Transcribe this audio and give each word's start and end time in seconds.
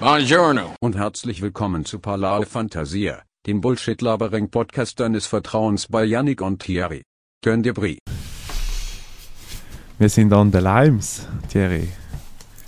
Buongiorno. 0.00 0.76
und 0.80 0.96
herzlich 0.96 1.42
willkommen 1.42 1.84
zu 1.84 1.98
Parlare 1.98 2.46
Fantasia, 2.46 3.24
dem 3.48 3.60
Bullshit-Labering-Podcast 3.60 5.00
deines 5.00 5.26
Vertrauens 5.26 5.88
bei 5.88 6.04
Yannick 6.04 6.40
und 6.40 6.62
Thierry. 6.62 7.02
Turn 7.42 7.64
dir 7.64 7.74
Brie. 7.74 7.98
Wir 9.98 10.08
sind 10.08 10.32
on 10.32 10.52
the 10.52 10.58
Limes, 10.58 11.26
Thierry. 11.48 11.88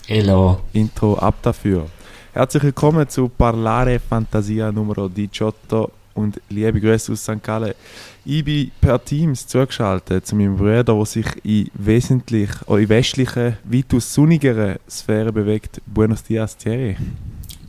Hello. 0.09 0.59
Intro 0.73 1.19
ab 1.19 1.37
dafür. 1.43 1.87
Herzlich 2.33 2.65
willkommen 2.65 3.09
zu 3.09 3.29
Parlare 3.29 4.01
Fantasia 4.01 4.73
Numero 4.73 5.07
18 5.07 5.53
und 6.15 6.41
liebe 6.49 6.81
Grüße 6.81 7.13
aus 7.13 7.23
St. 7.23 7.43
Gallen. 7.43 7.75
Ich 8.25 8.45
bin 8.45 8.71
per 8.81 9.03
Teams 9.05 9.47
zugeschaltet 9.47 10.27
zu 10.27 10.37
meinem 10.37 10.57
Bruder, 10.57 10.85
der 10.85 11.07
sich 11.07 11.27
in 11.43 11.71
wesentlich, 11.75 12.51
oh, 12.67 12.77
in 12.77 12.89
westlichen, 12.89 13.57
weitaus 13.65 14.13
sonnigeren 14.13 14.77
Sphären 14.89 15.33
bewegt. 15.33 15.81
Buenos 15.87 16.23
dias, 16.23 16.57
Thierry. 16.57 16.97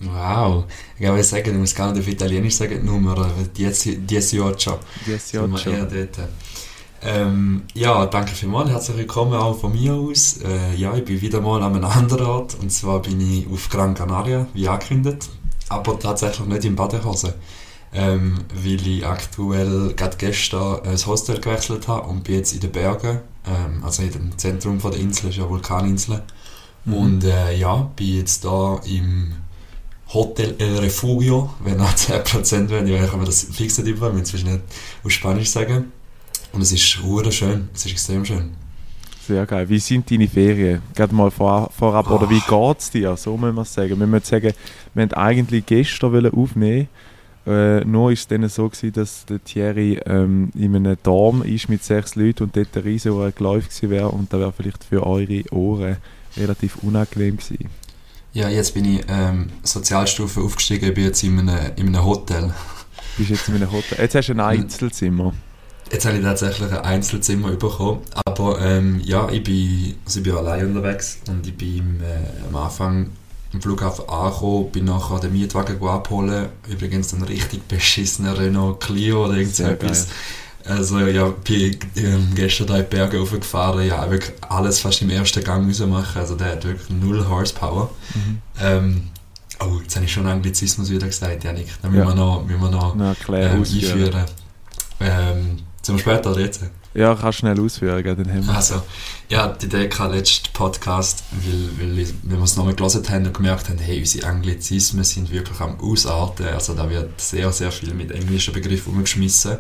Wow. 0.02 0.66
Ich 0.98 1.08
ich 1.08 1.28
sagen, 1.28 1.52
ich 1.52 1.58
muss 1.58 1.76
gar 1.76 1.92
nicht 1.92 2.02
auf 2.02 2.08
Italienisch 2.08 2.56
sagen, 2.56 2.84
Nummer 2.84 3.18
18. 3.18 4.06
Dieciocho. 4.08 4.80
Sind 5.06 5.52
wir 5.52 5.68
eher 5.68 5.86
dort. 5.86 6.30
Ähm, 7.04 7.64
ja, 7.74 8.06
danke 8.06 8.32
vielmals. 8.32 8.70
Herzlich 8.70 8.98
willkommen 8.98 9.34
auch 9.34 9.58
von 9.58 9.72
mir 9.74 9.94
aus. 9.94 10.40
Äh, 10.44 10.76
ja, 10.76 10.96
ich 10.96 11.04
bin 11.04 11.20
wieder 11.20 11.42
mal 11.42 11.62
an 11.62 11.76
einem 11.76 11.86
anderen 11.86 12.26
Ort. 12.28 12.58
Und 12.62 12.72
zwar 12.72 13.02
bin 13.02 13.20
ich 13.20 13.48
auf 13.52 13.70
Gran 13.70 13.94
Canaria, 13.94 14.48
wie 14.54 14.68
angekündigt. 14.68 15.30
Aber 15.70 15.98
tatsächlich 15.98 16.48
nicht 16.48 16.66
in 16.66 16.76
Badehose. 16.76 17.36
Ähm, 17.94 18.40
weil 18.54 18.88
ich 18.88 19.06
aktuell 19.06 19.94
gerade 19.96 20.16
gestern 20.18 20.82
ein 20.86 21.06
Hostel 21.06 21.42
gewechselt 21.42 21.90
habe 21.90 22.08
und 22.08 22.24
bin 22.24 22.36
jetzt 22.36 22.54
in 22.54 22.62
den 22.62 22.72
Bergen, 22.72 23.20
ähm, 23.46 23.84
also 23.84 24.04
dem 24.04 24.38
Zentrum 24.38 24.80
von 24.80 24.92
der 24.92 25.02
Insel, 25.02 25.30
ist 25.30 25.38
ja 25.38 25.50
Vulkaninsel. 25.50 26.22
Mhm. 26.86 26.94
Und 26.94 27.24
äh, 27.26 27.56
ja, 27.58 27.92
bin 27.96 28.18
jetzt 28.18 28.46
da 28.46 28.80
im 28.86 29.34
Hotel 30.14 30.56
El 30.58 30.78
Refugio, 30.80 31.50
wenn 31.64 31.78
noch 31.78 31.94
10% 31.94 32.70
wären, 32.70 32.88
ja, 32.88 33.04
ich 33.04 33.10
kann 33.10 33.20
mir 33.20 33.26
das 33.26 33.44
fix 33.44 33.78
nicht 33.78 33.88
über, 33.88 34.12
wir 34.12 34.20
müssen 34.20 34.44
nicht 34.44 34.62
auf 35.04 35.12
Spanisch 35.12 35.50
sagen. 35.50 35.92
Und 36.54 36.62
es 36.62 36.72
ist 36.72 37.02
hure 37.02 37.32
schön, 37.32 37.70
es 37.74 37.86
ist 37.86 37.92
extrem 37.94 38.26
schön. 38.26 38.52
Sehr 39.26 39.46
geil. 39.46 39.70
Wie 39.70 39.80
sind 39.80 40.10
deine 40.12 40.28
Ferien? 40.28 40.82
Gerade 40.96 41.16
mal 41.16 41.32
vor, 41.32 41.70
vorab, 41.78 42.10
oder 42.10 42.30
wie 42.30 42.42
geht 42.42 42.80
es 42.80 42.92
dir? 42.92 43.16
So 43.16 43.38
muss 43.38 43.54
man 43.54 43.66
sagen. 43.66 43.98
Wir 43.98 44.08
müssen 44.08 44.26
sagen, 44.26 44.54
wir 44.94 45.04
wollten 45.04 45.14
eigentlich 45.14 45.66
gestern 45.66 46.26
aufnehmen 46.26 46.90
äh, 47.48 47.84
nur 47.86 48.12
ist 48.12 48.20
es 48.20 48.28
dann 48.28 48.48
so 48.50 48.70
gewesen, 48.70 48.94
dass 48.94 49.26
der 49.26 49.44
Thierry 49.44 50.00
ähm, 50.06 50.52
in 50.56 50.76
einem 50.76 50.98
Dorm 51.02 51.42
ist 51.42 51.70
mit 51.70 51.84
sechs 51.84 52.16
Leuten 52.16 52.44
und 52.44 52.56
dort 52.56 52.76
ein 52.76 52.84
riesiger 52.84 53.32
Geläuf 53.32 53.68
gewesen 53.68 53.90
wäre 53.90 54.10
und 54.10 54.32
da 54.32 54.40
wäre 54.40 54.52
vielleicht 54.52 54.84
für 54.84 55.06
eure 55.06 55.44
Ohren 55.52 55.98
relativ 56.38 56.78
unangenehm 56.84 57.38
gewesen. 57.38 57.70
Ja, 58.34 58.48
jetzt 58.48 58.74
bin 58.74 58.86
ich 58.86 59.04
ähm, 59.10 59.50
Sozialstufe 59.64 60.40
aufgestiegen, 60.42 60.90
ich 60.90 60.94
bin 60.94 61.04
jetzt 61.06 61.24
in 61.24 61.40
einem, 61.40 61.72
in 61.76 61.88
einem 61.88 62.06
Hotel. 62.06 62.54
Bist 63.18 63.30
jetzt 63.30 63.50
in 63.50 63.56
einem 63.56 63.72
Hotel. 63.72 63.98
Jetzt 64.00 64.16
hast 64.16 64.30
du 64.30 64.34
ein 64.34 64.40
Einzelzimmer. 64.40 65.34
Jetzt 65.92 66.06
habe 66.06 66.18
ich 66.18 66.24
tatsächlich 66.24 66.72
ein 66.72 66.80
Einzelzimmer 66.80 67.52
bekommen, 67.52 68.00
aber 68.26 68.62
ähm, 68.62 69.02
ja, 69.04 69.30
ich 69.30 69.44
bin, 69.44 69.96
also 70.06 70.20
ich 70.20 70.24
bin 70.24 70.36
allein 70.36 70.68
unterwegs 70.68 71.20
und 71.28 71.46
ich 71.46 71.58
bin 71.58 72.00
äh, 72.02 72.48
am 72.48 72.56
Anfang 72.56 73.10
am 73.54 73.62
Flughafen 73.62 74.08
angekommen, 74.08 74.72
bin 74.72 74.86
nachher 74.86 75.20
den 75.20 75.34
Mietwagen 75.34 75.82
abholen, 75.88 76.50
übrigens 76.70 77.14
einen 77.14 77.24
richtig 77.24 77.68
beschissenen 77.68 78.34
Renault 78.34 78.80
Clio 78.80 79.26
oder 79.26 79.36
irgend 79.36 79.56
so 79.56 79.64
etwas. 79.64 80.08
Also 80.64 81.00
ja, 81.00 81.28
bin 81.44 81.76
ähm, 81.96 82.32
gestern 82.36 82.68
da 82.68 82.78
in 82.78 82.84
die 82.84 82.96
Berge 82.96 83.20
hochgefahren, 83.20 83.86
ja, 83.88 84.10
wirklich 84.10 84.32
alles 84.48 84.80
fast 84.80 85.02
im 85.02 85.10
ersten 85.10 85.44
Gang 85.44 85.66
müssen 85.66 85.90
machen, 85.90 86.20
also 86.20 86.36
der 86.36 86.52
hat 86.52 86.64
wirklich 86.66 86.90
null 86.92 87.28
Horsepower. 87.28 87.90
Mhm. 88.14 88.42
Ähm, 88.62 89.04
oh, 89.60 89.80
jetzt 89.82 89.96
habe 89.96 90.06
ich 90.06 90.14
schon 90.14 90.28
Anglizismus 90.28 90.90
wieder 90.92 91.08
gesagt, 91.08 91.44
Janik, 91.44 91.68
da 91.82 91.90
müssen 91.90 92.04
Ja. 92.04 92.08
wir 92.10 92.16
noch, 92.16 92.46
müssen 92.46 92.62
wir 92.62 92.70
noch 92.70 92.96
Na, 92.96 93.10
erklär, 93.10 93.54
ähm, 93.54 93.62
ausführen. 93.62 93.92
einführen. 94.04 94.26
Ähm, 95.00 95.58
zum 95.82 95.98
später 95.98 96.32
oder 96.32 96.42
jetzt? 96.42 96.62
Ja, 96.94 97.16
kannst 97.16 97.40
schnell 97.40 97.60
ausführen, 97.60 98.04
dann 98.04 98.28
haben 98.28 98.46
wir 98.46 98.54
Also, 98.54 98.84
ja, 99.30 99.48
die 99.48 99.68
Idee 99.68 99.90
letzten 100.10 100.52
Podcast, 100.52 101.24
weil, 101.32 101.88
weil 101.88 102.06
wir 102.24 102.44
es 102.44 102.58
nochmal 102.58 102.76
gelesen 102.76 103.08
haben 103.10 103.26
und 103.26 103.34
gemerkt 103.34 103.70
haben, 103.70 103.78
hey, 103.78 104.00
unsere 104.00 104.28
Anglizismen 104.28 105.06
sind 105.06 105.32
wirklich 105.32 105.60
am 105.62 105.80
Ausarten, 105.80 106.48
also 106.48 106.74
da 106.74 106.90
wird 106.90 107.20
sehr, 107.22 107.50
sehr 107.54 107.72
viel 107.72 107.94
mit 107.94 108.12
englischen 108.12 108.54
Begriffen 108.54 108.94
umgeschmissen. 108.94 109.58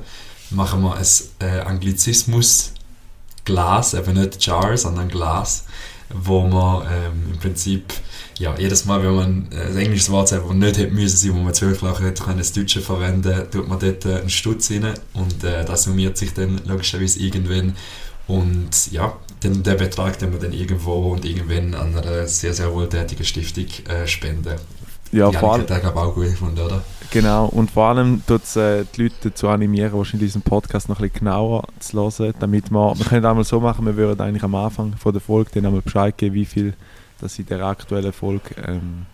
Machen 0.49 0.81
wir 0.81 0.95
ein 0.95 1.05
äh, 1.39 1.61
Anglizismus 1.61 2.73
Glas, 3.45 3.93
eben 3.93 4.13
nicht 4.13 4.45
Jar, 4.45 4.75
sondern 4.75 5.07
Glas, 5.07 5.63
wo 6.09 6.45
man 6.45 6.85
ähm, 6.91 7.31
im 7.31 7.39
Prinzip 7.39 7.93
ja, 8.37 8.55
jedes 8.57 8.85
Mal, 8.85 9.03
wenn 9.03 9.15
man 9.15 9.47
äh, 9.51 9.67
ein 9.67 9.77
englisches 9.77 10.09
Wort 10.09 10.29
sagt, 10.29 10.43
das 10.47 10.53
nicht 10.55 10.77
hätte 10.77 10.93
müssen 10.93 11.17
sein, 11.17 11.33
wo 11.33 11.39
man 11.39 11.53
wirklich 11.53 11.83
auch 11.83 12.01
hätte 12.01 12.23
können, 12.23 12.39
das 12.39 12.53
Deutsche 12.53 12.81
verwenden 12.81 13.43
tut 13.51 13.67
man 13.67 13.79
dort 13.79 14.05
äh, 14.05 14.19
einen 14.19 14.29
Stutz 14.29 14.71
rein 14.71 14.93
und 15.13 15.43
äh, 15.43 15.63
das 15.65 15.83
summiert 15.83 16.17
sich 16.17 16.33
dann 16.33 16.61
logischerweise 16.65 17.19
irgendwann 17.19 17.75
und 18.27 18.91
ja, 18.91 19.13
den, 19.43 19.63
den 19.63 19.77
Betrag, 19.77 20.17
den 20.19 20.31
man 20.31 20.39
dann 20.39 20.53
irgendwo 20.53 21.11
und 21.11 21.25
irgendwann 21.25 21.73
an 21.73 21.97
einer 21.97 22.27
sehr, 22.27 22.53
sehr 22.53 22.73
wohltätigen 22.73 23.25
Stiftung 23.25 23.65
äh, 23.87 24.07
spenden. 24.07 24.55
ja, 25.11 25.29
Die 25.29 25.37
vor 25.37 25.53
allem, 25.53 25.67
hat 25.67 25.85
auch 25.95 26.13
gut 26.13 26.25
gefunden, 26.25 26.59
oder? 26.59 26.81
Genau, 27.11 27.47
und 27.47 27.69
vor 27.69 27.87
allem 27.87 28.25
tut 28.25 28.43
es 28.43 28.55
äh, 28.55 28.85
die 28.95 29.03
Leute 29.03 29.15
dazu 29.23 29.49
animieren, 29.49 29.91
wahrscheinlich 29.91 30.29
diesen 30.29 30.43
Podcast 30.43 30.87
noch 30.87 30.99
ein 30.99 31.09
bisschen 31.09 31.25
genauer 31.25 31.63
zu 31.79 31.97
hören, 31.97 32.33
damit 32.39 32.71
wir, 32.71 32.97
wir 32.97 33.05
können 33.05 33.25
einmal 33.25 33.43
so 33.43 33.59
machen, 33.59 33.85
wir 33.85 33.97
würden 33.97 34.21
eigentlich 34.21 34.43
am 34.43 34.55
Anfang 34.55 34.95
von 34.95 35.11
der 35.11 35.21
Folge 35.21 35.51
dann 35.53 35.65
einmal 35.65 35.81
Bescheid 35.81 36.17
geben, 36.17 36.35
wie 36.35 36.45
viel 36.45 36.73
das 37.21 37.37
in 37.39 37.45
der 37.45 37.61
aktuellen 37.63 38.11
Folge 38.13 38.55
ähm, 38.67 39.05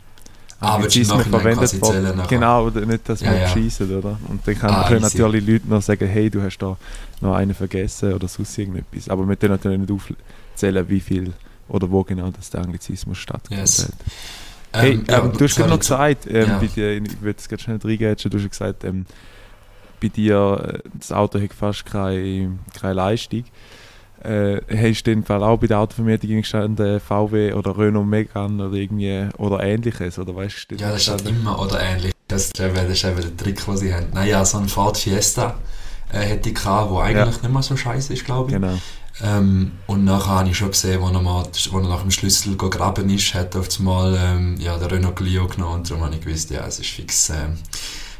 Ah, 0.60 0.74
Anglizismen 0.76 1.22
verwendet 1.24 1.80
worden. 1.82 2.04
nachher? 2.18 2.28
Genau, 2.30 2.66
oder 2.66 2.84
nicht, 2.84 3.08
dass 3.08 3.22
Ja, 3.22 3.32
wir 3.32 3.42
ja. 3.42 3.48
schießen, 3.48 3.96
oder? 3.96 4.18
Und 4.28 4.42
dann 4.48 4.58
kann, 4.58 4.72
Ah, 4.72 4.88
können 4.88 5.02
natürlich 5.04 5.46
Leute 5.48 5.68
noch 5.70 5.84
sagen, 5.84 6.08
hey, 6.08 6.32
du 6.32 6.42
hast 6.42 6.58
da 6.58 6.76
noch 7.22 7.36
einen 7.36 7.54
vergessen 7.54 8.14
oder 8.14 8.28
sonst 8.28 8.58
irgendetwas. 8.58 9.08
Aber 9.10 9.28
wir 9.30 9.36
können 9.36 9.54
natürlich 9.54 9.80
nicht 9.80 9.92
aufzählen, 9.92 10.90
wie 10.90 11.00
viel 11.00 11.34
oder 11.70 11.92
wo 11.92 12.04
genau 12.04 12.32
das 12.32 12.50
der 12.50 12.62
Anglizismus 12.62 13.20
stattgefunden 13.20 13.66
Yes. 13.66 13.84
hat. 13.86 14.82
Hey, 14.82 14.94
Ähm, 14.94 15.00
ähm, 15.02 15.06
ja, 15.10 15.20
du 15.28 15.44
hast 15.46 15.56
gerade 15.56 15.70
noch 15.70 15.80
gesagt, 15.80 16.26
ähm, 16.28 16.50
ja. 16.50 16.58
bei 16.58 16.66
dir, 16.68 16.98
ich 17.04 17.22
würde 17.22 17.38
es 17.40 17.48
gerade 17.48 17.62
schnell 17.62 17.80
reingehen, 17.84 18.16
du 18.20 18.38
hast 18.40 18.50
gesagt, 18.50 18.84
ähm, 18.84 19.06
bei 20.02 20.08
dir, 20.08 20.82
äh, 20.84 20.90
das 20.98 21.12
Auto 21.12 21.40
hat 21.40 21.54
fast 21.54 21.86
keine, 21.86 22.58
keine 22.80 22.94
Leistung. 22.94 23.44
Äh, 24.24 24.62
hast 24.76 25.04
du 25.04 25.12
in 25.12 25.24
Fall 25.24 25.44
auch 25.44 25.58
bei 25.58 25.68
der 25.68 25.80
Autovermietung 25.80 26.30
gestanden, 26.30 27.00
VW 27.00 27.54
oder 27.54 27.78
Renault 27.78 28.08
Megane 28.08 28.68
oder 28.68 28.76
irgendwie, 28.76 29.28
oder 29.38 29.64
ähnliches, 29.64 30.18
oder 30.18 30.36
weißt 30.36 30.72
du? 30.72 30.76
Ja, 30.76 30.92
das 30.92 31.04
ist 31.04 31.10
halt 31.10 31.28
immer 31.28 31.60
oder 31.60 31.80
ähnlich. 31.80 32.14
Das 32.28 32.46
ist 32.46 32.60
eben, 32.60 32.76
das 32.76 32.90
ist 32.90 33.04
eben 33.04 33.22
der 33.22 33.38
Trick, 33.38 33.64
den 33.64 33.78
sie 33.78 33.94
haben. 33.94 34.08
Naja, 34.14 34.44
so 34.44 34.58
ein 34.58 34.68
Ford 34.68 34.98
Fiesta 34.98 35.56
äh, 36.12 36.20
hätte 36.20 36.50
ich 36.50 36.56
gehabt, 36.56 36.92
der 36.92 37.00
eigentlich 37.00 37.42
nicht 37.42 37.54
mehr 37.54 37.62
so 37.62 37.78
scheiße 37.78 38.14
ist, 38.14 38.26
glaube 38.26 38.50
ich. 38.50 38.56
Genau. 38.56 38.78
Ähm, 39.24 39.72
und 39.88 40.04
nachher 40.06 40.40
habe 40.40 40.50
ich 40.50 40.58
schon 40.58 40.70
gesehen, 40.70 41.02
als 41.02 41.14
er, 41.14 41.22
mal, 41.22 41.44
wo 41.72 41.80
er 41.80 41.88
nach 41.88 42.02
dem 42.02 42.12
Schlüssel 42.12 42.56
gegraben 42.56 43.10
ist, 43.10 43.34
hat 43.34 43.56
er 43.56 43.62
auf 43.62 43.70
einmal 43.80 44.18
ähm, 44.20 44.58
ja, 44.60 44.78
den 44.78 44.88
Renault 44.88 45.16
Clio 45.16 45.48
genommen 45.48 45.76
und 45.76 45.90
darum 45.90 46.04
habe 46.04 46.16
ich 46.16 46.22
gewusst, 46.22 46.52
ja, 46.52 46.66
es 46.68 46.80
ist 46.80 46.90
fix. 46.90 47.30
Ähm, 47.30 47.58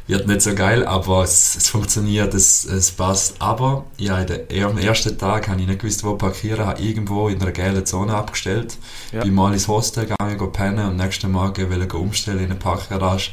wird 0.08 0.26
nicht 0.26 0.40
so 0.40 0.54
geil, 0.54 0.86
aber 0.86 1.22
es, 1.22 1.54
es 1.54 1.68
funktioniert, 1.68 2.32
es, 2.32 2.64
es 2.64 2.90
passt. 2.90 3.36
Aber 3.40 3.84
ja, 3.98 4.24
der, 4.24 4.66
am 4.66 4.78
ersten 4.78 5.16
Tag 5.18 5.48
habe 5.48 5.60
ich 5.60 5.66
nicht 5.66 5.80
gewusst, 5.80 6.02
wo 6.02 6.14
parkieren, 6.16 6.66
habe 6.66 6.82
irgendwo 6.82 7.28
in 7.28 7.40
einer 7.40 7.52
gelben 7.52 7.84
Zone 7.84 8.14
abgestellt. 8.14 8.78
Ja. 9.12 9.22
Bin 9.22 9.34
mal 9.34 9.52
ins 9.52 9.68
Hostel 9.68 10.06
gegangen, 10.06 10.38
go 10.38 10.48
pennen 10.48 10.78
und 10.78 10.84
am 10.92 10.96
nächsten 10.96 11.30
Morgen 11.30 11.70
wollte 11.70 11.84
ich 11.84 11.94
umstellen 11.94 12.38
in 12.38 12.46
eine 12.46 12.54
Parkgarage. 12.54 13.30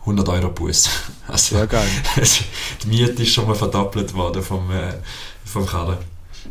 100 0.00 0.28
Euro 0.28 0.50
Bus. 0.50 0.88
Also, 1.28 1.56
Sehr 1.56 1.66
geil. 1.66 1.88
die 2.82 2.86
Miete 2.86 3.22
ist 3.22 3.32
schon 3.32 3.48
mal 3.48 3.56
verdoppelt 3.56 4.14
worden 4.14 4.42
vom, 4.42 4.70
äh, 4.70 4.94
vom 5.44 5.66
Kader. 5.66 5.98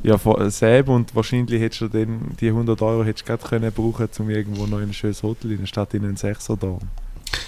Ja, 0.03 0.17
von 0.17 0.49
selber 0.51 0.93
und 0.93 1.15
wahrscheinlich 1.15 1.61
hättest 1.61 1.81
du 1.81 1.87
dann 1.87 2.35
die 2.39 2.49
100 2.49 2.81
Euro 2.81 3.05
hättest 3.05 3.25
gerade 3.25 3.47
können 3.47 3.71
brauchen, 3.71 4.09
um 4.19 4.29
irgendwo 4.29 4.67
noch 4.67 4.79
in 4.79 4.89
ein 4.89 4.93
schönes 4.93 5.23
Hotel 5.23 5.51
in 5.51 5.59
der 5.59 5.65
Stadt 5.65 5.93
in 5.93 6.03
einen 6.03 6.17
Sechser 6.17 6.57
da. 6.57 6.77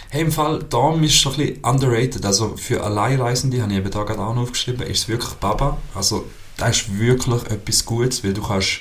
Hey, 0.10 0.22
im 0.22 0.32
Fall, 0.32 0.64
Dom 0.64 1.04
ist 1.04 1.16
schon 1.16 1.34
ein 1.34 1.38
bisschen 1.38 1.64
underrated. 1.64 2.26
Also 2.26 2.56
für 2.56 2.82
Alleinreisende, 2.84 3.62
habe 3.62 3.72
ich 3.74 3.78
eben 3.80 3.92
da 3.92 4.04
gerade 4.04 4.22
auch 4.22 4.34
noch 4.34 4.44
aufgeschrieben, 4.44 4.88
ist 4.88 5.00
es 5.00 5.08
wirklich 5.10 5.32
Baba. 5.34 5.78
Also 5.94 6.26
das 6.56 6.78
ist 6.78 6.98
wirklich 6.98 7.44
etwas 7.52 7.86
Gutes, 7.86 8.24
weil 8.24 8.34
du 8.34 8.42
kannst... 8.42 8.80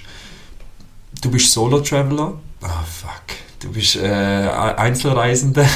Du 1.22 1.30
bist 1.30 1.50
Solo-Traveler. 1.50 2.34
Ah, 2.62 2.84
fuck. 2.84 3.36
Du 3.60 3.72
bist 3.72 3.96
äh, 3.96 4.06
Einzelreisende. 4.06 5.66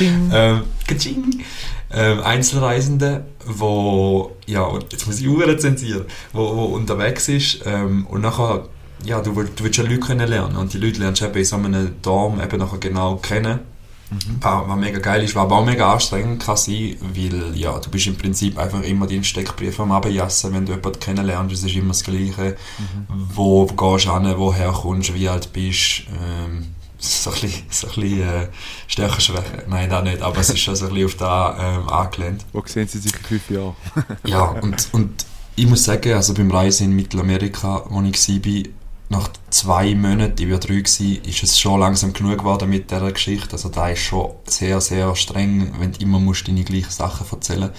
ähm, 0.00 0.62
Kaching. 0.86 1.44
ähm, 1.92 2.20
Einzelreisende, 2.20 3.24
wo, 3.46 4.36
ja, 4.46 4.62
und 4.62 4.92
jetzt 4.92 5.06
muss 5.06 5.20
ich 5.20 5.28
Uhren 5.28 5.58
zensieren, 5.58 6.04
wo, 6.32 6.56
wo 6.56 6.64
unterwegs 6.66 7.28
ist 7.28 7.60
ähm, 7.64 8.06
und 8.06 8.20
nachher, 8.22 8.68
ja, 9.04 9.20
du, 9.20 9.32
du 9.32 9.64
willst 9.64 9.78
ja 9.78 9.84
Leute 9.84 10.00
kennenlernen 10.00 10.56
und 10.56 10.72
die 10.72 10.78
Leute 10.78 11.00
lernst 11.00 11.22
du 11.22 11.26
eben 11.26 11.38
in 11.38 11.44
so 11.44 11.56
einem 11.56 12.02
Dorm 12.02 12.40
eben 12.40 12.58
nachher 12.58 12.78
genau 12.78 13.16
kennen. 13.16 13.60
Was, 14.40 14.68
was 14.68 14.76
mega 14.76 14.98
geil 14.98 15.22
ist, 15.22 15.36
aber 15.36 15.56
auch 15.56 15.64
mega 15.64 15.92
anstrengend 15.92 16.42
kann 16.42 16.56
sein, 16.56 16.96
weil 17.14 17.56
ja, 17.56 17.78
du 17.78 17.90
bist 17.90 18.06
im 18.08 18.16
Prinzip 18.16 18.58
einfach 18.58 18.82
immer 18.82 19.06
deinen 19.06 19.24
Steckbrief 19.24 19.78
am 19.78 19.92
Abjassen, 19.92 20.52
wenn 20.52 20.66
du 20.66 20.72
jemanden 20.72 20.98
kennenlernst, 20.98 21.54
es 21.54 21.62
ist 21.62 21.76
immer 21.76 21.88
das 21.88 22.02
Gleiche. 22.02 22.56
Wo 23.08 23.66
gehst 23.66 24.06
du 24.06 24.18
hin, 24.18 24.34
woher 24.36 24.72
kommst 24.72 25.10
du, 25.10 25.14
wie 25.14 25.28
alt 25.28 25.52
bist, 25.52 26.04
ähm, 26.08 26.74
so 26.98 27.30
ein 27.30 27.40
bisschen, 27.40 27.62
so 27.70 27.86
ein 27.86 27.94
bisschen 27.94 28.20
äh, 28.22 28.48
Stärke-Schwäche. 28.88 29.64
Nein, 29.68 29.88
da 29.88 30.02
nicht, 30.02 30.20
aber 30.22 30.38
es 30.38 30.50
ist 30.50 30.60
schon 30.60 30.76
so 30.76 30.86
ein 30.86 30.94
bisschen 30.94 31.06
auf 31.06 31.14
da 31.14 31.78
ähm, 31.78 31.88
angelehnt. 31.88 32.44
Wo 32.52 32.62
sehen 32.66 32.88
Sie 32.88 32.98
sich 32.98 33.14
in 33.14 33.20
fünf 33.20 33.50
Jahren? 33.50 33.74
ja, 34.26 34.42
und, 34.42 34.88
und 34.92 35.24
ich 35.56 35.66
muss 35.66 35.84
sagen, 35.84 36.14
also 36.14 36.34
beim 36.34 36.50
Reisen 36.50 36.90
in 36.90 36.96
Mittelamerika, 36.96 37.84
wo 37.88 38.02
ich 38.02 38.28
war, 38.28 38.62
nach 39.10 39.28
zwei 39.50 39.94
Monaten, 39.96 40.40
ich 40.40 40.50
war 40.50 40.58
drei, 40.58 40.76
gewesen, 40.76 41.20
ist 41.24 41.42
es 41.42 41.58
schon 41.58 41.80
langsam 41.80 42.12
genug 42.12 42.38
geworden 42.38 42.70
mit 42.70 42.90
dieser 42.90 43.10
Geschichte. 43.10 43.52
Also 43.52 43.68
da 43.68 43.88
ist 43.88 43.98
schon 43.98 44.30
sehr, 44.46 44.80
sehr 44.80 45.14
streng, 45.16 45.74
wenn 45.80 45.92
du 45.92 46.00
immer 46.00 46.20
musst 46.20 46.46
deine 46.46 46.62
gleichen 46.62 46.90
Sachen 46.90 47.26
erzählen 47.30 47.70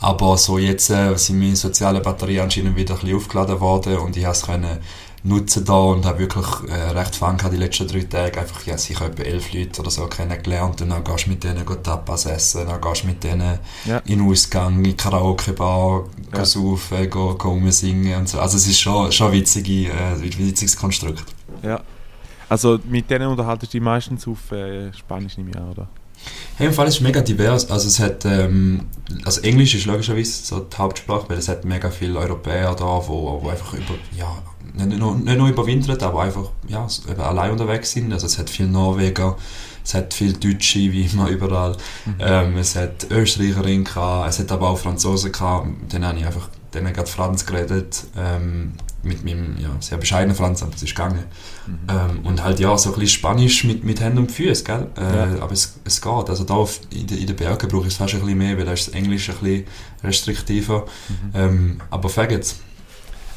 Aber 0.00 0.36
so 0.36 0.58
jetzt 0.58 0.90
äh, 0.90 1.16
sind 1.16 1.38
meine 1.38 1.54
sozialen 1.54 2.02
Batterien 2.02 2.42
anscheinend 2.42 2.74
wieder 2.74 2.94
ein 2.94 3.00
bisschen 3.00 3.16
aufgeladen 3.16 3.60
worden 3.60 3.98
und 3.98 4.16
ich 4.16 4.24
konnte 4.24 4.80
nutzen 5.24 5.64
da 5.64 5.74
und 5.74 6.04
habe 6.04 6.18
wirklich 6.18 6.46
äh, 6.68 6.90
recht 6.90 7.14
Fun 7.14 7.36
gehabt 7.36 7.54
die 7.54 7.58
letzten 7.58 7.86
drei 7.86 8.00
Tage. 8.00 8.40
Einfach, 8.40 8.66
ja, 8.66 8.76
sicher 8.76 9.06
etwa 9.06 9.22
elf 9.22 9.52
Leute 9.52 9.80
oder 9.80 9.90
so 9.90 10.06
kennengelernt 10.06 10.82
und 10.82 10.90
dann 10.90 11.04
gehst 11.04 11.26
du 11.26 11.30
mit 11.30 11.44
denen 11.44 11.64
Tapas 11.82 12.26
essen, 12.26 12.66
dann 12.66 12.80
gehst 12.80 13.04
du 13.04 13.06
mit 13.06 13.22
denen 13.22 13.58
ja. 13.84 13.98
in 13.98 14.18
den 14.18 14.28
Ausgang, 14.28 14.84
in 14.84 14.96
Karaoke-Bar, 14.96 16.04
ja. 16.32 16.38
geh 16.38 16.44
saufen, 16.44 17.10
go, 17.10 17.34
go 17.34 17.50
rumsingen 17.50 18.20
und 18.20 18.28
so. 18.28 18.40
Also 18.40 18.56
es 18.56 18.66
ist 18.66 18.80
schon, 18.80 19.12
schon 19.12 19.28
ein 19.28 19.34
witzige, 19.34 19.90
äh, 19.90 20.20
witziges 20.20 20.76
Konstrukt. 20.76 21.24
Ja. 21.62 21.80
Also 22.48 22.78
mit 22.84 23.08
denen 23.08 23.28
unterhaltest 23.28 23.72
du 23.72 23.78
dich 23.78 23.84
meistens 23.84 24.26
auf 24.26 24.52
äh, 24.52 24.92
Spanisch 24.92 25.38
nicht 25.38 25.54
mehr, 25.54 25.64
oder? 25.70 25.88
Hey, 26.56 26.66
im 26.66 26.72
Fall 26.72 26.86
ist 26.86 26.96
es 26.96 27.00
mega 27.00 27.20
divers. 27.20 27.70
Also 27.70 27.88
es 27.88 27.98
hat, 27.98 28.24
ähm, 28.24 28.86
also 29.24 29.40
Englisch 29.40 29.74
ist 29.74 29.86
logischerweise 29.86 30.44
so 30.44 30.60
die 30.60 30.76
Hauptsprache, 30.76 31.28
weil 31.28 31.38
es 31.38 31.48
hat 31.48 31.64
mega 31.64 31.90
viele 31.90 32.18
Europäer 32.18 32.74
da, 32.74 32.84
wo, 32.84 33.40
wo 33.42 33.48
einfach 33.48 33.74
über, 33.74 33.94
ja, 34.16 34.36
nicht 34.74 34.98
nur, 34.98 35.14
nicht 35.16 35.38
nur 35.38 35.48
überwintert, 35.48 36.02
aber 36.02 36.22
einfach 36.22 36.50
ja, 36.68 36.86
allein 37.18 37.50
unterwegs 37.50 37.92
sind. 37.92 38.12
Also 38.12 38.26
es 38.26 38.38
hat 38.38 38.50
viele 38.50 38.68
Norweger, 38.68 39.36
es 39.84 39.94
hat 39.94 40.14
viele 40.14 40.34
Deutsche, 40.34 40.78
wie 40.78 41.02
immer 41.06 41.28
überall. 41.28 41.76
Mhm. 42.04 42.14
Ähm, 42.20 42.56
es 42.56 42.76
hat 42.76 43.10
Österreicherinnen 43.10 43.84
gehabt, 43.84 44.30
es 44.30 44.38
hat 44.38 44.52
aber 44.52 44.70
auch 44.70 44.78
Franzosen 44.78 45.32
gehabt. 45.32 45.68
Dann 45.90 46.06
habe 46.06 46.18
ich 46.18 46.26
einfach 46.26 46.48
dann 46.70 46.92
gerade 46.92 47.08
Franz 47.08 47.44
geredet, 47.44 48.04
ähm, 48.16 48.72
mit 49.02 49.24
meinem 49.24 49.56
ja, 49.58 49.70
sehr 49.80 49.98
bescheidenen 49.98 50.36
Franz, 50.36 50.62
aber 50.62 50.72
es 50.74 50.82
ist 50.82 50.94
gegangen. 50.94 51.24
Mhm. 51.66 51.78
Ähm, 51.88 52.20
und 52.24 52.44
halt 52.44 52.60
ja, 52.60 52.76
so 52.78 52.90
ein 52.90 53.00
bisschen 53.00 53.18
Spanisch 53.18 53.64
mit, 53.64 53.84
mit 53.84 54.00
Händen 54.00 54.18
und 54.18 54.32
Füßen, 54.32 54.64
gell? 54.64 54.86
Äh, 54.96 55.34
ja. 55.36 55.42
Aber 55.42 55.52
es, 55.52 55.80
es 55.84 56.00
geht. 56.00 56.30
Also 56.30 56.44
da 56.44 56.54
auf, 56.54 56.80
in, 56.90 57.06
den, 57.06 57.18
in 57.18 57.26
den 57.26 57.36
Bergen 57.36 57.68
brauche 57.68 57.86
ich 57.86 57.92
es 57.92 57.96
fast 57.96 58.14
ein 58.14 58.20
bisschen 58.20 58.38
mehr, 58.38 58.56
weil 58.56 58.64
da 58.64 58.72
ist 58.72 58.88
das 58.88 58.94
Englisch 58.94 59.28
ein 59.28 59.36
bisschen 59.36 59.64
restriktiver. 60.04 60.86
Mhm. 61.08 61.30
Ähm, 61.34 61.80
aber 61.90 62.08
faggots. 62.08 62.56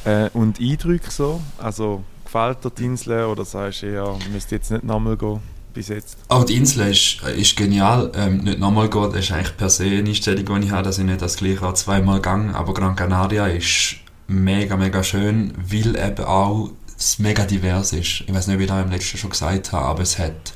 Äh, 0.06 0.30
und 0.34 0.60
Eindrücke 0.60 1.12
so? 1.12 1.42
Also 1.58 2.04
gefällt 2.24 2.64
dir 2.64 2.72
die 2.72 2.86
Insel 2.86 3.26
oder 3.26 3.46
sagst 3.46 3.82
du 3.82 3.88
eher, 3.88 4.18
müsste 4.32 4.56
jetzt 4.56 4.72
nicht 4.72 4.84
nochmal 4.84 5.18
gehen? 5.18 5.40
Bis 5.74 5.90
jetzt. 5.90 6.18
Auch 6.30 6.46
die 6.46 6.56
Insel 6.56 6.90
ist, 6.92 7.22
ist 7.24 7.58
genial. 7.58 8.12
Ähm, 8.16 8.38
nicht 8.38 8.60
nochmal 8.60 8.90
gehen, 8.90 9.12
das 9.12 9.26
ist 9.26 9.32
eigentlich 9.34 9.58
per 9.58 9.70
se 9.70 9.84
eine 9.84 10.08
Einstellung, 10.08 10.62
die 10.62 10.68
ich 10.68 10.72
habe, 10.72 10.84
dass 10.84 11.00
ich 11.00 11.04
nicht 11.04 11.22
das 11.22 11.36
gleiche 11.36 11.74
zweimal 11.74 12.22
gehe. 12.22 12.56
Aber 12.56 12.74
Gran 12.74 12.96
Canaria 12.96 13.48
ist 13.48 13.98
mega, 14.28 14.78
mega 14.78 15.04
schön, 15.04 15.54
weil 15.58 15.98
eben 15.98 16.24
auch 16.24 16.70
es 16.98 17.20
mega 17.20 17.44
divers 17.44 17.92
ist. 17.92 18.24
Ich 18.26 18.34
weiß 18.34 18.48
nicht, 18.48 18.60
wie 18.60 18.64
ich 18.64 18.70
das 18.70 18.84
im 18.86 18.92
letzten 18.92 19.18
schon 19.18 19.30
gesagt 19.32 19.74
habe, 19.74 19.86
aber 19.86 20.04
es 20.04 20.18
hat 20.18 20.54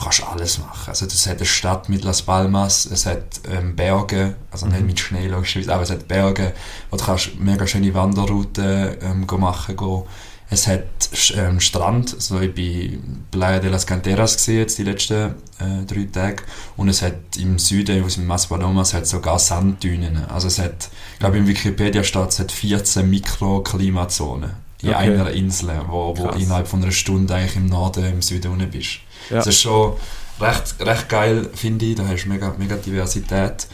du 0.00 0.04
kannst 0.04 0.26
alles 0.26 0.58
machen. 0.58 0.88
Also 0.88 1.06
es 1.06 1.26
hat 1.26 1.36
eine 1.36 1.46
Stadt 1.46 1.88
mit 1.88 2.04
Las 2.04 2.22
Palmas, 2.22 2.86
es 2.86 3.06
hat 3.06 3.40
ähm, 3.50 3.76
Berge, 3.76 4.34
also 4.50 4.66
nicht 4.66 4.80
mhm. 4.80 4.86
mit 4.86 5.00
Schnee 5.00 5.28
logischerweise, 5.28 5.74
aber 5.74 5.82
es 5.82 5.90
hat 5.90 6.08
Berge, 6.08 6.54
wo 6.90 6.96
du 6.96 7.04
kannst 7.04 7.38
mega 7.38 7.66
schöne 7.66 7.92
Wanderrouten 7.92 8.96
ähm, 9.02 9.26
machen 9.38 9.76
gehen. 9.76 10.02
Es 10.52 10.66
hat 10.66 10.82
ähm, 11.36 11.60
Strand, 11.60 12.14
also 12.14 12.40
ich 12.40 12.52
bin 12.52 13.24
Playa 13.30 13.60
de 13.60 13.70
las 13.70 13.86
Canteras 13.86 14.36
gesehen 14.36 14.58
jetzt 14.58 14.78
die 14.78 14.82
letzten 14.82 15.34
äh, 15.60 15.84
drei 15.86 16.08
Tage 16.12 16.42
und 16.76 16.88
es 16.88 17.02
hat 17.02 17.36
im 17.38 17.58
Süden, 17.58 18.02
aus 18.02 18.14
dem 18.14 18.26
Maspalomas, 18.26 18.94
hat 18.94 19.06
sogar 19.06 19.38
Sanddünen. 19.38 20.24
Also 20.28 20.48
es 20.48 20.58
hat, 20.58 20.88
ich 21.12 21.18
glaube 21.20 21.38
im 21.38 21.46
Wikipedia 21.46 22.02
steht, 22.02 22.30
es 22.30 22.40
hat 22.40 22.50
14 22.50 23.08
Mikroklimazonen 23.08 24.69
in 24.82 24.88
okay. 24.90 24.96
einer 24.96 25.30
Insel, 25.30 25.70
wo, 25.88 26.16
wo 26.16 26.28
innerhalb 26.30 26.66
von 26.66 26.82
einer 26.82 26.92
Stunde 26.92 27.34
eigentlich 27.34 27.56
im 27.56 27.66
Norden, 27.66 28.04
im 28.04 28.22
Süden 28.22 28.52
unten 28.52 28.70
bist. 28.70 29.00
Ja. 29.28 29.36
Das 29.36 29.48
ist 29.48 29.60
schon 29.60 29.94
recht, 30.40 30.74
recht 30.80 31.08
geil, 31.08 31.48
finde 31.54 31.84
ich. 31.84 31.96
Da 31.96 32.06
hast 32.06 32.24
du 32.24 32.28
mega, 32.28 32.54
mega 32.58 32.76
Diversität. 32.76 33.66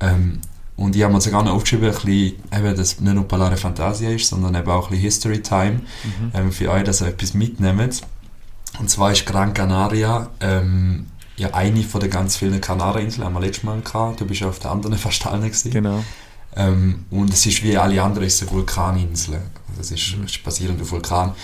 Ähm, 0.00 0.40
und 0.76 0.96
ich 0.96 1.02
habe 1.02 1.12
mir 1.12 1.20
sogar 1.20 1.44
noch 1.44 1.52
aufgeschrieben, 1.52 1.88
ein 1.88 1.94
bisschen, 1.94 2.34
eben, 2.52 2.76
dass 2.76 3.00
nicht 3.00 3.14
nur 3.14 3.28
Palare 3.28 3.56
Fantasia 3.56 4.10
ist, 4.10 4.28
sondern 4.28 4.54
eben 4.54 4.68
auch 4.68 4.86
ein 4.86 4.90
bisschen 4.90 5.02
History 5.02 5.42
Time. 5.42 5.80
Mhm. 6.02 6.30
Ähm, 6.34 6.52
für 6.52 6.70
euch, 6.70 6.84
dass 6.84 7.00
ihr 7.00 7.08
etwas 7.08 7.34
mitnehmt. 7.34 8.02
Und 8.80 8.90
zwar 8.90 9.12
ist 9.12 9.24
Gran 9.24 9.54
Canaria 9.54 10.30
ähm, 10.40 11.06
ja 11.36 11.50
eine 11.52 11.82
von 11.82 12.00
den 12.00 12.10
ganz 12.10 12.36
vielen 12.36 12.60
Kanareninseln, 12.60 13.24
haben 13.24 13.34
wir 13.34 13.40
letztes 13.40 13.64
Mal 13.64 13.80
gehabt. 13.80 14.20
Du 14.20 14.26
bist 14.26 14.40
ja 14.40 14.48
auf 14.48 14.58
der 14.58 14.72
anderen 14.72 14.98
fast 14.98 15.22
gewesen. 15.22 15.70
Genau. 15.70 16.04
Ähm, 16.56 17.04
und 17.10 17.32
es 17.32 17.46
ist 17.46 17.62
wie 17.62 17.76
alle 17.76 18.00
anderen, 18.02 18.26
ist 18.26 18.42
eine 18.42 18.50
Vulkaninsel. 18.50 19.40
Das 19.76 19.90
ist, 19.90 20.14
ist 20.24 20.44
basierend 20.44 20.80
auf 20.80 20.90
Vulkan 20.90 21.34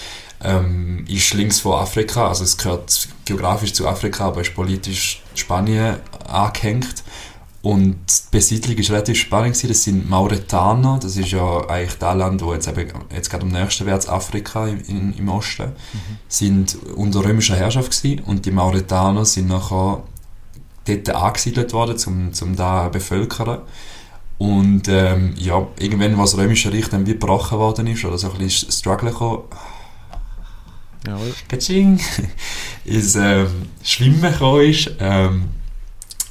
ähm, 0.43 1.05
ist 1.07 1.35
links 1.35 1.61
von 1.61 1.75
Afrika, 1.75 2.29
also 2.29 2.45
es 2.45 2.57
gehört 2.57 3.09
geografisch 3.25 3.73
zu 3.73 3.87
Afrika, 3.87 4.29
aber 4.29 4.41
ist 4.41 4.55
politisch 4.55 5.23
Spanien 5.35 5.97
angehängt. 6.27 7.05
Und 7.63 7.99
die 8.07 8.39
Besiedlung 8.39 8.79
war 8.79 8.95
relativ 8.95 9.19
spannend. 9.19 9.63
Das 9.69 9.83
sind 9.83 10.09
Mauretaner, 10.09 10.99
das 11.03 11.19
ist 11.19 11.31
ja 11.31 11.69
eigentlich 11.69 11.99
das 11.99 12.17
Land, 12.17 12.41
wo 12.43 12.55
jetzt, 12.55 12.69
eben, 12.69 12.89
jetzt 13.15 13.29
gerade 13.29 13.43
am 13.43 13.53
nächsten 13.53 13.85
wäre, 13.85 14.09
Afrika 14.09 14.67
im, 14.67 15.15
im 15.15 15.29
Osten, 15.29 15.67
mhm. 15.67 16.19
sind 16.27 16.79
unter 16.97 17.23
römischer 17.23 17.57
Herrschaft 17.57 17.91
gewesen. 17.91 18.25
Und 18.25 18.47
die 18.47 18.51
Mauretaner 18.51 19.27
sind 19.27 19.49
nachher 19.49 20.03
dort 20.87 21.11
angesiedelt 21.11 21.75
worden, 21.75 21.99
um, 22.07 22.31
um 22.41 22.57
da 22.57 22.85
zu 22.87 22.93
bevölkern. 22.93 23.59
Und 24.41 24.89
ähm, 24.89 25.35
ja, 25.37 25.67
irgendwann, 25.79 26.17
was 26.17 26.31
das 26.31 26.41
Römische 26.41 26.73
Reich 26.73 26.89
dann 26.89 27.07
wie 27.07 27.13
gebrochen 27.13 27.59
worden 27.59 27.87
ist, 27.89 28.07
oder 28.07 28.17
so 28.17 28.33
ein 28.33 28.39
bisschen 28.39 28.73
Struggle 28.73 29.11
gekommen, 29.11 29.43
Jawohl. 31.07 31.35
Katsching, 31.47 32.01
ins 32.87 33.15
ähm, 33.17 33.69
Schwimmen 33.83 34.33
gekommen 34.33 34.63
ist, 34.63 34.93
ähm, 34.99 35.51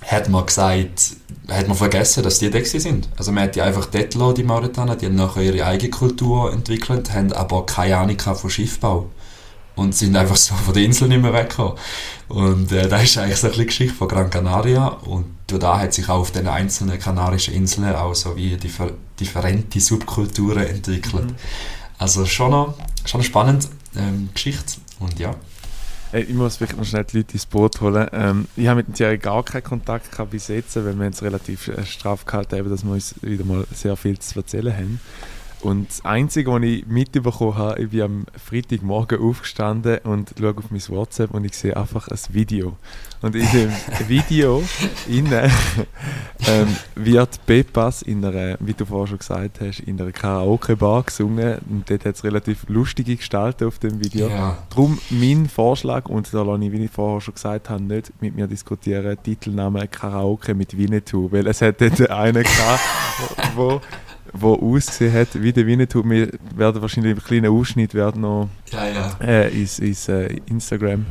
hat 0.08 0.28
man 0.28 0.44
gesagt, 0.44 1.18
hat 1.50 1.68
man 1.68 1.78
vergessen, 1.78 2.24
dass 2.24 2.40
die 2.40 2.50
da 2.50 2.64
sind. 2.64 3.10
Also 3.16 3.32
man 3.32 3.44
hat 3.44 3.56
die 3.56 3.62
einfach 3.62 3.86
dort 3.86 4.14
gelassen, 4.14 4.36
die 4.36 4.44
Mauretaner, 4.44 4.96
die 4.96 5.06
haben 5.06 5.16
nachher 5.16 5.44
ihre 5.44 5.68
eigene 5.68 5.92
Kultur 5.92 6.52
entwickelt, 6.52 7.14
haben 7.14 7.32
aber 7.32 7.68
keine 7.68 7.98
Ahnung 7.98 8.20
von 8.20 8.50
Schiffbau 8.50 9.12
und 9.76 9.94
sind 9.94 10.16
einfach 10.16 10.36
so 10.36 10.56
von 10.56 10.74
der 10.74 10.84
Insel 10.84 11.10
nicht 11.10 11.22
mehr 11.22 11.34
weggekommen. 11.34 11.78
Und 12.28 12.72
äh, 12.72 12.90
das 12.90 13.04
ist 13.04 13.20
eigentlich 13.20 13.38
so 13.38 13.46
ein 13.46 13.52
bisschen 13.52 13.68
Geschichte 13.68 13.96
von 13.96 14.08
Gran 14.08 14.32
Canaria 14.32 14.88
und 14.88 15.39
da 15.58 15.80
hat 15.80 15.94
sich 15.94 16.08
auch 16.10 16.20
auf 16.20 16.32
den 16.32 16.48
einzelnen 16.48 17.00
kanarischen 17.00 17.54
Inseln 17.54 17.96
auch 17.96 18.14
so 18.14 18.36
wie 18.36 18.56
differ 18.58 18.92
differente 19.20 19.80
Subkulturen 19.80 20.66
entwickelt. 20.66 21.26
Mhm. 21.26 21.36
Also 21.98 22.26
schon 22.26 22.52
noch, 22.52 22.76
schon 23.06 23.24
spannend 23.24 23.68
ähm, 23.96 24.30
Geschichte. 24.34 24.80
Und 25.00 25.20
ja. 25.20 25.36
Ich 26.12 26.30
muss 26.30 26.58
vielleicht 26.58 26.78
noch 26.78 26.86
schnell 26.86 27.04
die 27.04 27.18
Leute 27.18 27.34
ins 27.34 27.46
Boot 27.46 27.82
holen. 27.82 28.08
Ähm, 28.14 28.48
ich 28.56 28.68
habe 28.68 28.78
mit 28.78 28.88
dem 28.88 28.94
Thierry 28.94 29.18
gar 29.18 29.44
keinen 29.44 29.64
Kontakt 29.64 30.12
gehabt 30.12 30.32
bis 30.32 30.48
jetzt, 30.48 30.76
weil 30.76 30.98
wir 30.98 31.06
uns 31.06 31.22
relativ 31.22 31.68
äh, 31.68 31.86
straff 31.86 32.26
gehalten 32.26 32.58
haben, 32.58 32.70
dass 32.70 32.84
wir 32.84 32.94
uns 32.94 33.16
wieder 33.22 33.46
mal 33.46 33.66
sehr 33.74 33.96
viel 33.96 34.18
zu 34.18 34.40
erzählen 34.40 34.74
haben. 34.74 35.02
Und 35.62 35.90
das 35.90 36.06
Einzige, 36.06 36.52
was 36.52 36.64
ich 36.64 36.88
mitbekommen 36.88 37.58
habe, 37.58 37.84
ich 37.84 37.90
bin 37.90 38.02
am 38.02 38.26
Freitagmorgen 38.38 39.20
aufgestanden 39.20 39.98
und 40.00 40.34
schaue 40.40 40.56
auf 40.58 40.72
mein 40.72 40.88
WhatsApp 40.88 41.34
und 41.34 41.44
ich 41.44 41.54
sehe 41.54 41.76
einfach 41.76 42.08
ein 42.08 42.20
Video. 42.30 42.78
Und 43.22 43.36
in 43.36 43.46
dem 43.52 43.70
Video 44.08 44.64
innen, 45.08 45.52
ähm, 46.48 46.76
wird 46.96 47.46
Pepas 47.46 48.02
in 48.02 48.24
einer, 48.24 48.56
wie 48.62 48.74
du 48.74 48.86
vorher 48.86 49.08
schon 49.08 49.18
gesagt 49.18 49.60
hast, 49.60 49.82
in 49.82 50.00
einer 50.00 50.14
Karaoke-Bar 50.14 51.04
gesungen. 51.04 51.58
Und 51.70 51.90
dort 51.90 52.06
hat 52.06 52.16
es 52.16 52.24
relativ 52.24 52.64
lustige 52.70 53.18
Gestalten 53.18 53.68
auf 53.68 53.80
dem 53.80 54.02
Video. 54.02 54.30
Ja. 54.30 54.58
Darum 54.70 54.98
mein 55.10 55.50
Vorschlag, 55.50 56.06
und 56.06 56.34
da 56.34 56.42
lasse 56.44 56.64
ich, 56.64 56.72
wie 56.72 56.86
ich 56.86 56.92
vorher 56.92 57.20
schon 57.20 57.34
gesagt 57.34 57.70
habe, 57.70 57.84
nicht 57.84 58.14
mit 58.22 58.36
mir 58.36 58.48
diskutieren, 58.48 59.18
Titelname 59.22 59.90
Karaoke 59.90 60.56
mit 60.56 60.78
Winnetou. 60.78 61.30
Weil 61.34 61.48
es 61.48 61.62
hat 61.62 61.82
dort 61.82 62.10
einen 62.10 62.44
gehabt, 62.44 62.82
wo 63.56 63.82
wo 64.34 64.56
ausgesehen 64.56 65.14
hat 65.14 65.30
wie 65.34 65.54
der 65.54 65.66
Winnetou. 65.66 66.04
Wir 66.04 66.30
werden 66.56 66.82
wahrscheinlich 66.82 67.12
einen 67.12 67.24
kleinen 67.24 67.52
Ausschnitt 67.52 67.94
werden 67.94 68.22
noch 68.22 68.50
ja, 68.72 68.88
ja. 68.88 69.18
Äh, 69.22 69.50
ins, 69.62 69.80
ins 69.80 70.08
äh, 70.08 70.38
Instagram 70.48 71.06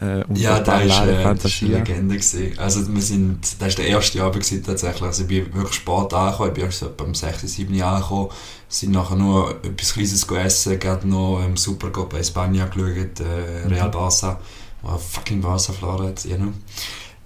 äh, 0.00 0.24
ja, 0.32 0.60
da 0.60 0.80
ist, 0.80 0.98
äh, 0.98 1.22
das 1.22 1.44
ist 1.44 1.62
eine 1.62 1.78
Legende 1.78 2.16
gewesen. 2.16 2.58
Also 2.58 2.94
wir 2.94 3.02
sind, 3.02 3.40
das 3.42 3.60
war 3.60 3.84
der 3.84 3.86
erste 3.86 4.22
Abend 4.22 4.42
gewesen, 4.42 4.64
tatsächlich. 4.64 5.02
Also 5.02 5.22
ich 5.22 5.28
bin 5.28 5.54
wirklich 5.54 5.74
spät 5.74 6.14
angekommen, 6.14 6.48
ich 6.48 6.54
bin 6.54 6.64
erst 6.64 6.78
so 6.78 6.90
beim 6.96 7.14
6, 7.14 7.42
7 7.42 7.74
Jahr 7.74 7.96
angekommen, 7.96 8.30
sind 8.68 8.92
nachher 8.92 9.16
nur 9.16 9.62
etwas 9.62 9.92
Kleines 9.92 10.24
essen, 10.24 10.78
gerade 10.78 11.06
noch 11.06 11.42
ähm, 11.44 11.56
Supercopa 11.56 12.16
bei 12.16 12.22
Spanien 12.22 12.70
geschaut, 12.70 13.20
äh, 13.20 13.68
Real 13.68 13.88
mhm. 13.88 13.92
Barca, 13.92 14.40
oh, 14.84 14.96
fucking 14.96 15.42
Barca 15.42 15.72
verloren 15.72 16.08
jetzt, 16.08 16.24
eh 16.24 16.38
noch. 16.38 16.52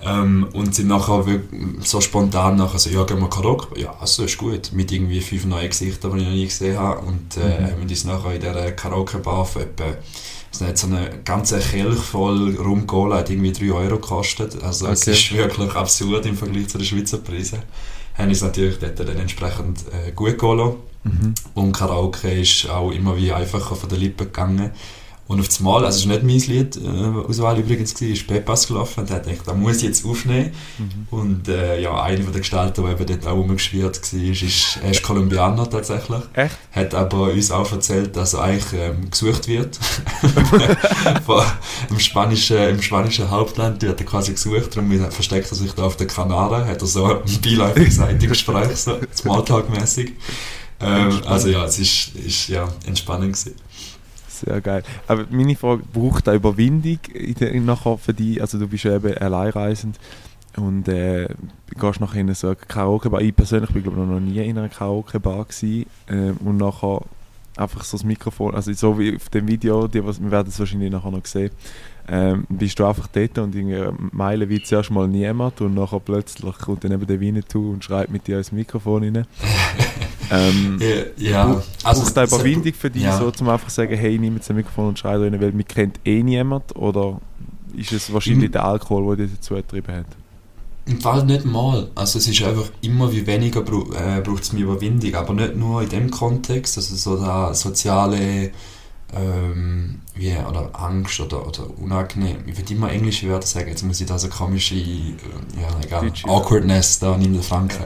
Ähm, 0.06 0.46
und 0.52 0.74
sind 0.74 0.88
nachher 0.88 1.26
wirklich 1.26 1.60
so 1.88 2.00
spontan 2.00 2.56
nachher 2.56 2.78
so, 2.78 2.90
ja, 2.90 3.04
gehen 3.04 3.20
wir 3.20 3.30
Karaoke? 3.30 3.80
Ja, 3.80 3.94
also 4.00 4.24
ist 4.24 4.36
gut. 4.38 4.70
Mit 4.72 4.92
irgendwie 4.92 5.20
fünf 5.20 5.44
neuen 5.46 5.68
Gesichtern, 5.68 6.12
die 6.14 6.18
ich 6.20 6.24
noch 6.26 6.34
nie 6.34 6.44
gesehen 6.46 6.78
habe. 6.78 7.00
Und 7.00 7.36
äh, 7.36 7.60
Mhm. 7.60 7.66
haben 7.72 7.82
uns 7.82 8.04
nachher 8.04 8.34
in 8.34 8.40
dieser 8.40 8.72
Karaoke-Bar 8.72 9.44
für 9.46 9.60
etwa 9.60 9.84
es 10.52 10.60
hat 10.60 10.78
so 10.78 10.86
eine 10.86 11.10
ganze 11.24 11.58
Kelch 11.58 11.98
voll 11.98 12.54
Rum 12.54 12.86
Cola 12.86 13.16
hat 13.16 13.28
irgendwie 13.30 13.50
3 13.52 13.72
Euro 13.72 13.96
gekostet. 13.96 14.62
Also 14.62 14.86
es 14.86 15.00
Okay. 15.02 15.10
ist 15.10 15.32
wirklich 15.34 15.74
absurd 15.74 16.26
im 16.26 16.36
Vergleich 16.36 16.68
zu 16.68 16.78
den 16.78 16.84
Schweizer 16.86 17.18
Preisen. 17.18 17.58
Haben 18.16 18.28
uns 18.28 18.40
natürlich 18.40 18.78
dort 18.78 19.00
dann 19.00 19.08
entsprechend 19.18 19.80
äh, 19.92 20.12
gut 20.12 20.38
geholt. 20.38 20.76
Mhm. 21.02 21.34
Und 21.54 21.72
Karaoke 21.72 22.30
ist 22.40 22.70
auch 22.70 22.92
immer 22.92 23.16
wie 23.16 23.32
einfacher 23.32 23.74
von 23.74 23.88
den 23.88 23.98
Lippen 23.98 24.26
gegangen. 24.28 24.70
Und 25.26 25.40
auf 25.40 25.48
das 25.48 25.60
Mal, 25.60 25.84
also 25.84 25.98
es 25.98 26.08
war 26.08 26.22
nicht 26.22 26.46
mein 26.46 26.54
Lied, 26.54 26.76
äh, 26.76 27.28
Auswahl 27.28 27.58
übrigens, 27.58 27.94
gewesen, 27.94 28.12
ist 28.12 28.26
Pepas 28.26 28.68
gelaufen 28.68 29.00
und 29.00 29.10
hat 29.10 29.24
gedacht, 29.24 29.46
da 29.46 29.54
muss 29.54 29.78
ich 29.78 29.84
jetzt 29.84 30.04
aufnehmen. 30.04 30.52
Mhm. 30.78 31.06
Und 31.10 31.48
äh, 31.48 31.80
ja, 31.80 32.02
eine 32.02 32.22
von 32.22 32.32
der 32.32 32.42
Gestalten, 32.42 32.84
die 32.84 32.90
eben 32.90 33.06
dort 33.06 33.26
auch 33.26 33.36
rumgeschwirrt 33.36 34.12
war, 34.12 34.20
ist, 34.22 34.78
er 34.82 34.90
ist 34.90 35.02
Kolumbianer 35.02 35.68
tatsächlich. 35.70 36.20
Echt? 36.34 36.58
Hat 36.72 36.94
aber 36.94 37.32
uns 37.32 37.50
auch 37.50 37.72
erzählt, 37.72 38.14
dass 38.16 38.34
er 38.34 38.42
eigentlich 38.42 38.72
ähm, 38.74 39.10
gesucht 39.10 39.48
wird. 39.48 39.78
Von, 41.26 41.42
Im, 41.88 41.98
spanischen, 41.98 42.58
Im 42.58 42.82
spanischen 42.82 43.30
Hauptland 43.30 43.80
wird 43.80 43.98
er 43.98 44.06
quasi 44.06 44.32
gesucht, 44.32 44.76
darum 44.76 44.90
versteckt 45.10 45.50
er 45.50 45.56
sich 45.56 45.72
da 45.72 45.84
auf 45.84 45.96
den 45.96 46.06
Kanaren, 46.06 46.66
hat 46.66 46.82
er 46.82 46.86
so 46.86 47.04
ein 47.06 47.20
beiläufig 47.42 47.84
gesagt 47.86 48.22
im 48.22 48.28
Gespräch, 48.28 48.76
so 48.76 48.98
Smalltalk-mäßig. 49.16 50.12
Ähm, 50.80 51.22
also 51.24 51.48
ja, 51.48 51.64
es 51.64 51.78
ist, 51.78 52.14
ist 52.14 52.48
ja, 52.48 52.68
entspannend 52.86 53.32
gewesen. 53.32 53.54
Sehr 54.40 54.60
geil. 54.60 54.82
Aber 55.06 55.26
meine 55.30 55.54
Frage, 55.54 55.82
braucht 55.92 56.28
eine 56.28 56.36
Überwindung 56.36 56.98
in 57.12 57.34
der, 57.34 57.54
nachher 57.60 57.98
für 57.98 58.14
dich? 58.14 58.40
Also 58.40 58.58
du 58.58 58.66
bist 58.66 58.84
ja 58.84 58.96
eben 58.96 59.16
alleinreisend 59.16 59.98
und 60.56 60.88
äh, 60.88 61.28
gehst 61.78 62.00
nachher 62.00 62.20
in 62.20 62.34
so 62.34 62.48
eine 62.48 62.56
Karaoke-Bar. 62.56 63.20
Ich 63.20 63.34
persönlich 63.34 63.70
bin 63.70 63.82
glaube 63.82 64.00
ich 64.00 64.08
noch 64.08 64.20
nie 64.20 64.38
in 64.38 64.58
einer 64.58 64.68
Karaoke-Bar 64.68 65.46
äh, 65.62 65.84
und 66.44 66.56
nachher 66.56 67.02
einfach 67.56 67.84
so 67.84 67.96
das 67.96 68.04
Mikrofon, 68.04 68.54
also 68.54 68.72
so 68.72 68.98
wie 68.98 69.14
auf 69.14 69.28
dem 69.28 69.46
Video, 69.46 69.86
die, 69.86 70.04
was, 70.04 70.20
wir 70.20 70.30
werden 70.30 70.48
es 70.48 70.58
wahrscheinlich 70.58 70.90
nachher 70.90 71.10
noch 71.10 71.24
sehen, 71.24 71.50
ähm, 72.08 72.44
bist 72.48 72.78
du 72.78 72.84
einfach 72.84 73.06
dort 73.06 73.38
und 73.38 73.54
in 73.54 73.72
einer 73.72 73.94
Meile 74.12 74.48
wie 74.48 74.62
zuerst 74.62 74.90
mal 74.90 75.08
niemand 75.08 75.60
und 75.60 75.74
nachher 75.74 76.00
plötzlich 76.00 76.58
kommt 76.58 76.84
dann 76.84 76.92
eben 76.92 77.06
der 77.06 77.20
Winnetou 77.20 77.72
und 77.72 77.84
schreit 77.84 78.10
mit 78.10 78.26
dir 78.26 78.38
ins 78.38 78.52
Mikrofon 78.52 79.04
rein. 79.04 79.26
Ähm, 80.38 80.80
Ja, 81.18 81.30
ja 81.46 81.62
also, 81.82 82.02
braucht 82.02 82.16
eine 82.18 82.26
es- 82.26 82.32
Überwindung 82.32 82.72
für 82.74 82.90
dich, 82.90 83.02
ja. 83.02 83.18
so 83.18 83.30
zum 83.30 83.48
einfach 83.48 83.70
sagen, 83.70 83.96
hey, 83.96 84.18
nimm 84.18 84.34
jetzt 84.36 84.50
ein 84.50 84.56
Mikrofon 84.56 84.88
und 84.88 84.98
schrei 84.98 85.16
rein, 85.16 85.40
weil 85.40 85.52
mich 85.52 85.68
kennt 85.68 85.98
eh 86.04 86.22
niemand? 86.22 86.74
Oder 86.76 87.20
ist 87.76 87.92
es 87.92 88.12
wahrscheinlich 88.12 88.46
Im- 88.46 88.52
der 88.52 88.64
Alkohol, 88.64 89.16
der 89.16 89.26
dich 89.26 89.36
dazu 89.36 89.54
getrieben 89.54 89.92
hat? 89.92 90.06
Im 90.86 91.00
Fall 91.00 91.24
nicht 91.24 91.46
mal. 91.46 91.88
Also 91.94 92.18
es 92.18 92.28
ist 92.28 92.42
einfach 92.42 92.68
immer 92.82 93.10
wie 93.10 93.26
weniger 93.26 93.62
bra 93.62 94.18
äh, 94.18 94.20
braucht 94.20 94.42
es 94.42 94.52
mir 94.52 94.64
Überwindung, 94.64 95.14
aber 95.14 95.32
nicht 95.32 95.56
nur 95.56 95.82
in 95.82 95.88
dem 95.88 96.10
Kontext, 96.10 96.76
also 96.76 96.94
so 96.96 97.16
da 97.16 97.54
soziale 97.54 98.50
ähm, 99.16 100.00
wie, 100.14 100.32
oder 100.48 100.70
Angst 100.72 101.18
oder, 101.20 101.46
oder 101.46 101.66
unangenehm. 101.78 102.38
Ich 102.46 102.56
würde 102.56 102.72
immer 102.72 102.90
englische 102.90 103.28
Wörter 103.28 103.46
sagen, 103.46 103.68
jetzt 103.68 103.82
muss 103.82 104.00
ich 104.00 104.06
da 104.06 104.18
so 104.18 104.28
komische, 104.28 104.76
äh, 104.76 105.14
ja 105.60 105.68
egal. 105.84 106.12
Awkwardness, 106.24 107.00
da 107.00 107.16
nimm 107.16 107.32
den 107.32 107.42
Franken. 107.42 107.84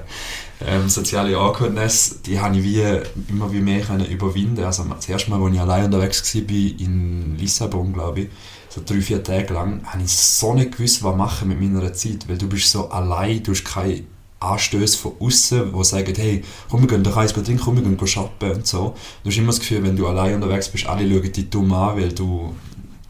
Ähm, 0.67 0.89
soziale 0.89 1.37
Awkwardness, 1.37 2.21
die 2.23 2.39
habe 2.39 2.59
ich 2.59 2.65
wie, 2.65 2.83
immer 3.29 3.51
wie 3.53 3.61
mehr 3.61 3.81
können 3.81 4.05
überwinden. 4.05 4.63
Also 4.63 4.85
das 4.85 5.09
erste 5.09 5.31
Mal, 5.31 5.43
als 5.43 5.55
ich 5.55 5.61
allein 5.61 5.85
unterwegs 5.87 6.35
war, 6.35 6.51
in 6.51 7.37
Lissabon, 7.39 7.93
glaube 7.93 8.21
ich, 8.21 8.29
so 8.69 8.83
drei, 8.85 9.01
vier 9.01 9.23
Tage 9.23 9.55
lang, 9.55 9.81
habe 9.85 10.03
ich 10.03 10.15
so 10.15 10.53
nicht 10.53 10.73
gewusst, 10.73 11.03
was 11.03 11.17
machen 11.17 11.49
mit 11.49 11.61
meiner 11.61 11.93
Zeit, 11.93 12.29
weil 12.29 12.37
du 12.37 12.49
bist 12.49 12.71
so 12.71 12.91
allein, 12.91 13.43
du 13.43 13.53
hast 13.53 13.65
keine 13.65 14.03
Anstöße 14.41 14.99
von 14.99 15.13
außen, 15.21 15.73
die 15.73 15.85
sagen, 15.85 16.15
hey, 16.17 16.45
komm, 16.71 16.83
wir 16.83 16.89
gehen 16.89 17.03
doch 17.03 17.17
eins 17.17 17.33
trinken, 17.33 17.59
komm, 17.59 17.77
wir 17.77 17.83
gehen 17.83 18.07
shoppen 18.07 18.53
und 18.53 18.67
so. 18.67 18.95
Du 19.23 19.31
hast 19.31 19.37
immer 19.37 19.49
das 19.49 19.61
Gefühl, 19.61 19.83
wenn 19.83 19.97
du 19.97 20.07
allein 20.07 20.35
unterwegs 20.35 20.69
bist, 20.69 20.87
alle 20.87 21.09
schauen 21.09 21.33
dich 21.33 21.51
dumm 21.51 21.73
an, 21.73 21.97
weil 21.97 22.13
du, 22.13 22.55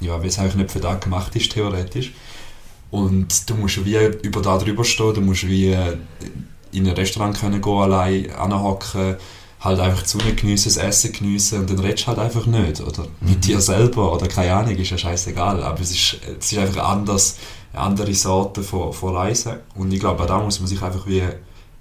ja, 0.00 0.18
weil 0.18 0.28
es 0.28 0.38
eigentlich 0.38 0.54
nicht 0.54 0.70
für 0.70 0.80
das 0.80 1.00
gemacht 1.00 1.36
ist, 1.36 1.52
theoretisch. 1.52 2.12
Und 2.90 3.48
du 3.50 3.54
musst 3.54 3.84
wie 3.84 3.96
über 4.22 4.40
da 4.40 4.56
drüber 4.56 4.84
stehen, 4.84 5.14
du 5.14 5.20
musst 5.20 5.46
wie 5.46 5.76
in 6.72 6.86
ein 6.86 6.94
Restaurant 6.94 7.38
können 7.38 7.60
gehen, 7.60 7.76
allein 7.76 8.30
anhocken, 8.30 9.16
halt 9.60 9.80
einfach 9.80 10.02
die 10.02 10.08
Sonne 10.08 10.34
geniessen, 10.34 10.68
das 10.68 10.76
Essen 10.76 11.12
geniessen 11.12 11.60
und 11.60 11.70
dann 11.70 11.80
redest 11.80 12.04
du 12.04 12.06
halt 12.08 12.18
einfach 12.18 12.46
nicht. 12.46 12.80
Oder 12.80 13.06
mit 13.20 13.44
dir 13.44 13.60
selber 13.60 14.12
oder 14.14 14.28
keine 14.28 14.54
Ahnung, 14.54 14.76
ist 14.76 14.90
ja 14.90 14.98
scheißegal. 14.98 15.62
Aber 15.62 15.80
es 15.80 15.90
ist, 15.90 16.18
es 16.38 16.52
ist 16.52 16.58
einfach 16.58 16.88
anders, 16.88 17.36
andere 17.72 18.14
Sorte 18.14 18.62
von, 18.62 18.92
von 18.92 19.14
Reisen. 19.14 19.54
Und 19.74 19.92
ich 19.92 20.00
glaube, 20.00 20.26
da 20.26 20.38
muss 20.40 20.60
man 20.60 20.68
sich 20.68 20.82
einfach 20.82 21.06
wie 21.06 21.22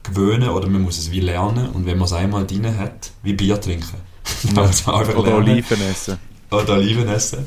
gewöhnen 0.03 0.49
oder 0.49 0.67
man 0.67 0.81
muss 0.81 0.97
es 0.97 1.11
wie 1.11 1.19
lernen. 1.19 1.69
Und 1.69 1.85
wenn 1.85 1.97
man 1.97 2.05
es 2.05 2.13
einmal 2.13 2.45
drin 2.45 2.77
hat, 2.77 3.11
wie 3.23 3.33
Bier 3.33 3.59
trinken. 3.59 3.97
Oder. 4.51 5.35
Oliven 5.35 5.81
essen. 5.81 6.17
Oder 6.51 6.73
Oliven 6.73 7.07
essen. 7.07 7.45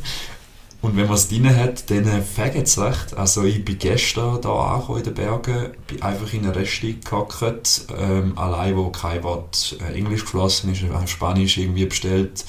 Und 0.83 0.97
wenn 0.97 1.07
man 1.07 1.15
es 1.15 1.29
drin 1.29 1.55
hat, 1.55 1.91
dann 1.91 2.23
fängt 2.23 2.67
es 2.67 2.79
recht. 2.79 3.15
Also 3.15 3.45
ich 3.45 3.63
bin 3.65 3.79
gestern 3.79 4.41
hier 4.41 4.51
angekommen 4.51 4.99
in 4.99 5.05
den 5.05 5.15
Bergen, 5.15 5.67
bin 5.87 6.01
einfach 6.01 6.33
in 6.33 6.45
einer 6.45 6.57
Resti 6.57 6.99
gehockt, 7.05 7.83
ähm, 7.99 8.37
allein 8.39 8.77
wo 8.77 8.89
kein 8.89 9.23
Wort 9.23 9.77
äh, 9.81 9.93
Englisch 9.93 10.23
geflossen 10.23 10.73
ist, 10.73 10.83
Spanisch 11.11 11.59
irgendwie 11.59 11.85
bestellt, 11.85 12.47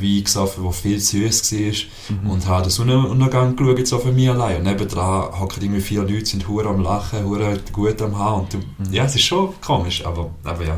Wein 0.00 0.24
gesoffen, 0.24 0.62
der 0.62 0.72
viel 0.72 0.98
zu 1.00 1.18
süß 1.18 1.52
war 1.52 2.16
Mhm. 2.22 2.30
und 2.30 2.46
habe 2.46 2.62
den 2.62 2.70
Sonnenuntergang 2.70 3.56
geschaut, 3.56 3.92
auch 3.92 4.00
für 4.02 4.12
mich 4.12 4.28
allein. 4.30 4.58
Und 4.58 4.62
nebendran 4.64 5.38
hocken 5.40 5.62
irgendwie 5.62 5.80
vier 5.80 6.02
Leute, 6.02 6.26
sind 6.26 6.46
hure 6.48 6.68
am 6.68 6.80
Lachen, 6.80 7.24
hure 7.24 7.58
gut 7.72 8.00
am 8.02 8.12
du, 8.50 8.58
Mhm. 8.58 8.92
Ja, 8.92 9.04
es 9.04 9.14
ist 9.14 9.22
schon 9.24 9.50
komisch, 9.60 10.04
aber, 10.04 10.30
aber 10.44 10.64
ja. 10.64 10.76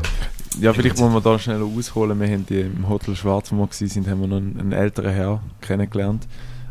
Ja, 0.61 0.71
vielleicht 0.73 0.97
muss 0.99 1.11
man 1.11 1.21
da 1.21 1.37
schnell 1.37 1.61
ausholen. 1.61 2.17
Wir 2.19 2.27
haben 2.29 2.45
die 2.45 2.61
im 2.61 2.87
Hotel 2.87 3.15
Schwarz, 3.15 3.51
wo 3.51 3.57
wir 3.57 3.61
waren, 3.63 3.71
sind, 3.89 4.07
haben 4.07 4.21
wir 4.21 4.27
noch 4.27 4.37
einen, 4.37 4.57
einen 4.59 4.71
älteren 4.71 5.11
Herr 5.13 5.41
kennengelernt. 5.59 6.27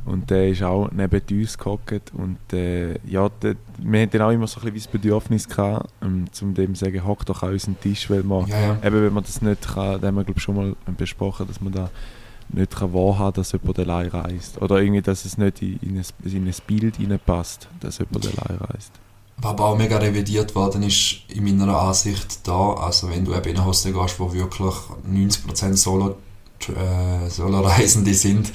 Und 0.07 0.29
der 0.31 0.49
ist 0.51 0.63
auch 0.63 0.91
neben 0.93 1.21
uns 1.31 1.57
gehockt. 1.57 2.13
Und 2.15 2.37
äh, 2.53 2.99
ja, 3.07 3.29
der, 3.43 3.57
wir 3.79 4.01
haben 4.03 4.11
dann 4.11 4.21
auch 4.23 4.31
immer 4.31 4.47
so 4.47 4.59
ein 4.61 4.65
bisschen 4.73 4.77
das 4.77 4.87
Bedürfnis 4.89 5.49
gehabt, 5.49 5.91
ähm, 6.03 6.27
zum 6.33 6.53
dem 6.55 6.75
zu 6.75 6.85
sagen, 6.85 7.07
hock 7.07 7.25
doch 7.27 7.43
an 7.43 7.53
unseren 7.53 7.79
Tisch, 7.81 8.09
weil 8.11 8.23
man, 8.23 8.47
Ja, 8.47 8.59
ja. 8.61 8.77
eben 8.87 9.03
wenn 9.03 9.13
man 9.15 9.23
das 9.25 9.41
nicht 9.43 9.63
kann, 9.67 10.01
da 10.01 10.07
haben 10.09 10.17
wir 10.17 10.25
glaube 10.25 10.41
schon 10.41 10.57
mal 10.57 10.77
besprochen, 10.99 11.47
dass 11.47 11.61
man 11.63 11.73
da 11.73 11.91
nicht 12.49 12.77
kann 12.77 12.93
wahrhaben 12.93 13.35
dass 13.35 13.53
jemand 13.53 13.79
allein 13.79 14.09
reist. 14.09 14.61
Oder 14.61 14.81
irgendwie, 14.81 15.03
dass 15.03 15.25
es 15.25 15.39
nicht 15.39 15.63
in, 15.63 15.79
in, 15.83 15.99
ein, 15.99 16.05
in 16.25 16.47
ein 16.47 16.55
Bild 16.67 16.99
reinpasst, 16.99 17.69
dass 17.81 17.99
jemand 17.99 18.27
allein 18.27 18.59
reist. 18.59 18.93
Was 19.39 19.59
auch 19.59 19.77
mega 19.77 19.99
revidiert 19.99 20.55
worden 20.55 20.85
ist, 20.85 21.23
in 21.29 21.45
meiner 21.45 21.77
Ansicht 21.77 22.47
da, 22.47 22.75
also 22.75 23.11
wenn 23.11 23.25
du 23.25 23.35
eben 23.35 23.49
in 23.49 23.57
ein 23.57 23.65
Hostel 23.65 23.93
gehst, 23.93 24.21
wo 24.21 24.33
wirklich 24.33 24.75
90% 25.11 25.77
Solo, 25.77 26.17
äh, 26.69 27.29
Solo-Reisende 27.29 28.15
sind, 28.15 28.53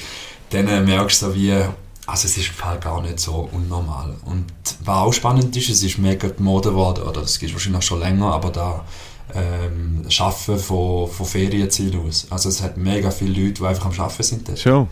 dann 0.52 0.86
merkst 0.86 1.22
du 1.22 1.36
wie, 1.36 1.52
also 1.52 2.26
es 2.26 2.38
ist 2.38 2.48
im 2.48 2.54
Fall 2.54 2.80
gar 2.80 3.02
nicht 3.02 3.20
so 3.20 3.50
unnormal. 3.52 4.16
Und 4.26 4.46
was 4.84 4.98
auch 4.98 5.14
spannend 5.14 5.56
ist, 5.58 5.70
es 5.70 5.84
ist 5.84 5.98
mega 5.98 6.30
die 6.30 6.42
Mode 6.42 6.70
geworden, 6.70 7.04
oder 7.04 7.22
das 7.22 7.40
gibt 7.40 7.50
es 7.50 7.56
wahrscheinlich 7.56 7.84
schon 7.84 8.00
länger, 8.00 8.34
aber 8.34 8.50
da 8.50 8.86
ähm, 9.34 10.06
Schaffen 10.10 10.58
von, 10.58 11.08
von 11.08 11.26
Ferienzielen 11.26 12.08
aus. 12.08 12.28
Also 12.30 12.50
es 12.50 12.62
hat 12.62 12.78
mega 12.78 13.12
viele 13.12 13.42
Leute, 13.42 13.62
die 13.62 13.66
einfach 13.66 13.86
am 13.86 13.94
Schaffen 13.94 14.24
sind. 14.24 14.48
dort. 14.48 14.60
Schon. 14.60 14.88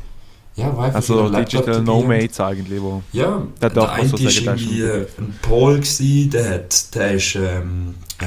Ja, 0.55 0.69
einfach 0.69 0.95
Also 0.95 1.29
Digital. 1.29 1.81
Nomads 1.81 2.39
eigentlich, 2.39 2.81
wo... 2.81 3.03
Ja, 3.13 3.43
der 3.61 3.69
man 3.75 3.89
eine 3.89 4.09
so 4.09 4.17
ist 4.17 4.43
der 4.43 4.53
irgendwie 4.53 4.83
ein 4.83 4.89
äh, 4.89 5.05
ein 5.19 5.39
Pol 5.41 5.79
gsi, 5.79 6.29
der 6.33 6.49
hat, 6.49 6.95
der 6.95 7.11
ist 7.13 7.35
ähm, 7.35 7.93
äh, 8.19 8.25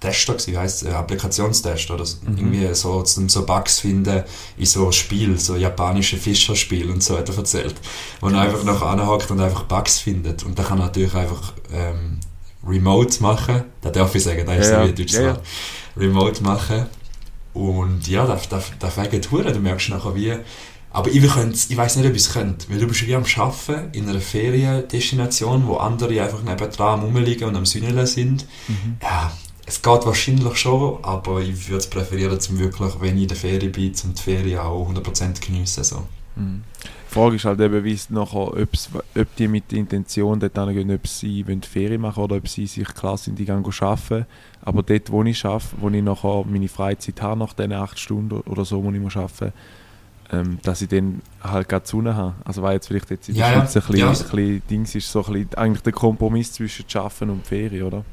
Tester 0.00 0.34
wie 0.46 0.56
heisst 0.58 0.84
äh, 0.84 0.88
Applikationstester 0.88 1.94
oder 1.94 2.06
so. 2.06 2.18
Mhm. 2.22 2.36
irgendwie 2.36 2.74
so 2.74 3.02
zum 3.02 3.28
so 3.28 3.46
Bugs 3.46 3.80
finden 3.80 4.24
in 4.56 4.66
so 4.66 4.90
Spiel, 4.90 5.38
so 5.38 5.56
japanische 5.56 6.16
Fischerspiel 6.16 6.90
und 6.90 7.02
so 7.02 7.16
hat 7.16 7.28
er 7.28 7.36
erzählt, 7.36 7.74
wo 8.20 8.28
er 8.28 8.40
einfach 8.40 8.64
noch 8.64 8.82
anhakt 8.82 9.30
und 9.30 9.40
einfach 9.40 9.64
Bugs 9.64 10.00
findet 10.00 10.42
und 10.42 10.58
da 10.58 10.64
kann 10.64 10.78
natürlich 10.78 11.14
einfach 11.14 11.52
ähm, 11.72 12.18
Remote 12.66 13.22
machen, 13.22 13.64
da 13.80 13.90
darf 13.90 14.14
ich 14.14 14.22
sagen, 14.22 14.44
da 14.46 14.54
ist 14.54 14.70
Ja, 14.70 14.84
ja. 14.84 14.88
wie 14.88 14.92
Deutsch 14.92 15.14
Ja. 15.14 15.38
Remote 15.96 16.42
machen 16.42 16.86
und 17.54 18.06
ja, 18.06 18.26
da, 18.26 18.38
da, 18.48 18.62
da 18.78 18.88
fängt 18.88 19.30
Hure, 19.30 19.52
du 19.52 19.60
merkst 19.60 19.88
nachher 19.88 20.14
wie 20.14 20.36
aber 20.92 21.08
ich, 21.08 21.22
ich 21.22 21.76
weiß 21.76 21.96
nicht, 21.96 22.08
ob 22.08 22.14
ich 22.16 22.22
es 22.22 22.32
könnte, 22.32 22.66
weil 22.68 22.78
du 22.78 22.86
bist 22.88 23.06
wie 23.06 23.14
am 23.14 23.24
Arbeiten 23.24 23.92
in 23.92 24.08
einer 24.08 24.20
Feriendestination, 24.20 25.66
wo 25.66 25.76
andere 25.76 26.20
einfach 26.20 26.42
nebendran 26.42 27.00
rumliegen 27.00 27.48
und 27.48 27.56
am 27.56 27.64
Sünneln 27.64 28.06
sind. 28.06 28.46
Mhm. 28.66 28.96
Ja, 29.00 29.32
es 29.66 29.82
geht 29.82 30.04
wahrscheinlich 30.04 30.56
schon, 30.56 30.98
aber 31.02 31.40
ich 31.40 31.68
würde 31.68 31.78
es 31.78 31.88
präferieren, 31.88 32.40
zum 32.40 32.58
wirklich, 32.58 32.92
wenn 33.00 33.16
ich 33.16 33.22
in 33.22 33.28
der 33.28 33.36
Ferien 33.36 33.70
bin, 33.70 33.94
zum 33.94 34.14
die 34.14 34.22
Ferien 34.22 34.58
auch 34.58 34.90
100% 34.90 35.46
geniessen. 35.46 35.84
So. 35.84 36.02
Mhm. 36.34 36.64
Die 37.10 37.14
Frage 37.14 37.36
ist 37.36 37.44
halt 37.44 37.58
eben, 37.58 37.82
wie 37.82 37.92
es 37.92 38.08
nachher, 38.08 38.52
ob 38.52 39.36
die 39.36 39.48
mit 39.48 39.72
der 39.72 39.78
Intention 39.80 40.38
dort 40.38 40.56
hingehen, 40.56 40.94
ob 40.94 41.08
sie 41.08 41.44
wollen 41.48 41.62
Ferien 41.62 42.00
machen 42.00 42.22
oder 42.22 42.36
ob 42.36 42.46
sie 42.46 42.68
sich 42.68 42.86
klar 42.94 43.16
sind, 43.18 43.36
die 43.36 43.46
gehen 43.46 43.64
arbeiten. 43.64 44.26
Aber 44.62 44.84
dort, 44.84 45.10
wo 45.10 45.24
ich 45.24 45.44
arbeite, 45.44 45.66
wo 45.80 45.88
ich 45.88 46.02
nachher 46.04 46.44
meine 46.48 46.68
Freizeit 46.68 47.20
habe, 47.20 47.40
nach 47.40 47.52
diesen 47.52 47.72
acht 47.72 47.98
Stunden 47.98 48.40
oder 48.42 48.64
so, 48.64 48.84
wo 48.84 48.92
ich 48.92 49.00
muss 49.00 49.16
arbeiten 49.16 49.52
ähm, 50.32 50.58
dass 50.62 50.80
ich 50.80 50.88
dann 50.88 51.22
halt 51.42 51.68
gerade 51.68 51.84
die 51.84 51.90
Sonne 51.90 52.14
habe. 52.14 52.34
Also 52.44 52.62
weil 52.62 52.74
jetzt 52.74 52.86
vielleicht 52.86 53.10
jetzt 53.10 53.28
in 53.28 53.34
der 53.34 53.48
Ja, 53.48 53.52
ja. 53.52 53.66
Schweiz 53.66 53.76
ein 53.76 53.82
bisschen, 53.82 53.98
Ja. 53.98 54.06
ein 54.06 54.12
bisschen 54.12 54.62
Dings 54.70 54.94
ist, 54.94 55.10
so 55.10 55.24
ein 55.24 55.32
bisschen 55.32 55.54
eigentlich 55.56 55.82
der 55.82 55.92
Kompromiss 55.92 56.52
zwischen 56.52 56.88
Schaffen 56.88 57.30
und 57.30 57.44
Ferien, 57.46 57.82
oder? 57.86 58.04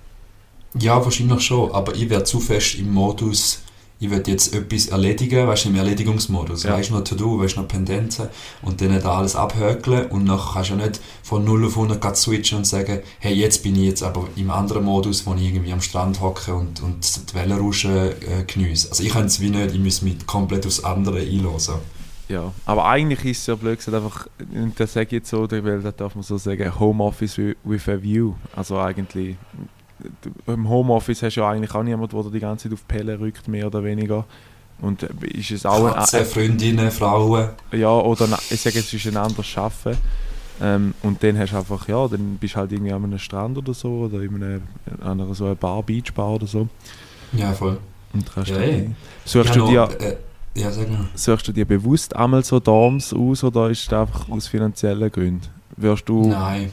Ja, 0.79 1.03
wahrscheinlich 1.03 1.41
schon, 1.41 1.71
aber 1.71 1.93
ich 1.95 2.09
wäre 2.09 2.23
zu 2.23 2.39
fest 2.39 2.75
im 2.79 2.91
Modus, 2.91 3.61
ich 3.99 4.09
will 4.11 4.21
jetzt 4.27 4.53
etwas 4.53 4.87
erledigen, 4.87 5.47
weißt 5.47 5.65
du, 5.65 5.69
im 5.69 5.75
Erledigungsmodus, 5.75 6.63
Ja. 6.63 6.73
weißt 6.73 6.89
du 6.91 6.93
noch 6.95 7.03
To-Do, 7.03 7.39
weißt 7.39 7.55
du 7.57 7.61
noch 7.61 7.67
Pendenzen 7.67 8.27
und 8.61 8.79
dann 8.79 8.99
da 9.01 9.17
alles 9.17 9.35
abhökeln 9.35 10.07
und 10.07 10.25
dann 10.27 10.39
kannst 10.39 10.69
du 10.69 10.75
ja 10.75 10.85
nicht 10.85 10.99
von 11.23 11.43
0 11.43 11.65
auf 11.65 11.75
100 11.75 11.99
grad 11.99 12.15
switchen 12.17 12.59
und 12.59 12.65
sagen, 12.65 12.99
hey, 13.19 13.33
jetzt 13.33 13.63
bin 13.63 13.75
ich 13.75 13.81
jetzt 13.83 14.03
aber 14.03 14.27
im 14.35 14.51
anderen 14.51 14.83
Modus, 14.85 15.25
wo 15.25 15.33
ich 15.33 15.41
irgendwie 15.43 15.73
am 15.73 15.81
Strand 15.81 16.21
hocke 16.21 16.53
und, 16.53 16.81
und 16.83 17.31
die 17.31 17.33
Wellenrauschen 17.35 17.95
äh, 17.95 18.43
geniesse. 18.45 18.89
Also 18.89 19.03
ich 19.03 19.09
kann 19.09 19.25
es 19.25 19.39
wie 19.39 19.49
nicht, 19.49 19.73
ich 19.73 19.79
muss 19.79 20.01
mich 20.01 20.25
komplett 20.27 20.65
aufs 20.67 20.83
andere 20.83 21.19
einlösen. 21.19 21.75
Ja, 22.29 22.51
aber 22.65 22.85
eigentlich 22.85 23.23
ist 23.23 23.39
es 23.39 23.47
ja 23.47 23.55
blöd 23.55 23.77
gesagt 23.79 23.95
einfach, 23.95 24.27
und 24.53 24.77
das 24.77 24.91
sage 24.93 25.05
ich 25.05 25.11
jetzt 25.13 25.29
so, 25.29 25.49
weil 25.49 25.81
da 25.81 25.91
darf 25.93 26.13
man 26.13 26.23
so 26.23 26.37
sagen, 26.37 26.77
Homeoffice 26.77 27.37
wi- 27.37 27.55
with 27.63 27.87
a 27.87 28.01
view. 28.01 28.33
Also 28.53 28.77
eigentlich, 28.77 29.37
im 30.47 30.69
Homeoffice 30.69 31.23
hast 31.23 31.35
du 31.35 31.41
ja 31.41 31.49
eigentlich 31.49 31.73
auch 31.73 31.83
niemanden, 31.83 32.21
der 32.21 32.31
die 32.31 32.39
ganze 32.39 32.63
Zeit 32.69 32.73
auf 32.73 32.83
die 32.89 32.93
Pelle 32.97 33.19
rückt, 33.19 33.47
mehr 33.47 33.67
oder 33.67 33.83
weniger. 33.83 34.25
Und 34.79 35.03
äh, 35.03 35.07
ist 35.33 35.51
es 35.51 35.65
auch 35.65 35.93
Katzen, 35.93 36.25
Freundinnen, 36.25 36.91
Frauen. 36.91 37.49
Ja, 37.71 37.89
oder 37.91 38.27
ich 38.49 38.61
sage, 38.61 38.79
es 38.79 38.93
ist 38.93 39.07
ein 39.07 39.17
anderes 39.17 39.47
Schaffen. 39.47 39.97
Ähm, 40.59 40.93
und 41.03 41.21
dann 41.23 41.37
hast 41.37 41.53
du 41.53 41.57
einfach, 41.57 41.87
ja, 41.87 42.07
dann 42.07 42.37
bist 42.37 42.55
du 42.55 42.59
halt 42.59 42.71
irgendwie 42.71 42.91
an 42.91 43.03
einem 43.03 43.19
Strand 43.19 43.57
oder 43.57 43.73
so, 43.73 43.89
oder 43.89 44.21
in 44.21 44.35
einem, 44.35 44.61
an 45.01 45.21
einer 45.21 45.33
so 45.35 45.45
einer 45.45 45.55
Bar, 45.55 45.83
Beachbar 45.83 46.31
oder 46.31 46.47
so. 46.47 46.67
Ja, 47.33 47.53
voll. 47.53 47.77
Und 48.13 48.31
kannst 48.33 48.49
Ja, 48.51 48.57
ey. 48.57 48.89
suchst, 49.25 49.55
Ja, 49.55 49.61
du 49.61 49.67
dir, 49.69 50.01
äh, 50.01 50.15
ja, 50.59 50.71
sag 50.71 50.89
mal. 50.89 51.05
suchst 51.13 51.47
du 51.47 51.51
dir 51.51 51.65
bewusst 51.65 52.15
einmal 52.15 52.43
so 52.43 52.59
Dorms 52.59 53.13
aus, 53.13 53.43
oder 53.43 53.69
ist 53.69 53.85
es 53.85 53.93
einfach 53.93 54.29
aus 54.29 54.47
finanziellen 54.47 55.11
Gründen? 55.11 55.47
Wirst 55.75 56.09
du... 56.09 56.27
Nein. 56.29 56.71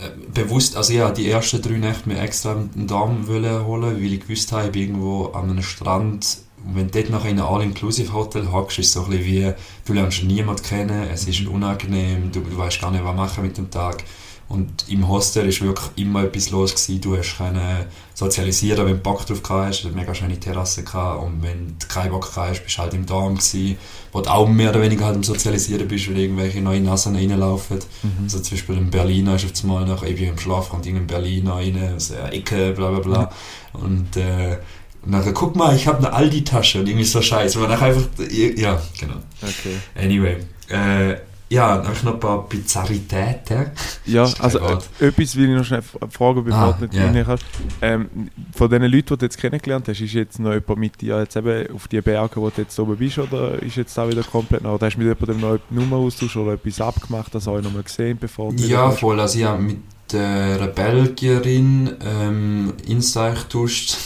Äh, 0.00 0.10
bewusst, 0.32 0.76
also 0.76 0.92
ja, 0.92 1.10
die 1.10 1.28
ersten 1.28 1.60
drei 1.60 1.78
Nächte 1.78 2.08
mir 2.08 2.20
extra 2.20 2.52
einen 2.52 2.86
Darm 2.86 3.26
holen, 3.28 3.96
weil 3.96 4.12
ich 4.12 4.20
gewusst 4.20 4.52
habe, 4.52 4.66
ich 4.66 4.72
bin 4.72 4.82
irgendwo 4.82 5.26
an 5.26 5.50
einem 5.50 5.62
Strand 5.62 6.38
und 6.64 6.76
wenn 6.76 6.90
du 6.90 6.98
dort 6.98 7.10
nachher 7.10 7.30
in 7.30 7.40
einem 7.40 7.48
All-Inclusive-Hotel 7.48 8.52
hockst, 8.52 8.78
ist 8.78 8.86
es 8.86 8.92
so 8.92 9.04
ein 9.04 9.10
bisschen 9.10 9.26
wie, 9.26 9.52
du 9.86 9.92
lernst 9.92 10.24
niemanden 10.24 10.62
kennen, 10.62 11.08
es 11.12 11.26
ist 11.26 11.46
unangenehm, 11.46 12.30
du, 12.32 12.40
du 12.40 12.56
weißt 12.56 12.80
gar 12.80 12.90
nicht, 12.90 13.04
was 13.04 13.16
machen 13.16 13.44
mit 13.44 13.56
dem 13.56 13.70
Tag. 13.70 14.04
Und 14.48 14.88
im 14.88 15.08
Hostel 15.08 15.46
ist 15.46 15.62
wirklich 15.62 15.90
immer 15.94 16.24
etwas 16.24 16.50
los 16.50 16.74
gewesen. 16.74 17.00
Du 17.00 17.16
hast 17.16 17.36
können 17.36 17.86
sozialisieren, 18.14 18.84
wenn 18.84 18.96
du 18.96 19.00
Bock 19.00 19.24
drauf 19.24 19.40
hast. 19.48 19.84
Du 19.84 19.90
mega 19.90 20.12
schöne 20.12 20.40
Terrasse 20.40 20.82
gehabt. 20.82 21.22
Und 21.22 21.40
wenn 21.40 21.76
du 21.78 21.86
keinen 21.86 22.10
Bock 22.10 22.32
hast, 22.34 22.64
bist 22.64 22.76
du 22.76 22.82
halt 22.82 22.92
im 22.94 23.06
Dorm 23.06 23.36
gewesen, 23.36 23.78
wo 24.12 24.20
du 24.20 24.30
auch 24.30 24.48
mehr 24.48 24.70
oder 24.70 24.82
weniger 24.82 25.06
halt 25.06 25.16
am 25.16 25.22
Sozialisieren 25.22 25.86
bist, 25.86 26.08
weil 26.08 26.18
irgendwelche 26.18 26.60
neue 26.60 26.80
Nassen 26.80 27.14
reinlaufen. 27.14 27.78
Mhm. 28.02 28.24
Also 28.24 28.40
zum 28.40 28.56
Beispiel 28.56 28.76
ein 28.76 28.90
Berliner 28.90 29.36
ist 29.36 29.44
auf 29.44 29.52
einmal 29.62 29.86
nach 29.86 30.06
eben 30.06 30.24
im 30.24 30.38
Schlaf 30.38 30.68
kommt 30.68 30.86
irgendein 30.86 31.06
Berliner 31.06 31.54
rein, 31.54 31.94
aus 31.96 32.08
der 32.08 32.32
Ecke, 32.32 32.72
bla 32.72 32.90
bla 32.90 33.00
bla. 33.00 33.30
Und, 33.72 34.16
äh, 34.16 34.58
und 35.02 35.12
nachher, 35.12 35.32
guck 35.32 35.56
mal, 35.56 35.74
ich 35.74 35.86
habe 35.86 35.98
eine 35.98 36.12
Aldi-Tasche 36.12 36.80
und 36.80 36.88
irgendwie 36.88 37.04
so 37.04 37.22
scheiße. 37.22 37.58
Und 37.58 37.68
nachher 37.68 37.86
einfach, 37.86 38.06
ja, 38.30 38.80
genau. 38.98 39.16
Okay. 39.40 39.76
Anyway, 39.94 40.36
äh, 40.68 41.16
ja, 41.50 41.78
noch 41.82 42.12
ein 42.14 42.20
paar 42.20 42.48
Bizarritäten. 42.48 43.72
Ja, 44.06 44.22
also 44.38 44.60
Wort. 44.60 44.88
äh, 45.00 45.06
etwas 45.08 45.34
will 45.36 45.50
ich 45.50 45.56
noch 45.56 45.64
schnell 45.64 45.82
fragen, 45.82 46.44
bevor 46.44 46.58
Ah, 46.60 46.76
du 46.78 46.86
nicht 46.86 46.96
rein 46.96 47.24
kannst. 47.24 47.44
Ähm, 47.82 48.08
von 48.54 48.70
den 48.70 48.82
Leuten, 48.82 49.06
die 49.08 49.16
du 49.18 49.24
jetzt 49.26 49.36
kennengelernt 49.38 49.88
hast, 49.88 50.00
ist 50.00 50.12
jetzt 50.12 50.38
noch 50.38 50.52
jemand 50.52 50.76
mit 50.78 51.00
dir 51.00 51.18
jetzt 51.18 51.36
eben 51.36 51.74
auf 51.74 51.88
die 51.88 52.00
Berge, 52.00 52.36
wo 52.36 52.50
du 52.50 52.62
jetzt 52.62 52.78
oben 52.78 52.96
bist, 52.96 53.18
oder 53.18 53.60
ist 53.62 53.76
jetzt 53.76 53.96
da 53.98 54.08
wieder 54.08 54.22
komplett 54.22 54.62
neu? 54.62 54.74
Oder 54.74 54.86
hast 54.86 54.94
du 54.96 55.00
mit 55.02 55.08
jemandem 55.08 55.40
noch 55.40 55.58
eine 55.70 55.80
Nummer 55.80 55.96
austauscht 55.96 56.36
oder 56.36 56.52
etwas 56.52 56.80
abgemacht, 56.80 57.34
das 57.34 57.46
habe 57.46 57.58
ich 57.58 57.64
noch 57.64 57.72
mal 57.72 57.82
gesehen, 57.82 58.16
bevor 58.20 58.52
du 58.52 58.62
Ja, 58.64 58.90
voll. 58.90 59.18
Also 59.20 59.38
ich 59.38 59.44
habe 59.44 59.60
mit 59.62 59.78
einer 60.14 60.66
Belgierin 60.66 61.90
ähm, 62.04 62.72
Insta 62.86 63.30
getauscht. 63.30 63.96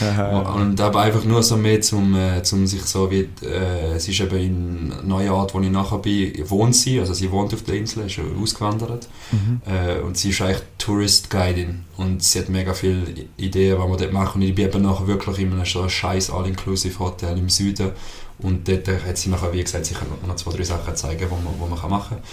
Haha. 0.00 0.54
Und 0.54 0.80
aber 0.80 1.00
einfach 1.00 1.24
nur 1.24 1.42
so 1.42 1.56
mehr 1.56 1.80
zum, 1.80 2.14
äh, 2.14 2.42
zum 2.42 2.66
sich 2.66 2.82
so 2.82 3.10
wie, 3.10 3.28
äh, 3.42 3.94
es 3.94 4.08
ist 4.08 4.20
eben 4.20 4.38
in 4.38 4.92
Neuart, 5.08 5.54
wo 5.54 5.60
ich 5.60 5.70
nachher 5.70 5.98
bin, 5.98 6.32
wohnt 6.50 6.76
sie, 6.76 7.00
also 7.00 7.14
sie 7.14 7.30
wohnt 7.30 7.54
auf 7.54 7.62
der 7.62 7.76
Insel, 7.76 8.06
ist 8.06 8.16
ja 8.16 8.24
ausgewandert. 8.40 9.08
Mhm. 9.32 9.60
Äh, 9.66 10.00
und 10.00 10.16
sie 10.16 10.30
ist 10.30 10.40
eigentlich 10.40 10.62
Tourist 10.78 11.30
Guidin 11.30 11.84
und 11.96 12.22
sie 12.22 12.38
hat 12.40 12.48
mega 12.48 12.74
viele 12.74 13.04
Ideen, 13.36 13.78
was 13.78 13.88
wir 13.88 13.96
dort 13.96 14.12
machen. 14.12 14.42
Und 14.42 14.48
ich 14.48 14.54
bin 14.54 14.66
eben 14.66 14.82
nachher 14.82 15.06
wirklich 15.06 15.38
in 15.38 15.52
einem 15.52 15.64
so 15.64 15.88
scheiß 15.88 16.30
All-Inclusive 16.30 16.98
Hotel 16.98 17.38
im 17.38 17.48
Süden. 17.48 17.92
Und 18.38 18.68
dort 18.68 18.88
hat 18.88 19.16
sie 19.16 19.30
nachher, 19.30 19.52
wie 19.52 19.62
gesagt, 19.62 19.86
sicher 19.86 20.04
noch 20.26 20.36
zwei, 20.36 20.52
drei 20.52 20.64
Sachen 20.64 20.96
zeigen, 20.96 21.20
die 21.20 21.44
man, 21.44 21.54
wo 21.58 21.66
man 21.66 21.78
kann 21.78 21.90
machen 21.90 22.16
kann. 22.16 22.24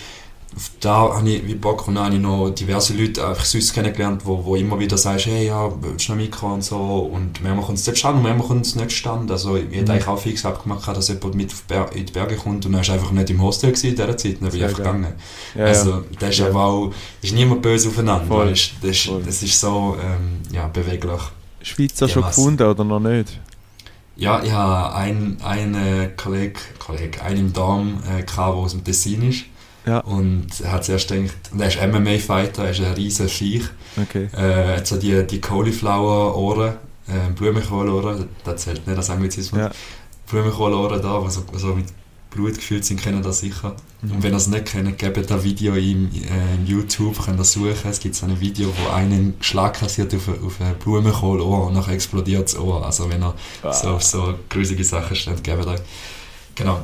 Da 0.81 0.93
habe 1.15 1.29
ich 1.29 1.47
wie 1.47 1.55
Bock 1.55 1.87
und 1.87 1.95
dann 1.95 2.05
habe 2.05 2.15
ich 2.15 2.21
noch 2.21 2.49
diverse 2.49 2.93
Leute 2.93 3.25
einfach 3.25 3.45
sonst 3.45 3.73
kennengelernt, 3.73 4.23
wo, 4.25 4.43
wo 4.43 4.55
immer 4.57 4.77
wieder 4.79 4.97
sagst, 4.97 5.27
hey, 5.27 5.47
ja, 5.47 5.71
willst 5.81 6.07
du 6.07 6.11
noch 6.11 6.19
mitkommen 6.21 6.55
und 6.55 6.63
so. 6.63 6.75
Und 6.77 7.41
manchmal 7.41 7.65
kommt 7.65 7.77
es 7.77 7.85
dort 7.85 7.97
stand 7.97 8.17
und 8.17 8.23
manchmal 8.23 8.47
kommt 8.47 8.65
es 8.65 8.75
nicht 8.75 8.91
stand. 8.91 9.31
Also 9.31 9.55
ich 9.55 9.63
hätte 9.71 9.83
Mhm. 9.83 9.89
eigentlich 9.91 10.07
auch 10.07 10.19
fix 10.19 10.45
abgemacht, 10.45 10.85
dass 10.87 11.07
jemand 11.07 11.35
mit 11.35 11.53
in 11.95 12.05
die 12.05 12.11
Berge 12.11 12.35
kommt 12.35 12.65
und 12.65 12.73
dann 12.73 12.81
ist 12.81 12.89
einfach 12.89 13.11
nicht 13.11 13.29
im 13.29 13.41
Hostel 13.41 13.71
gewesen 13.71 13.87
in 13.91 13.95
dieser 13.95 14.17
Zeit. 14.17 14.37
Dann 14.41 14.49
bin 14.49 14.57
ich 14.59 14.63
einfach 14.65 14.77
geil. 14.79 14.85
gegangen. 14.93 15.13
Ja, 15.55 15.65
also, 15.65 16.03
das 16.19 16.29
ist 16.31 16.39
Ja. 16.39 16.47
aber 16.49 16.65
auch, 16.65 16.91
ist 17.21 17.33
niemand 17.33 17.61
böse 17.61 17.87
aufeinander. 17.87 18.25
Voll. 18.27 18.49
Das, 18.49 18.59
ist, 18.81 19.05
Voll. 19.05 19.23
das 19.23 19.41
ist 19.43 19.57
so 19.59 19.95
ähm, 20.03 20.39
ja, 20.53 20.67
beweglich. 20.67 21.21
Schweizer 21.61 22.09
schon 22.09 22.23
Dermassen. 22.23 22.43
gefunden 22.57 22.63
oder 22.67 22.83
noch 22.83 22.99
nicht? 22.99 23.39
Ja, 24.17 24.43
ich 24.43 24.51
habe 24.51 24.93
einen, 24.95 25.37
einen 25.41 26.11
Kollegen, 26.17 26.59
Kollege, 26.77 27.21
einen 27.23 27.37
im 27.39 27.53
Darm, 27.53 27.99
äh, 28.05 28.21
gehabt, 28.23 28.37
der 28.37 28.43
aus 28.45 28.71
dem 28.73 28.83
Tessin 28.83 29.29
ist. 29.29 29.45
Ja. 29.85 29.99
Und 29.99 30.47
er 30.63 30.71
hat 30.73 30.85
zuerst 30.85 31.07
gedacht, 31.09 31.33
er 31.57 31.67
ist 31.67 31.77
MMA-Fighter, 31.81 32.65
er 32.65 32.71
ist 32.71 32.81
ein 32.81 32.93
riesen 32.93 33.27
Viech. 33.27 33.63
Okay. 34.01 34.29
Äh, 34.37 34.71
er 34.71 34.77
hat 34.77 34.87
so 34.87 34.97
die, 34.97 35.25
die 35.25 35.41
Cauliflower-Ohren, 35.41 36.73
äh, 37.07 37.31
Blumenkohl-Ohren, 37.35 38.27
das 38.43 38.61
zählt 38.63 38.85
nicht 38.85 38.97
als 38.97 39.09
Anglizismus. 39.09 39.59
Ja. 39.59 39.71
Blumenkohl-Ohren 40.29 41.01
da, 41.01 41.19
die 41.25 41.31
so, 41.31 41.43
so 41.53 41.67
mit 41.75 41.85
Blut 42.29 42.55
gefüllt 42.55 42.85
sind, 42.85 43.01
kennen 43.01 43.21
das 43.21 43.41
sicher. 43.41 43.75
Und 44.03 44.23
wenn 44.23 44.31
ihr 44.33 44.37
es 44.37 44.47
nicht 44.47 44.65
kennt, 44.65 44.97
gebt 44.97 45.29
da 45.29 45.43
Video 45.43 45.73
im, 45.75 46.09
äh, 46.13 46.55
im 46.55 46.65
YouTube, 46.65 47.19
könnt 47.25 47.39
ihr 47.39 47.43
suchen. 47.43 47.89
Es 47.89 47.99
gibt 47.99 48.15
so 48.15 48.25
ein 48.25 48.39
Video, 48.39 48.69
wo 48.69 48.89
einen 48.91 49.33
Schlag 49.41 49.73
kassiert 49.73 50.13
auf, 50.15 50.29
ein- 50.29 50.41
auf 50.45 50.61
ein 50.61 50.75
Blumenkohl-Ohr 50.75 51.67
und 51.67 51.73
nachher 51.73 51.93
explodiert 51.93 52.43
das 52.43 52.57
Ohr. 52.57 52.85
Also 52.85 53.09
wenn 53.09 53.21
ihr 53.21 53.33
Ah. 53.63 53.73
so 53.73 53.89
auf 53.89 54.03
so 54.03 54.33
grusige 54.49 54.83
Sachen 54.85 55.13
steht, 55.15 55.43
gebt 55.43 55.65
euch. 55.67 55.81
Genau. 56.55 56.79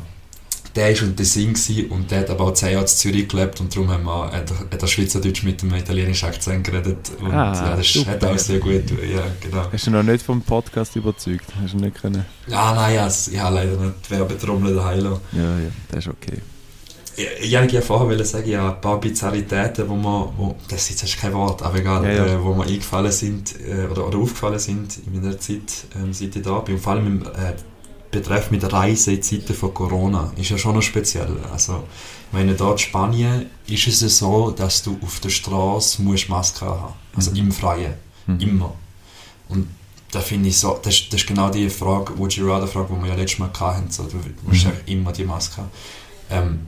Der 0.76 0.94
war 0.96 1.04
und 1.08 1.18
Tessin 1.18 1.54
gewesen 1.54 1.90
und 1.90 2.12
der 2.12 2.20
hat 2.20 2.30
aber 2.30 2.44
auch 2.46 2.54
10 2.54 2.70
Jahre 2.72 2.82
in 2.84 2.88
Zürich 2.88 3.28
gelebt 3.28 3.60
und 3.62 3.74
darum 3.76 3.90
haben 3.90 4.04
wir, 4.04 4.32
hat, 4.32 4.52
er, 4.52 4.60
hat 4.60 4.82
er 4.82 4.88
Schweizerdeutsch 4.88 5.44
mit 5.44 5.62
einem 5.64 5.76
italienischen 5.76 6.28
Akzent 6.30 6.64
geredet. 6.66 6.98
Und 7.20 7.32
Ah, 7.32 7.54
ja, 7.54 7.76
das 7.76 7.88
super. 7.94 8.12
hat 8.12 8.24
auch 8.26 8.38
sehr 8.38 8.60
gut, 8.60 8.84
ja, 8.92 9.24
genau. 9.42 9.64
Hast 9.72 9.88
du 9.88 9.92
noch 9.92 10.04
nicht 10.04 10.24
vom 10.24 10.42
Podcast 10.42 10.96
überzeugt? 10.96 11.46
Hast 11.62 11.74
du 11.74 11.78
nicht 11.78 12.00
können? 12.02 12.26
Ah, 12.52 12.74
nein, 12.76 12.96
ja, 12.96 13.08
ich 13.08 13.40
habe 13.40 13.56
leider 13.56 13.78
nicht 13.78 14.10
Werbetrommel 14.12 14.76
daheim 14.76 15.00
lassen. 15.00 15.22
Ja, 15.32 15.42
ja, 15.60 15.70
das 15.90 16.06
ist 16.06 16.12
okay. 16.12 16.38
Ich, 17.16 17.26
ich 17.50 17.58
wollte 17.58 17.74
ja 17.76 17.82
vorher 17.82 18.24
sagen, 18.26 18.48
ja, 18.48 18.70
ein 18.76 18.80
paar 18.80 19.00
Bizarritäten, 19.00 19.90
wo 19.90 19.96
man, 19.96 20.30
wo, 20.38 20.56
das 20.70 20.90
ist 20.92 21.02
jetzt 21.02 21.20
kein 21.20 21.34
Wort, 21.34 21.64
aber 21.64 21.80
egal, 21.80 22.04
Ja, 22.06 22.12
ja. 22.12 22.26
Äh, 22.36 22.44
wo 22.44 22.54
mir 22.54 22.66
eingefallen 22.66 23.12
sind, 23.12 23.56
äh, 23.68 23.86
oder, 23.92 24.08
oder 24.08 24.20
aufgefallen 24.20 24.60
sind 24.60 25.00
in 25.08 25.20
meiner 25.20 25.40
Zeit, 25.40 25.64
ähm, 25.96 26.14
seit 26.14 26.36
ich 26.36 26.44
da 26.44 26.60
bin. 26.60 26.76
Und 26.76 26.82
vor 26.82 26.94
allem 26.94 27.08
im 27.08 27.22
äh, 27.24 27.56
Betreff 28.12 28.52
mit 28.52 28.72
Reisen 28.72 29.16
in 29.16 29.22
Zeiten 29.24 29.54
von 29.54 29.74
Corona, 29.74 30.32
ist 30.38 30.50
ja 30.50 30.58
schon 30.58 30.76
noch 30.76 30.82
speziell. 30.82 31.38
Also, 31.52 31.84
ich 32.28 32.34
meine, 32.34 32.54
da 32.56 32.72
in 32.72 32.78
Spanien 32.78 33.46
ist 33.68 33.88
es 33.88 34.02
ja 34.02 34.10
so, 34.10 34.52
dass 34.52 34.84
du 34.84 34.98
auf 35.02 35.20
der 35.20 35.30
Straße 35.30 36.02
musst 36.02 36.30
Maske 36.30 36.66
haben 36.66 36.94
Also 37.16 37.32
Mhm. 37.32 37.38
im 37.38 37.52
Freien. 37.52 37.94
Mhm. 38.28 38.40
Immer. 38.40 38.74
Und 39.50 39.68
da 40.12 40.20
finde 40.22 40.50
ich 40.50 40.58
so, 40.58 40.80
das, 40.82 40.94
ist- 40.96 41.14
das 41.14 41.22
ist 41.22 41.28
genau 41.28 41.50
die 41.50 41.70
Frage, 41.70 42.18
Would 42.18 42.34
you 42.34 42.50
rather 42.50 42.68
Frage, 42.68 42.94
die 42.96 43.02
wir 43.04 43.10
ja 43.10 43.16
letztes 43.16 43.40
Mal 43.40 43.50
hatten. 43.60 43.90
So, 43.92 44.04
du 44.04 44.18
musst 44.48 44.66
Mhm. 44.66 44.72
eigentlich 44.72 44.88
immer 44.88 45.12
die 45.12 45.24
Maske 45.26 45.58
haben. 45.58 45.72
Ähm, 46.30 46.60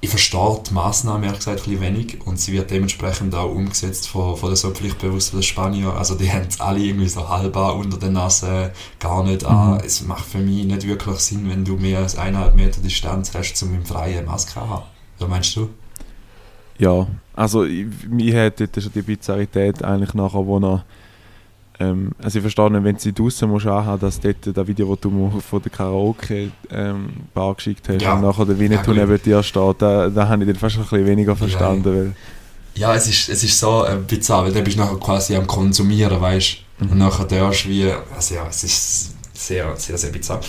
ich 0.00 0.10
verstehe 0.10 0.60
die 0.68 0.74
Massnahme 0.74 1.26
ehrlich 1.26 1.40
gesagt 1.40 1.60
ein 1.60 1.64
bisschen 1.64 1.80
wenig 1.80 2.18
und 2.24 2.38
sie 2.38 2.52
wird 2.52 2.70
dementsprechend 2.70 3.34
auch 3.34 3.50
umgesetzt 3.50 4.08
von, 4.08 4.36
von 4.36 4.50
den 4.50 4.56
so 4.56 4.70
pflichtbewussten 4.70 5.42
Spanier. 5.42 5.94
Also 5.94 6.14
die 6.14 6.30
haben 6.32 6.46
es 6.48 6.60
alle 6.60 6.80
irgendwie 6.80 7.08
so 7.08 7.28
halb 7.28 7.56
an, 7.56 7.78
unter 7.78 7.98
der 7.98 8.10
Nase, 8.10 8.72
gar 8.98 9.24
nicht 9.24 9.44
an. 9.44 9.74
Mhm. 9.74 9.80
Es 9.84 10.02
macht 10.02 10.24
für 10.24 10.38
mich 10.38 10.64
nicht 10.64 10.86
wirklich 10.86 11.18
Sinn, 11.18 11.48
wenn 11.48 11.64
du 11.64 11.76
mehr 11.76 11.98
als 11.98 12.16
eineinhalb 12.16 12.54
Meter 12.54 12.80
Distanz 12.80 13.34
hast, 13.34 13.60
um 13.62 13.74
im 13.74 13.84
Freien 13.84 14.26
Maske 14.26 14.52
zu 14.52 14.60
haben. 14.60 14.82
Was 15.18 15.28
meinst 15.28 15.56
du? 15.56 15.70
Ja, 16.78 17.08
also 17.34 17.64
ich, 17.64 17.86
mir 18.08 18.46
hat 18.46 18.60
dort 18.60 18.80
schon 18.80 18.92
die 18.92 19.02
Bizarrität 19.02 19.82
eigentlich 19.82 20.14
nachher, 20.14 20.46
wo 20.46 20.58
er 20.58 20.84
ähm, 21.80 22.10
also 22.22 22.38
ich 22.38 22.42
verstehe 22.42 22.70
nicht, 22.70 22.84
wenn 22.84 22.98
sie 22.98 23.12
draußen 23.12 23.48
musst 23.48 23.66
anhaben, 23.66 24.00
dass 24.00 24.18
dort 24.20 24.36
das 24.56 24.66
Video, 24.66 24.90
das 24.94 25.00
du 25.00 25.10
mir 25.10 25.40
von 25.40 25.62
der 25.62 25.70
Karaoke-Bar 25.70 27.54
geschickt 27.54 27.88
hast 27.88 28.02
Ja. 28.02 28.14
und 28.14 28.22
nachher 28.22 28.44
der 28.46 28.58
Winnetou 28.58 28.92
Ja, 28.92 29.06
neben 29.06 29.22
dir 29.22 29.42
steht, 29.42 29.76
da, 29.82 30.08
da 30.08 30.28
habe 30.28 30.42
ich 30.44 30.48
dann 30.50 30.58
fast 30.58 30.76
ein 30.76 30.82
bisschen 30.82 31.06
weniger 31.06 31.36
verstanden, 31.36 31.84
weil 31.84 32.12
Ja, 32.74 32.94
es 32.94 33.08
ist, 33.08 33.28
es 33.28 33.42
ist 33.44 33.58
so 33.58 33.84
äh, 33.84 33.96
bizarr, 34.06 34.44
weil 34.44 34.52
dann 34.52 34.64
bist 34.64 34.76
du 34.76 34.80
nachher 34.82 34.96
quasi 34.98 35.34
am 35.36 35.46
Konsumieren, 35.46 36.20
weißt 36.20 36.56
du? 36.80 36.84
Und 36.84 36.96
nachher 36.98 37.24
darfst 37.24 37.64
du 37.64 37.68
wie, 37.70 37.90
also 38.14 38.34
ja, 38.34 38.46
es 38.48 38.62
ist 38.64 39.14
sehr, 39.34 39.74
sehr, 39.76 39.98
sehr 39.98 40.10
bizarr. 40.10 40.40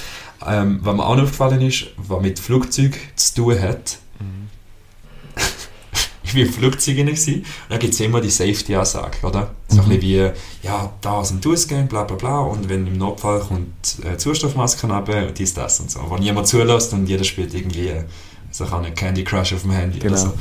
Ähm, 0.48 0.80
was 0.84 0.96
mir 0.96 1.04
auch 1.06 1.16
noch 1.16 1.24
aufgefallen 1.24 1.62
ist, 1.62 1.88
was 1.98 2.22
mit 2.22 2.40
Flugzeug 2.40 2.98
zu 3.16 3.36
tun 3.36 3.60
hat, 3.60 3.98
ich 6.34 6.36
war 6.36 6.42
im 6.42 6.54
Flugzeug 6.54 6.98
rein 6.98 7.06
gewesen, 7.08 7.36
und 7.36 7.46
dann 7.70 7.80
gibt 7.80 7.94
es 7.94 8.00
immer 8.00 8.22
die 8.22 8.30
Safety-Ansage, 8.30 9.18
oder? 9.24 9.52
So 9.68 9.82
ein 9.82 9.90
bisschen 9.90 10.02
wie, 10.02 10.32
ja, 10.64 10.94
da 11.02 11.24
sind 11.24 11.44
die 11.44 11.50
Ausgänge, 11.50 11.86
bla 11.86 12.04
bla 12.04 12.16
bla, 12.16 12.40
und 12.40 12.70
wenn 12.70 12.88
im 12.88 12.98
Notfall 12.98 13.40
kommt 13.40 13.98
äh, 14.04 14.18
Sauerstoffmasken 14.18 14.92
runter, 14.92 15.32
dies, 15.32 15.54
das 15.54 15.80
und 15.80 15.92
so. 15.92 16.00
Wo 16.08 16.18
niemand 16.18 16.48
zulässt 16.48 16.94
und 16.94 17.08
jeder 17.08 17.24
spielt 17.24 17.54
irgendwie 17.54 17.94
so 18.52 18.66
kann 18.66 18.94
Candy 18.96 19.24
Crush 19.24 19.54
auf 19.54 19.62
dem 19.62 19.72
Handy 19.72 20.00
Genau. 20.00 20.14
oder 20.14 20.22
so. 20.22 20.34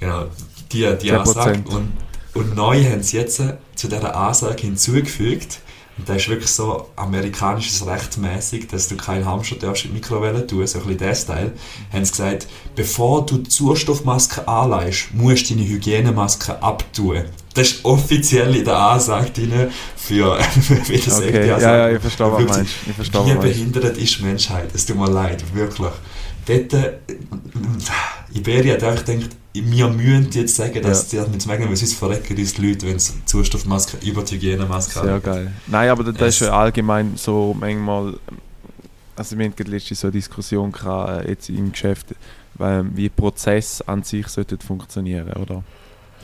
Genau, 0.00 0.24
die, 0.72 0.80
die 1.00 1.12
10%. 1.12 1.16
Ansage. 1.16 1.62
Und, 1.68 1.92
und 2.34 2.56
neu 2.56 2.82
haben 2.84 3.02
sie 3.02 3.18
jetzt 3.18 3.40
äh, 3.40 3.54
zu 3.74 3.88
dieser 3.88 4.16
Ansage 4.16 4.62
hinzugefügt, 4.62 5.60
und 5.98 6.08
das 6.08 6.22
ist 6.22 6.28
wirklich 6.28 6.50
so 6.50 6.88
amerikanisches 6.96 7.86
Recht 7.86 8.16
mäßig, 8.16 8.66
dass 8.68 8.88
du 8.88 8.96
keinen 8.96 9.26
Hamster 9.26 9.56
darfst 9.56 9.84
in 9.84 9.90
die 9.90 9.96
Mikrowelle 9.96 10.46
tun, 10.46 10.66
so 10.66 10.78
ein 10.78 10.84
bisschen 10.84 10.98
der 10.98 11.14
Style, 11.14 11.52
haben 11.92 12.04
sie 12.04 12.10
gesagt, 12.10 12.48
bevor 12.74 13.26
du 13.26 13.38
die 13.38 13.50
Sauerstoffmaske 13.50 14.48
anleihst, 14.48 15.12
musst 15.12 15.50
du 15.50 15.54
deine 15.54 15.68
Hygienemaske 15.68 16.62
abtun. 16.62 17.24
Das 17.54 17.68
ist 17.68 17.84
offiziell 17.84 18.56
in 18.56 18.64
der 18.64 18.78
Ansage 18.78 19.30
drin 19.30 19.70
für, 19.94 20.40
für 20.84 20.96
das 20.96 21.18
Okay, 21.18 21.46
ja, 21.46 21.60
ja, 21.60 21.90
ich 21.90 22.00
verstehe, 22.00 22.32
was 22.32 22.56
meinst. 22.56 22.74
Ich 22.88 22.94
verstehe, 22.94 23.26
Wie 23.26 23.38
behindert 23.38 23.96
ist 23.98 24.18
die 24.18 24.22
Menschheit? 24.22 24.70
Es 24.74 24.86
tut 24.86 24.96
mir 24.96 25.10
leid, 25.10 25.44
wirklich. 25.54 25.92
Dort, 26.46 26.72
äh, 26.72 26.92
Iberia 28.34 28.74
hat 28.74 28.82
einfach 28.82 29.04
gedacht, 29.04 29.36
wir 29.54 29.88
müssen 29.88 30.30
jetzt 30.32 30.56
sagen, 30.56 30.82
dass 30.82 31.08
die 31.08 31.18
mit 31.18 31.46
merken, 31.46 31.68
weil 31.68 31.76
verrecken 31.76 32.36
die 32.36 32.66
Leute, 32.66 32.86
wenn 32.86 32.98
sie 32.98 33.12
die 33.14 33.30
Sauerstoffmaske 33.30 33.98
über 34.06 34.22
die 34.22 34.36
Hygienemaske 34.36 35.00
Sehr 35.00 35.12
haben. 35.12 35.22
geil. 35.22 35.52
Nein, 35.66 35.90
aber 35.90 36.04
das, 36.04 36.14
das 36.16 36.28
ist 36.34 36.40
ja 36.40 36.58
allgemein 36.58 37.12
so 37.16 37.54
manchmal. 37.58 38.14
Also, 39.14 39.38
wir 39.38 39.46
hatten 39.46 39.70
letztens 39.70 40.00
so 40.00 40.06
eine 40.06 40.12
Diskussion 40.12 40.72
gehabt, 40.72 41.26
äh, 41.26 41.30
jetzt 41.30 41.50
im 41.50 41.70
Geschäft, 41.70 42.14
weil, 42.54 42.84
wie 42.96 43.10
Prozess 43.10 43.82
an 43.82 44.02
sich 44.02 44.26
sollte 44.28 44.56
funktionieren, 44.56 45.30
oder? 45.34 45.62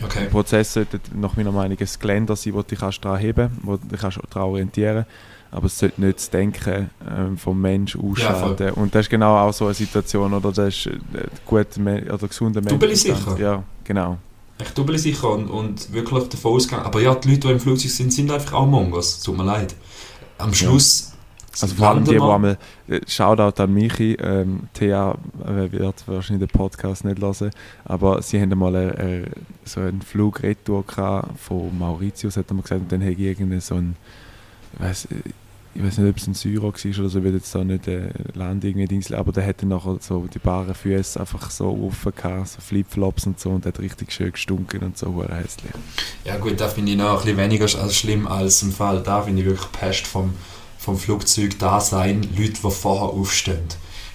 Okay. 0.03 0.21
Der 0.21 0.27
Prozess 0.31 0.73
sollte 0.73 0.99
nach 1.15 1.37
meiner 1.37 1.53
Meinung 1.53 1.77
ein 1.79 1.89
Geländer 2.01 2.35
sein, 2.35 2.55
wo 2.55 2.63
du 2.63 2.69
dich 2.69 2.79
kannst 2.79 3.05
daran 3.05 3.21
heben 3.21 3.51
wo 3.63 3.77
du 3.77 3.89
dich 3.89 4.01
kannst 4.01 4.19
daran 4.31 4.49
orientieren 4.49 5.05
aber 5.51 5.67
es 5.67 5.79
sollte 5.79 6.01
nicht 6.01 6.19
das 6.19 6.31
Denken 6.31 6.91
ähm, 7.11 7.39
vom 7.39 7.61
Mensch 7.61 7.97
ausschalten. 7.97 8.71
Und 8.73 8.95
das 8.95 9.07
ist 9.07 9.11
genau 9.11 9.37
auch 9.37 9.53
so 9.53 9.67
eine 9.67 9.75
Situation, 9.75 10.33
oder 10.35 10.53
das 10.53 10.69
ist 10.69 10.87
äh, 10.87 10.93
gut 11.47 11.77
Me- 11.79 12.05
oder 12.13 12.29
gesunder 12.29 12.61
Mensch. 12.61 12.73
Double 12.73 12.95
sicher. 12.95 13.37
Ja, 13.39 13.63
genau. 13.85 14.19
Echt 14.59 14.77
doppelt 14.77 14.99
sicher 14.99 15.31
und, 15.31 15.49
und 15.49 15.93
wirklich 15.93 16.29
davon 16.29 16.55
ausgegangen. 16.55 16.87
Aber 16.87 17.01
ja, 17.01 17.15
die 17.15 17.29
Leute, 17.29 17.47
die 17.47 17.53
im 17.53 17.61
Flugzeug 17.61 17.93
sind, 17.93 18.13
sind 18.13 18.31
einfach 18.31 18.55
auch 18.55 18.67
Mongos. 18.67 19.21
Tut 19.21 19.37
mir 19.37 19.45
leid. 19.45 19.75
Am 20.39 20.53
Schluss. 20.53 21.13
Also 21.61 21.75
vor 21.75 21.89
allem 21.89 22.05
die, 22.05 22.11
die 22.11 22.21
einmal, 22.21 22.57
äh, 22.89 23.01
Shoutout 23.07 23.61
an 23.63 23.75
Michi, 23.75 24.15
ähm, 24.21 24.69
Thea 24.75 25.17
äh, 25.45 25.73
wird 25.73 26.07
wahrscheinlich 26.07 26.49
den 26.49 26.57
Podcast 26.57 27.05
nicht 27.05 27.21
hören, 27.21 27.51
aber 27.85 28.23
sie 28.23 28.41
haben 28.41 28.53
einmal 28.53 28.75
äh, 28.77 29.23
äh, 29.23 29.27
so 29.65 29.81
einen 29.81 30.03
Flug 30.03 30.43
retour 30.43 30.85
gehabt 30.87 31.39
von 31.41 31.77
Mauritius, 31.77 32.37
hat 32.37 32.49
er 32.49 32.55
mal 32.55 32.63
gesagt, 32.63 32.83
und 32.83 32.93
dann 32.93 33.01
hätte 33.01 33.21
ich 33.21 33.27
irgendeinen 33.27 33.61
so 33.61 33.75
ein, 33.75 33.97
ich 33.97 34.28
weiß, 34.79 35.09
ich 35.75 35.85
weiß 35.85 35.99
nicht, 35.99 36.11
ob 36.11 36.17
es 36.17 36.27
ein 36.27 36.35
Syrer 36.35 36.63
war 36.63 36.71
oder 36.71 37.09
so, 37.09 37.19
ich 37.19 37.25
will 37.25 37.35
jetzt 37.35 37.55
da 37.55 37.63
nicht 37.63 37.87
äh, 37.87 38.11
Land 38.35 38.65
irgendwie 38.65 38.87
Dings, 38.87 39.13
aber 39.13 39.31
der 39.31 39.47
hatte 39.47 39.67
nachher 39.67 39.99
so 40.01 40.27
die 40.27 40.39
baren 40.39 40.75
Füße 40.75 41.21
einfach 41.21 41.51
so 41.51 41.69
offen 41.87 42.13
gehabt, 42.15 42.49
so 42.49 42.61
Flipflops 42.61 43.27
und 43.27 43.39
so 43.39 43.51
und 43.51 43.65
hat 43.65 43.79
richtig 43.79 44.13
schön 44.13 44.33
gestunken 44.33 44.81
und 44.83 44.99
so, 44.99 45.15
hure 45.15 45.35
hässlich. 45.35 45.73
Ja 46.25 46.37
gut, 46.39 46.61
da 46.61 46.69
finde 46.69 46.93
ich 46.93 46.99
noch 46.99 47.11
ein 47.11 47.17
bisschen 47.19 47.37
weniger 47.37 47.69
schlimm 47.69 48.27
als 48.27 48.63
im 48.63 48.73
Fall. 48.73 49.03
Da 49.03 49.23
finde 49.23 49.43
ich 49.43 49.47
wirklich 49.47 49.71
Pest 49.73 50.07
vom, 50.07 50.35
vom 50.79 50.97
Flugzeug 50.97 51.59
da 51.59 51.81
sein, 51.81 52.23
Leute, 52.37 52.55
die 52.55 52.71
vorher 52.71 53.09
aufstehen. 53.09 53.69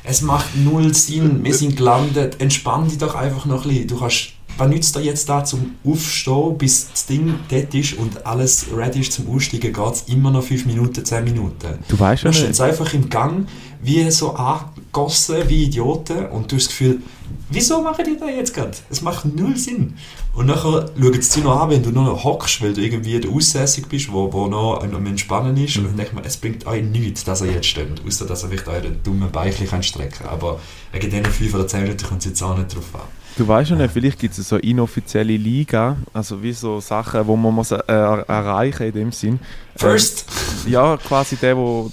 Es 0.03 0.21
macht 0.21 0.57
null 0.57 0.93
Sinn, 0.93 1.45
wir 1.45 1.53
sind 1.53 1.77
gelandet, 1.77 2.41
entspann 2.41 2.89
dich 2.89 2.97
doch 2.97 3.15
einfach 3.15 3.45
noch 3.45 3.63
ein 3.63 3.69
bisschen. 3.69 3.87
Du 3.87 3.99
kannst, 3.99 4.33
was 4.57 4.69
nützt 4.69 4.95
dir 4.95 5.01
jetzt 5.01 5.27
da 5.27 5.43
zum 5.43 5.75
Aufstehen, 5.83 6.57
bis 6.57 6.89
das 6.91 7.05
Ding 7.05 7.35
dort 7.49 7.73
ist 7.73 7.93
und 7.93 8.25
alles 8.25 8.67
ready 8.75 8.99
ist 8.99 9.13
zum 9.13 9.29
Aussteigen, 9.33 9.73
geht 9.73 9.93
es 9.93 10.03
immer 10.03 10.31
noch 10.31 10.43
5 10.43 10.65
Minuten, 10.65 11.03
10 11.03 11.23
Minuten. 11.23 11.79
Du 11.87 11.99
weißt 11.99 12.23
ja 12.23 12.29
Du 12.29 12.35
stehen 12.35 12.49
nicht. 12.49 12.61
einfach 12.61 12.93
im 12.93 13.09
Gang, 13.09 13.47
wie 13.81 14.09
so 14.11 14.31
angegossen, 14.33 15.37
wie 15.47 15.63
Idioten 15.63 16.27
und 16.27 16.51
du 16.51 16.55
hast 16.55 16.67
das 16.67 16.69
Gefühl, 16.69 17.01
wieso 17.49 17.81
machen 17.81 18.05
die 18.05 18.17
das 18.17 18.29
jetzt 18.29 18.53
gerade? 18.53 18.71
Es 18.89 19.01
macht 19.01 19.25
null 19.25 19.57
Sinn. 19.57 19.95
Und 20.33 20.47
nachher 20.47 20.89
schauen 20.99 21.21
sie 21.21 21.33
dich 21.35 21.43
noch 21.43 21.61
an, 21.61 21.69
wenn 21.69 21.83
du 21.83 21.91
noch 21.91 22.23
hockst, 22.23 22.61
weil 22.61 22.73
du 22.73 22.81
irgendwie 22.81 23.19
der 23.19 23.29
Aussässig 23.31 23.87
bist, 23.87 24.11
wo, 24.11 24.31
wo 24.33 24.47
noch 24.47 24.81
am 24.81 25.05
Entspannen 25.05 25.55
ist. 25.57 25.77
Und 25.77 25.85
dann 25.85 25.97
denkt 25.97 26.13
man, 26.13 26.23
es 26.25 26.37
bringt 26.37 26.65
euch 26.65 26.83
nichts, 26.83 27.23
dass 27.23 27.41
er 27.41 27.51
jetzt 27.51 27.67
steht, 27.67 27.87
außer 28.05 28.25
dass 28.25 28.43
er 28.43 28.49
vielleicht 28.49 28.67
eure 28.67 28.91
dummen 28.91 29.31
kann 29.31 29.83
strecken 29.83 30.23
kann. 30.23 30.29
Aber 30.29 30.59
wegen 30.91 31.09
diesen 31.09 31.25
5 31.25 31.53
oder 31.53 31.67
10 31.67 31.83
Minuten 31.83 32.05
kommt 32.05 32.21
es 32.21 32.25
jetzt 32.25 32.41
auch 32.41 32.57
nicht 32.57 32.75
drauf 32.75 32.95
an. 32.95 33.01
Du 33.35 33.47
weißt 33.47 33.71
ja 33.71 33.75
nicht, 33.75 33.91
vielleicht 33.91 34.19
gibt 34.19 34.37
es 34.37 34.47
so 34.47 34.57
inoffizielle 34.57 35.35
Liga, 35.37 35.97
also 36.13 36.41
wie 36.43 36.53
so 36.53 36.79
Sachen, 36.79 37.25
wo 37.25 37.35
man 37.35 37.53
muss, 37.55 37.71
äh, 37.71 37.79
er- 37.87 38.25
erreichen 38.29 38.83
in 38.83 38.91
dem 38.93 39.11
Sinn. 39.11 39.39
First! 39.75 40.25
Ähm, 40.67 40.71
ja, 40.73 40.97
quasi 40.97 41.35
der, 41.37 41.57
wo, 41.57 41.91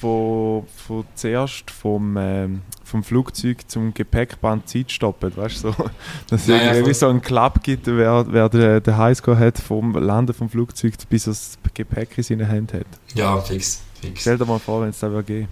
wo, 0.00 0.66
wo 0.88 1.04
zuerst 1.14 1.70
vom, 1.70 2.16
ähm, 2.18 2.62
vom 2.82 3.04
Flugzeug 3.04 3.58
zum 3.70 3.94
Gepäckband 3.94 4.68
Zeit 4.68 4.90
stoppt, 4.90 5.36
weißt 5.36 5.62
du? 5.62 5.70
So, 5.70 5.76
dass 6.28 6.40
es 6.42 6.46
Ja, 6.48 6.56
ja, 6.56 6.62
irgendwie 6.74 6.82
voll. 6.86 6.94
so 6.94 7.08
einen 7.08 7.22
Club 7.22 7.62
gibt, 7.62 7.86
wer, 7.86 8.26
wer 8.28 8.48
den, 8.48 8.82
den 8.82 8.96
Highscore 8.96 9.38
hat 9.38 9.58
vom 9.58 9.92
Landen 9.96 10.34
vom 10.34 10.50
Flugzeug, 10.50 10.94
bis 11.08 11.28
er 11.28 11.30
das 11.34 11.56
Gepäck 11.72 12.18
in 12.18 12.24
seinen 12.24 12.46
Händen 12.48 12.80
hat. 12.80 12.86
Ja, 13.14 13.40
fix. 13.40 13.80
fix. 14.00 14.22
Stell 14.22 14.38
dir 14.38 14.44
mal 14.44 14.58
vor, 14.58 14.82
wenn 14.82 14.88
es 14.90 14.98
da 14.98 15.12
wäre. 15.12 15.46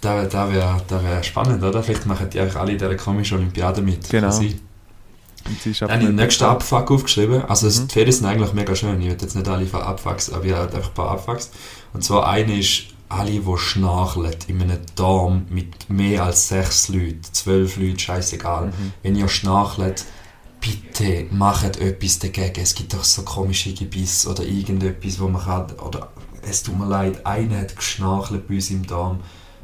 Da, 0.00 0.24
da 0.24 0.52
wäre 0.52 0.80
da 0.86 1.02
wär 1.02 1.22
spannend, 1.22 1.62
oder? 1.62 1.82
Vielleicht 1.82 2.06
machen 2.06 2.30
die 2.30 2.38
alle 2.40 2.72
in 2.72 2.78
dieser 2.78 2.94
komischen 2.94 3.38
Olympiade 3.38 3.82
mit. 3.82 4.08
Genau. 4.08 4.28
Dann 4.28 5.90
habe 5.90 6.02
ich 6.02 6.06
den 6.06 6.14
nächsten 6.14 6.44
Abfuck 6.44 6.90
aufgeschrieben. 6.90 7.42
Also 7.46 7.66
Mhm. 7.68 7.88
die 7.88 7.92
Ferien 7.94 8.12
sind 8.12 8.26
eigentlich 8.26 8.52
mega 8.52 8.74
schön. 8.74 9.00
Ich 9.00 9.06
will 9.06 9.16
jetzt 9.20 9.34
nicht 9.34 9.48
alle 9.48 9.66
von 9.66 9.80
Abfucks, 9.80 10.30
aber 10.30 10.44
ich 10.44 10.52
habe 10.52 10.74
einfach 10.74 10.88
ein 10.90 10.94
paar 10.94 11.10
Abfucks. 11.12 11.50
Und 11.92 12.04
zwar 12.04 12.28
eine 12.28 12.58
ist, 12.58 12.82
alle, 13.08 13.30
die 13.40 13.56
schnarchen 13.56 14.28
in 14.48 14.62
einem 14.62 14.78
Dorm 14.94 15.46
mit 15.48 15.88
mehr 15.88 16.24
als 16.24 16.48
sechs 16.48 16.88
Leuten, 16.88 17.22
zwölf 17.32 17.76
Leuten, 17.78 17.98
scheißegal. 17.98 18.66
Mhm. 18.66 18.92
Wenn 19.02 19.16
ihr 19.16 19.28
schnarchelt, 19.28 20.04
bitte 20.60 21.26
macht 21.30 21.78
etwas 21.80 22.18
dagegen. 22.18 22.60
Es 22.60 22.74
gibt 22.74 22.92
doch 22.92 23.04
so 23.04 23.22
komische 23.22 23.72
Gebiss 23.72 24.26
oder 24.26 24.44
irgendetwas, 24.44 25.18
wo 25.20 25.28
man 25.28 25.42
kann, 25.42 25.72
oder 25.82 26.10
es 26.42 26.62
tut 26.62 26.78
mir 26.78 26.86
leid, 26.86 27.24
einer 27.24 27.60
hat 27.60 27.74
geschnarchelt 27.76 28.46
bei 28.46 28.56
uns 28.56 28.70
im 28.70 28.86
Darm. 28.86 29.20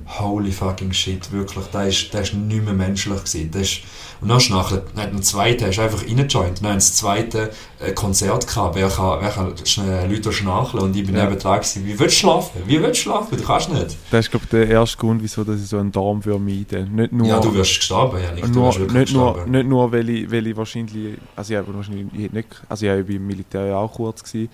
Holy 0.07 0.53
fucking 0.53 0.93
shit, 0.93 1.33
wirklich, 1.33 1.65
der 1.67 1.89
ist, 1.89 2.13
der 2.13 2.23
ist 2.23 2.35
nicht 2.35 2.65
mehr 2.65 2.75
menschlich 2.75 3.25
gewesen. 3.25 3.51
Der 3.51 3.63
ist, 3.63 3.81
und 4.21 4.29
dann 4.29 4.41
schnarchelt, 4.41 4.83
dann 4.95 5.05
hat 5.05 5.13
ein 5.13 5.23
zweiter, 5.23 5.69
ist 5.69 5.79
einfach 5.79 6.03
reingejoint. 6.03 6.63
Dann 6.63 6.75
das 6.75 6.95
zweite 6.95 7.51
äh, 7.81 7.93
Konzert 7.93 8.47
gehabt, 8.47 8.77
wer 8.77 8.89
kann, 8.89 9.21
wer 9.21 9.31
kann 9.31 9.55
schnell 9.65 10.11
Leute 10.11 10.33
schnarcheln 10.33 10.83
und 10.83 10.97
ich 10.97 11.05
bin 11.07 11.17
Ja. 11.17 11.25
neben 11.25 11.39
dran 11.39 11.59
gewesen. 11.59 11.87
Wie 11.87 11.99
willst 11.99 12.17
du 12.17 12.21
schlafen? 12.21 12.63
Wie 12.67 12.81
willst 12.81 13.01
du 13.01 13.03
schlafen? 13.11 13.37
Du 13.37 13.43
kannst 13.45 13.71
nicht. 13.71 13.97
Das 14.11 14.27
ist, 14.27 14.31
glaube 14.31 14.45
ich, 14.45 14.51
der 14.51 14.69
erste 14.69 14.97
Grund, 14.99 15.23
wieso 15.23 15.43
dass 15.45 15.61
ich 15.61 15.67
so 15.67 15.79
einen 15.79 15.91
Darm 15.93 16.23
vermeide. 16.23 16.85
Nicht 16.87 17.13
nur, 17.13 17.27
ja, 17.27 17.41
du 17.41 17.53
wirst 17.55 17.77
gestorben, 17.77 18.19
ja 18.23 18.33
nicht. 18.33 18.45
Du 18.47 18.51
nur, 18.51 18.69
nicht, 18.79 18.91
nur, 18.91 19.01
gestorben. 19.35 19.51
nicht 19.51 19.67
nur, 19.67 19.93
weil 19.93 20.09
ich, 20.09 20.31
weil 20.31 20.47
ich 20.47 20.57
wahrscheinlich, 20.57 21.19
also 21.35 21.53
ich 21.53 21.59
habe 21.59 21.75
wahrscheinlich 21.75 22.07
ich 22.15 22.33
nicht, 22.33 22.49
also 22.69 22.87
ich 22.87 22.93
war 22.93 22.99
im 22.99 23.27
Militär 23.27 23.67
ja 23.67 23.77
auch 23.77 23.93
kurz 23.93 24.23
gewesen, 24.23 24.49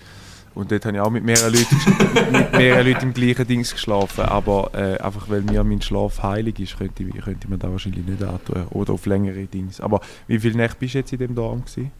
und 0.55 0.71
dort 0.71 0.85
habe 0.85 0.97
ich 0.97 1.01
auch 1.01 1.09
mit 1.09 1.23
mehreren 1.23 1.53
Leuten, 1.53 2.31
mit 2.31 2.51
mehreren 2.53 2.87
Leuten 2.87 3.05
im 3.07 3.13
gleichen 3.13 3.47
Dings 3.47 3.71
geschlafen, 3.73 4.25
aber 4.25 4.71
äh, 4.73 4.97
einfach 4.99 5.29
weil 5.29 5.41
mir 5.41 5.63
mein 5.63 5.81
Schlaf 5.81 6.21
heilig 6.23 6.59
ist, 6.59 6.77
könnte 6.77 7.03
ich, 7.03 7.13
könnte 7.23 7.39
ich 7.45 7.49
mir 7.49 7.57
da 7.57 7.71
wahrscheinlich 7.71 8.05
nicht 8.05 8.23
antun, 8.23 8.67
oder 8.71 8.93
auf 8.93 9.05
längere 9.05 9.45
Dings. 9.45 9.79
Aber 9.81 10.01
wie 10.27 10.39
viele 10.39 10.57
Nächte 10.57 10.77
bist 10.79 10.93
du 10.93 10.97
jetzt 10.99 11.13
in 11.13 11.19
dem 11.19 11.35
Darm 11.35 11.63
gewesen? 11.63 11.91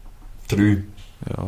Drei. 0.48 0.82
Ja, 1.30 1.44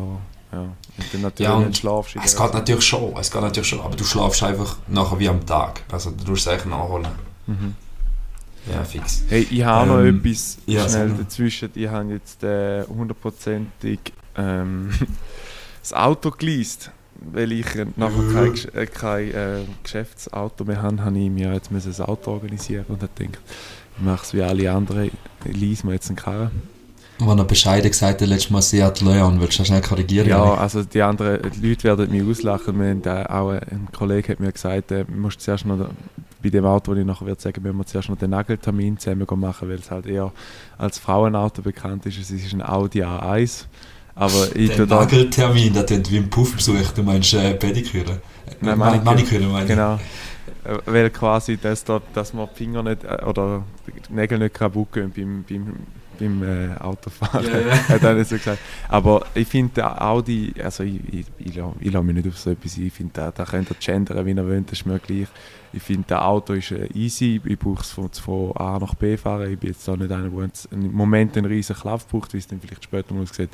ja. 0.51 0.61
Und 0.61 1.13
dann 1.13 1.21
natürlich, 1.21 1.49
Ja, 1.49 1.55
und 1.55 1.67
du 1.67 1.73
schlafst. 1.79 2.15
in 2.15 2.21
Es 2.23 2.35
geht 2.35 2.53
natürlich 2.53 2.85
schon, 2.85 3.13
es 3.19 3.29
geht 3.31 3.41
natürlich 3.41 3.69
schon, 3.69 3.81
aber 3.81 3.95
du 3.95 4.03
schlafst 4.03 4.41
einfach 4.43 4.77
nachher 4.87 5.19
wie 5.19 5.29
am 5.29 5.45
Tag. 5.45 5.81
Also 5.91 6.11
du 6.11 6.31
musst 6.31 6.47
es 6.47 6.53
eigentlich 6.53 6.65
nachholen. 6.67 7.07
Mhm. 7.47 7.75
Ja, 8.73 8.83
fix. 8.83 9.23
Hey, 9.29 9.45
ich 9.51 9.63
habe 9.63 9.87
noch 9.87 9.99
Ähm, 9.99 10.21
etwas 10.25 10.57
ja, 10.65 10.89
schnell 10.89 11.09
dazwischen. 11.09 11.69
Ich 11.75 11.87
habe 11.87 12.13
jetzt 12.13 12.43
äh, 12.43 12.83
hundertprozentig 12.87 13.99
ähm, 14.37 14.89
das 15.85 15.93
Auto 15.93 16.31
geleast. 16.31 16.91
Weil 17.31 17.51
ich 17.53 17.75
äh, 17.75 17.85
nachher 17.95 18.33
kein, 18.33 18.53
äh, 18.73 18.85
kein 18.85 19.33
äh, 19.33 19.59
Geschäftsauto 19.83 20.65
mehr 20.65 20.81
habe, 20.81 21.03
habe 21.03 21.17
ich 21.17 21.29
mir 21.29 21.53
jetzt 21.53 21.71
ein 21.71 22.05
Auto 22.05 22.31
organisieren 22.31 22.85
und 22.89 23.01
habe 23.01 23.11
gedacht, 23.15 23.39
ich 23.97 24.03
mache 24.03 24.23
es 24.23 24.33
wie 24.33 24.41
alle 24.41 24.69
anderen, 24.71 25.11
ich 25.45 25.55
lease 25.57 25.87
mir 25.87 25.93
jetzt 25.93 26.09
einen 26.09 26.17
Karren. 26.17 26.51
Und 27.17 27.29
wenn 27.29 27.37
er 27.37 27.45
bescheiden 27.45 27.89
gesagt 27.89 28.21
hat, 28.21 28.27
letztes 28.27 28.51
Mal 28.51 28.61
Seat 28.61 28.99
Leon, 28.99 29.39
willst 29.39 29.53
du 29.53 29.57
das 29.59 29.67
schnell 29.67 29.81
korrigieren? 29.81 30.27
Ja, 30.27 30.43
Janik? 30.43 30.59
also 30.59 30.83
die 30.83 31.01
anderen 31.01 31.49
die 31.49 31.69
Leute 31.69 31.83
werden 31.85 32.11
mich 32.11 32.23
auslachen. 32.23 32.77
Wir 32.77 32.89
haben, 32.89 33.03
äh, 33.05 33.31
auch 33.31 33.51
ein 33.51 33.87
Kollege 33.93 34.33
hat 34.33 34.41
mir 34.41 34.51
gesagt, 34.51 34.91
äh, 34.91 35.05
musst 35.07 35.39
zuerst 35.39 35.65
noch 35.65 35.89
bei 36.43 36.49
dem 36.49 36.65
Auto, 36.65 36.91
das 36.91 36.99
ich 36.99 37.07
nachher 37.07 37.25
werde 37.25 37.41
sagen, 37.41 37.63
müssen 37.63 37.77
wir 37.77 37.85
zuerst 37.85 38.09
noch 38.09 38.17
den 38.17 38.31
Nageltermin 38.31 38.97
zusammen 38.97 39.25
machen, 39.39 39.69
weil 39.69 39.79
es 39.79 39.89
halt 39.89 40.05
eher 40.05 40.33
als 40.77 40.99
Frauenauto 40.99 41.61
bekannt 41.61 42.05
ist. 42.05 42.19
Es 42.19 42.31
ist 42.31 42.53
ein 42.53 42.61
Audi 42.61 43.01
A1. 43.01 43.65
Aber 44.15 44.55
ich 44.55 44.71
Der 44.75 44.85
da, 44.85 45.01
Nageltermin, 45.01 45.73
der 45.73 45.83
klingt 45.85 46.09
wie 46.11 46.17
ein 46.17 46.29
Puffbesuch, 46.29 46.91
du 46.95 47.03
meinst 47.03 47.33
äh, 47.33 47.53
Pediküre? 47.53 48.21
Nein, 48.61 48.77
Ma- 48.77 48.85
Maniküre. 48.85 49.03
Maniküre 49.05 49.43
meine 49.47 49.63
ich. 49.63 49.69
genau. 49.69 49.99
Weil 50.85 51.09
quasi 51.11 51.57
das 51.57 51.83
dort, 51.83 52.03
dass 52.13 52.33
man 52.33 52.47
die 52.53 52.57
Finger 52.63 52.81
nicht 52.81 53.03
äh, 53.03 53.23
oder 53.25 53.63
die 54.09 54.13
Nägel 54.13 54.39
nicht 54.39 54.53
kaputt 54.55 54.93
gehen 54.93 55.11
beim, 55.15 55.43
beim, 55.47 55.73
beim 56.19 56.43
äh, 56.43 56.75
Autofahren. 56.79 57.45
Ja. 57.45 57.77
Hat 57.89 58.15
nicht 58.17 58.29
so 58.29 58.35
gesagt. 58.37 58.59
Aber 58.87 59.25
ich 59.35 59.47
finde 59.47 60.01
Audi, 60.01 60.53
also 60.63 60.83
ich, 60.83 60.99
ich, 61.11 61.25
ich, 61.37 61.61
ich 61.81 61.91
lasse 61.93 62.03
mich 62.05 62.15
nicht 62.15 62.27
auf 62.27 62.37
so 62.39 62.49
etwas 62.51 62.77
ein. 62.77 62.87
Ich 62.87 62.93
finde, 62.93 63.11
da, 63.13 63.31
da 63.31 63.45
könnt 63.45 63.69
ihr 63.69 63.75
gendern, 63.79 64.25
wie 64.25 64.31
ihr 64.31 64.47
wollt, 64.47 64.71
das 64.71 64.79
ist 64.79 64.85
mir 64.85 64.97
gleich. 64.99 65.27
Ich 65.73 65.83
finde, 65.83 66.05
das 66.07 66.21
Auto 66.21 66.53
ist 66.53 66.71
äh, 66.71 66.87
easy. 66.93 67.41
Ich 67.45 67.59
brauche 67.59 67.81
es 67.81 67.91
von, 67.91 68.09
von 68.11 68.55
A 68.55 68.79
nach 68.79 68.95
B 68.95 69.17
fahren. 69.17 69.51
Ich 69.51 69.59
bin 69.59 69.69
jetzt 69.71 69.87
auch 69.89 69.97
nicht 69.97 70.11
einer, 70.11 70.29
der 70.29 70.49
im 70.71 70.91
Moment 70.93 71.37
einen 71.37 71.45
riesen 71.47 71.75
Klaff 71.75 72.07
braucht, 72.07 72.33
wie 72.33 72.37
es 72.37 72.47
dann 72.47 72.61
vielleicht 72.61 72.85
später 72.85 73.13
mal 73.13 73.23
aussieht. 73.23 73.49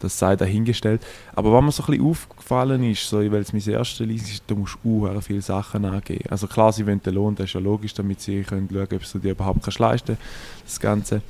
Das 0.00 0.18
sei 0.18 0.36
dahingestellt. 0.36 1.04
Aber 1.34 1.52
was 1.52 1.62
mir 1.62 1.72
so 1.72 1.82
ein 1.84 1.86
bisschen 1.86 2.06
aufgefallen 2.06 2.82
ist, 2.84 3.08
so, 3.08 3.18
weil 3.18 3.40
es 3.40 3.52
mein 3.52 3.62
erstes 3.66 4.06
Leasing 4.06 4.34
ist, 4.34 4.42
da 4.46 4.54
musst 4.54 4.78
du 4.82 5.08
auch 5.08 5.22
viele 5.22 5.42
Sachen 5.42 5.84
angeben. 5.84 6.28
Also 6.30 6.46
klar, 6.46 6.72
sie 6.72 6.86
wollen 6.86 7.02
den 7.02 7.14
Lohn, 7.14 7.34
das 7.34 7.46
ist 7.46 7.54
ja 7.54 7.60
logisch, 7.60 7.94
damit 7.94 8.20
sie 8.20 8.42
können 8.42 8.68
schauen 8.70 8.82
ob 8.82 9.12
du 9.12 9.18
dir 9.18 9.30
überhaupt 9.32 9.62
kannst 9.62 9.78
leisten 9.78 10.18
das 10.64 10.80
Ganze. 10.80 11.22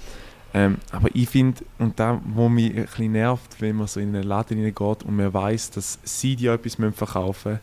Ähm, 0.54 0.78
aber 0.90 1.08
ich 1.12 1.28
finde, 1.28 1.62
und 1.78 2.00
da, 2.00 2.20
wo 2.24 2.48
mich 2.48 2.74
ein 2.74 2.86
bisschen 2.86 3.12
nervt, 3.12 3.60
wenn 3.60 3.76
man 3.76 3.86
so 3.86 4.00
in 4.00 4.14
einen 4.14 4.24
Laden 4.24 4.56
hineingeht 4.56 5.02
und 5.02 5.16
man 5.16 5.32
weiß, 5.32 5.72
dass 5.72 5.98
sie 6.02 6.34
dir 6.34 6.54
etwas 6.54 6.76
verkaufen 6.94 7.52
müssen, 7.52 7.60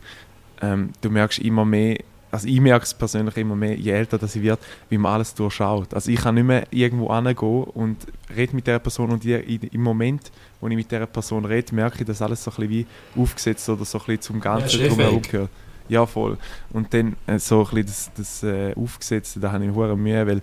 ähm, 0.62 0.90
du 1.00 1.10
merkst 1.10 1.40
immer 1.40 1.64
mehr, 1.64 1.98
also 2.34 2.46
ich 2.48 2.60
merke 2.60 2.84
es 2.84 2.92
persönlich 2.94 3.36
immer 3.36 3.56
mehr, 3.56 3.74
je 3.76 3.92
älter 3.92 4.18
das 4.18 4.34
ich 4.36 4.42
wird, 4.42 4.58
wie 4.90 4.98
man 4.98 5.12
alles 5.14 5.34
durchschaut. 5.34 5.94
Also 5.94 6.10
ich 6.10 6.20
kann 6.20 6.34
nicht 6.34 6.44
mehr 6.44 6.66
irgendwo 6.70 7.14
hingehen 7.14 7.64
und 7.64 7.96
rede 8.36 8.54
mit 8.54 8.66
der 8.66 8.78
Person 8.78 9.10
und 9.10 9.24
in- 9.24 9.62
im 9.72 9.82
Moment, 9.82 10.30
wo 10.60 10.68
ich 10.68 10.76
mit 10.76 10.90
der 10.90 11.06
Person 11.06 11.44
rede, 11.44 11.74
merke 11.74 12.00
ich, 12.00 12.06
dass 12.06 12.20
alles 12.22 12.44
so 12.44 12.50
ein 12.50 12.56
bisschen 12.68 12.70
wie 13.14 13.20
aufgesetzt 13.20 13.68
oder 13.68 13.84
so 13.84 13.98
ein 13.98 14.04
bisschen 14.06 14.20
zum 14.22 14.40
Ganzen 14.40 14.80
eh 14.80 14.88
drumherum 14.88 15.22
gehört. 15.22 15.50
Ja, 15.88 16.06
voll. 16.06 16.38
Und 16.70 16.92
dann 16.94 17.14
äh, 17.26 17.38
so 17.38 17.60
ein 17.60 17.82
bisschen 17.82 17.86
das, 17.86 18.10
das 18.16 18.42
äh, 18.42 18.74
Aufgesetzte, 18.74 19.40
da 19.40 19.52
habe 19.52 19.64
ich 19.64 19.70
hure 19.72 19.96
Mühe, 19.96 20.26
weil 20.26 20.40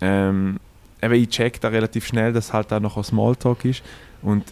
ähm, 0.00 0.58
eben 1.02 1.14
ich 1.14 1.28
check 1.28 1.60
da 1.60 1.68
relativ 1.68 2.06
schnell, 2.06 2.32
dass 2.32 2.52
halt 2.52 2.72
auch 2.72 2.80
noch 2.80 2.96
ein 2.96 3.04
Smalltalk 3.04 3.64
ist 3.64 3.82
und 4.22 4.44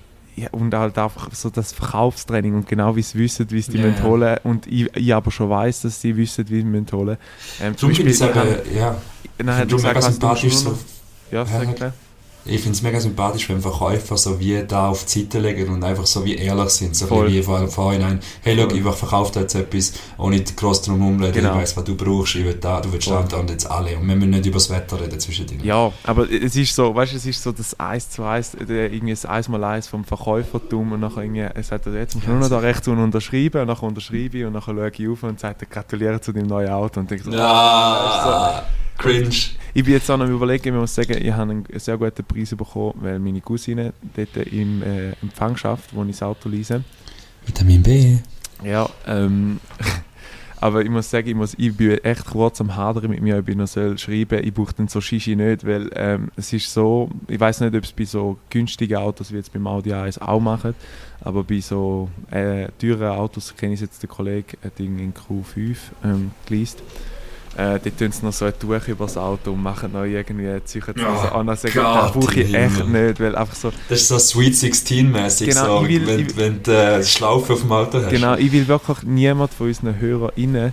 ja, 0.42 0.48
und 0.53 0.74
halt 0.74 0.98
einfach 0.98 1.31
so 1.35 1.51
das 1.51 1.72
Verkaufstraining 1.72 2.55
und 2.55 2.68
genau 2.68 2.94
wie 2.96 3.03
sie 3.03 3.18
wissen, 3.18 3.51
wie 3.51 3.61
sie 3.61 3.72
die 3.72 3.79
Ja, 3.79 3.85
ja. 3.98 4.03
holen 4.05 4.38
und 4.44 4.66
ich, 4.66 4.94
ich 4.96 5.14
aber 5.14 5.31
schon 5.31 5.51
weiß, 5.51 5.83
dass 5.83 6.01
sie 6.01 6.16
wissen, 6.16 6.48
wie 6.48 6.57
sie 6.61 6.64
müssen 6.64 6.90
holen. 6.92 7.16
Ähm, 7.61 7.74
Darum 7.77 7.94
finde 7.94 8.11
ich 8.12 8.20
ich 8.20 8.22
eben, 8.22 8.77
ja, 8.77 8.96
gesagt, 9.77 9.96
was 9.96 10.07
du 10.07 10.12
sympathisch 10.12 10.55
so. 10.55 10.79
Ja, 11.31 11.38
Ja, 11.38 11.46
sag 11.46 11.77
gleich. 11.77 11.92
Ich 12.48 12.61
finde 12.62 12.76
es 12.76 12.82
mega 12.82 12.98
sympathisch, 12.98 13.48
wenn 13.48 13.61
Verkäufer 13.61 14.16
so 14.16 14.40
wie 14.40 14.62
da 14.66 14.88
auf 14.88 15.04
die 15.04 15.20
Seite 15.20 15.38
legen 15.38 15.68
und 15.72 15.84
einfach 15.84 16.06
so 16.06 16.24
wie 16.24 16.34
ehrlich 16.37 16.70
sind. 16.70 16.96
So 16.96 17.06
Voll. 17.06 17.28
wie 17.30 17.42
vor- 17.42 17.68
vorhinein. 17.68 18.20
Hey, 18.42 18.56
schau, 18.58 18.74
ich 18.74 18.82
verkaufe 18.96 19.32
dir 19.32 19.40
jetzt 19.40 19.54
etwas, 19.54 19.92
ohne 20.16 20.40
groß 20.42 20.82
drum 20.82 21.02
rumreden. 21.02 21.34
Genau. 21.34 21.50
Ich 21.54 21.61
weiss, 21.62 21.76
was 21.76 21.84
du 21.84 21.94
brauchst. 21.94 22.34
Ich 22.37 22.44
will 22.44 22.54
da, 22.54 22.80
du 22.80 22.92
willst 22.92 23.08
Voll. 23.08 23.24
da 23.28 23.37
und 23.38 23.48
da 23.48 23.52
jetzt 23.52 23.70
alle. 23.70 23.96
Und 23.96 24.08
wir 24.08 24.16
müssen 24.16 24.30
nicht 24.30 24.46
über 24.46 24.54
das 24.54 24.70
Wetter 24.70 25.00
reden 25.00 25.20
zwischendrin. 25.20 25.61
Ja, 25.62 25.92
aber 26.04 26.30
es 26.30 26.56
ist 26.56 26.74
so, 26.74 26.94
weißt 26.94 27.12
du, 27.12 27.16
es 27.16 27.26
ist 27.26 27.42
so 27.42 27.52
das 27.52 27.78
1 27.78 28.11
zu 28.11 28.24
1, 28.24 28.52
der- 28.66 28.92
irgendwie 28.92 29.12
das 29.12 29.26
1 29.26 29.48
mal 29.48 29.62
1 29.64 29.87
vom 29.88 30.04
Verkäufertum 30.04 30.92
und 30.92 31.00
nachher 31.00 31.22
irgendwie, 31.22 31.40
er 31.40 31.62
sagt, 31.62 31.87
jetzt 31.87 32.14
musst 32.14 32.26
du 32.26 32.30
nur 32.30 32.40
noch 32.40 32.48
da 32.48 32.58
rechts 32.58 32.88
unten 32.88 33.02
unterschreiben 33.02 33.61
und 33.61 33.66
nachher 33.68 33.87
unterschreibe 33.87 34.38
ich 34.38 34.44
und 34.44 34.52
nachher 34.54 34.74
schaue 34.74 34.90
ich 34.96 35.08
auf 35.08 35.22
und 35.22 35.38
sagt, 35.40 35.70
gratuliere 35.70 36.20
zu 36.20 36.32
deinem 36.32 36.46
neuen 36.46 36.70
Auto 36.70 37.00
und 37.00 37.11
denke 37.11 37.24
so, 37.24 37.30
Ja, 37.32 38.62
cringe. 38.96 39.28
Ich 39.74 39.85
bin 39.85 39.92
jetzt 39.92 40.11
auch 40.11 40.16
noch 40.16 40.24
am 40.24 40.33
überlegen, 40.33 40.74
ich 40.74 40.81
muss 40.81 40.94
sagen, 40.94 41.18
ich 41.20 41.33
habe 41.33 41.50
einen 41.50 41.66
sehr 41.76 41.98
guten 41.98 42.24
Preis 42.24 42.50
bekommen, 42.50 42.94
weil 43.00 43.18
meine 43.18 43.40
Cousine 43.40 43.92
dort 44.16 44.37
im 44.46 44.83
äh, 44.83 45.11
Empfang 45.22 45.57
schafft, 45.57 45.94
wo 45.94 46.02
ich 46.04 46.11
das 46.11 46.22
Auto 46.22 46.48
lease. 46.48 46.83
Vitamin 47.44 47.83
B. 47.83 48.16
Ja, 48.64 48.88
ähm, 49.07 49.61
aber 50.61 50.83
ich 50.83 50.90
muss 50.90 51.11
sagen, 51.11 51.28
ich, 51.28 51.35
muss, 51.35 51.54
ich 51.59 51.76
bin 51.76 51.98
echt 51.98 52.24
kurz 52.26 52.61
am 52.61 52.74
Hadern 52.74 53.11
mit 53.11 53.20
mir, 53.20 53.38
ob 53.38 53.48
ich 53.48 53.57
noch 53.57 53.66
soll 53.66 53.98
schreiben 53.98 54.42
Ich 54.42 54.54
brauche 54.54 54.74
dann 54.74 54.88
so 54.88 55.00
Shishi 55.00 55.37
nicht, 55.37 55.66
weil 55.66 55.90
ähm, 55.94 56.31
es 56.35 56.52
ist 56.52 56.72
so, 56.72 57.11
ich 57.28 57.38
weiß 57.38 57.61
nicht, 57.61 57.74
ob 57.74 57.85
es 57.85 57.92
bei 57.92 58.04
so 58.04 58.38
günstigen 58.50 58.96
Autos 58.96 59.33
wie 59.33 59.37
jetzt 59.37 59.52
beim 59.52 59.66
Audi 59.66 59.92
A1 59.92 60.20
auch 60.20 60.40
machen, 60.40 60.74
aber 61.20 61.44
bei 61.44 61.61
so 61.61 62.09
äh, 62.31 62.68
teuren 62.81 63.11
Autos 63.11 63.54
kenne 63.54 63.74
ich 63.74 63.81
jetzt 63.81 64.02
den 64.02 64.09
Kollegen, 64.09 64.57
hat 64.64 64.81
in 64.81 65.12
Q5 65.12 65.76
ähm, 66.04 66.31
geleast. 66.46 66.83
Äh, 67.58 67.80
dort 67.82 67.98
tun 67.98 68.12
sie 68.12 68.24
noch 68.24 68.32
so 68.32 68.44
ein 68.44 68.52
Tuch 68.56 68.86
über 68.86 69.06
das 69.06 69.16
Auto 69.16 69.50
und 69.50 69.60
machen 69.62 69.90
noch 69.92 70.04
irgendwie 70.04 70.64
Zeug 70.64 70.84
Oh 70.90 70.92
so 70.94 71.28
an. 71.34 71.48
Also, 71.48 71.66
das 71.66 72.12
brauche 72.12 72.40
ich 72.40 72.54
echt 72.54 72.86
nicht, 72.86 73.18
weil 73.20 73.34
einfach 73.34 73.56
so, 73.56 73.72
Das 73.88 74.00
ist 74.00 74.08
so 74.08 74.18
Sweet 74.18 74.54
16-mäßig, 74.54 75.46
Genau, 75.48 75.80
so, 75.80 75.86
ich 75.86 75.88
will- 75.90 76.06
wenn, 76.06 76.20
ich- 76.26 76.36
wenn 76.36 76.62
du 76.62 76.70
äh, 76.72 77.02
Schlaufe 77.02 77.54
auf 77.54 77.60
dem 77.62 77.72
Auto 77.72 77.98
hast. 78.00 78.10
Genau, 78.10 78.36
ich 78.36 78.52
will 78.52 78.68
wirklich 78.68 79.02
niemand 79.02 79.52
von 79.52 79.66
unseren 79.66 79.98
HörerInnen 79.98 80.72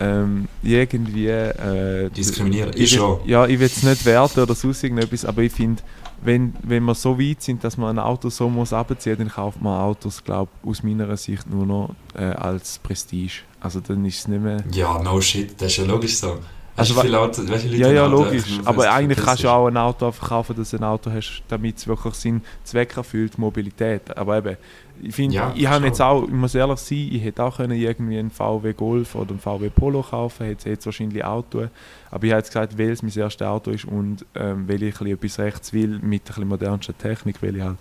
ähm, 0.00 0.48
irgendwie 0.62 1.28
äh, 1.28 2.10
Diskriminieren. 2.10 2.70
Ich 2.76 2.92
schon. 2.92 3.20
Ja, 3.26 3.46
ich 3.46 3.58
will 3.58 3.66
es 3.66 3.82
nicht 3.82 4.04
werten 4.04 4.40
oder 4.40 4.54
sonst 4.54 4.84
irgendetwas, 4.84 5.24
aber 5.24 5.42
ich 5.42 5.52
finde, 5.52 5.82
wenn, 6.22 6.54
wenn 6.62 6.84
wir 6.84 6.94
so 6.94 7.18
weit 7.18 7.42
sind, 7.42 7.64
dass 7.64 7.76
man 7.76 7.96
ein 7.96 8.04
Auto 8.04 8.28
so 8.28 8.48
muss 8.48 8.72
abziehen, 8.72 9.16
dann 9.18 9.28
kauft 9.28 9.60
man 9.62 9.80
Autos, 9.80 10.22
glaube 10.24 10.50
aus 10.64 10.82
meiner 10.82 11.16
Sicht 11.16 11.48
nur 11.48 11.66
noch 11.66 11.94
äh, 12.14 12.24
als 12.24 12.78
Prestige. 12.78 13.42
Also 13.60 13.80
dann 13.80 14.04
ist 14.04 14.20
es 14.20 14.28
nicht 14.28 14.42
mehr... 14.42 14.62
Ja, 14.72 15.02
no 15.02 15.20
shit, 15.20 15.60
das 15.60 15.72
ist 15.72 15.78
ja 15.78 15.84
logisch 15.84 16.16
so. 16.16 16.38
Also, 16.78 16.96
wie 16.96 17.00
viele 17.00 17.76
Ja, 17.76 17.88
Leute 17.88 17.94
ja, 17.94 18.06
Auto 18.06 18.24
logisch. 18.24 18.60
Aber 18.64 18.90
eigentlich 18.92 19.18
kannst 19.18 19.44
du 19.44 19.48
auch 19.48 19.66
ein 19.66 19.76
Auto 19.76 20.06
einfach 20.06 20.28
kaufen, 20.28 20.56
dass 20.56 20.70
du 20.70 20.76
ein 20.76 20.84
Auto 20.84 21.10
hast, 21.10 21.42
damit 21.48 21.76
es 21.78 21.86
wirklich 21.86 22.14
seinen 22.14 22.42
Zweck 22.64 22.96
erfüllt, 22.96 23.36
Mobilität. 23.38 24.16
Aber 24.16 24.38
eben, 24.38 24.56
ich 25.02 25.14
finde, 25.14 25.36
Ja, 25.36 25.52
ich 25.54 25.66
habe 25.66 25.86
jetzt 25.86 26.00
auch, 26.00 26.24
ich 26.24 26.30
muss 26.30 26.54
ehrlich 26.54 26.78
sein, 26.78 27.08
ich 27.12 27.22
hätte 27.22 27.42
auch 27.44 27.56
können 27.56 27.78
irgendwie 27.78 28.18
einen 28.18 28.30
VW 28.30 28.72
Golf 28.72 29.14
oder 29.14 29.30
einen 29.30 29.40
VW 29.40 29.70
Polo 29.70 30.02
kaufen, 30.02 30.46
hätte 30.46 30.58
es 30.58 30.64
jetzt 30.64 30.86
wahrscheinlich 30.86 31.24
auch 31.24 31.44
tun. 31.48 31.70
Aber 32.10 32.24
ich 32.24 32.32
habe 32.32 32.40
jetzt 32.40 32.48
gesagt, 32.48 32.78
weil 32.78 32.90
es 32.90 33.02
mein 33.02 33.12
erstes 33.16 33.46
Auto 33.46 33.70
ist 33.70 33.84
und 33.84 34.24
ähm, 34.34 34.68
weil 34.68 34.82
ich 34.82 35.00
ein 35.00 35.16
bisschen 35.18 35.38
etwas 35.38 35.38
rechts 35.38 35.72
will, 35.72 35.98
mit 36.00 36.22
ein 36.22 36.26
bisschen 36.26 36.48
modernster 36.48 36.96
Technik, 36.96 37.42
weil 37.42 37.56
ich 37.56 37.62
halt 37.62 37.76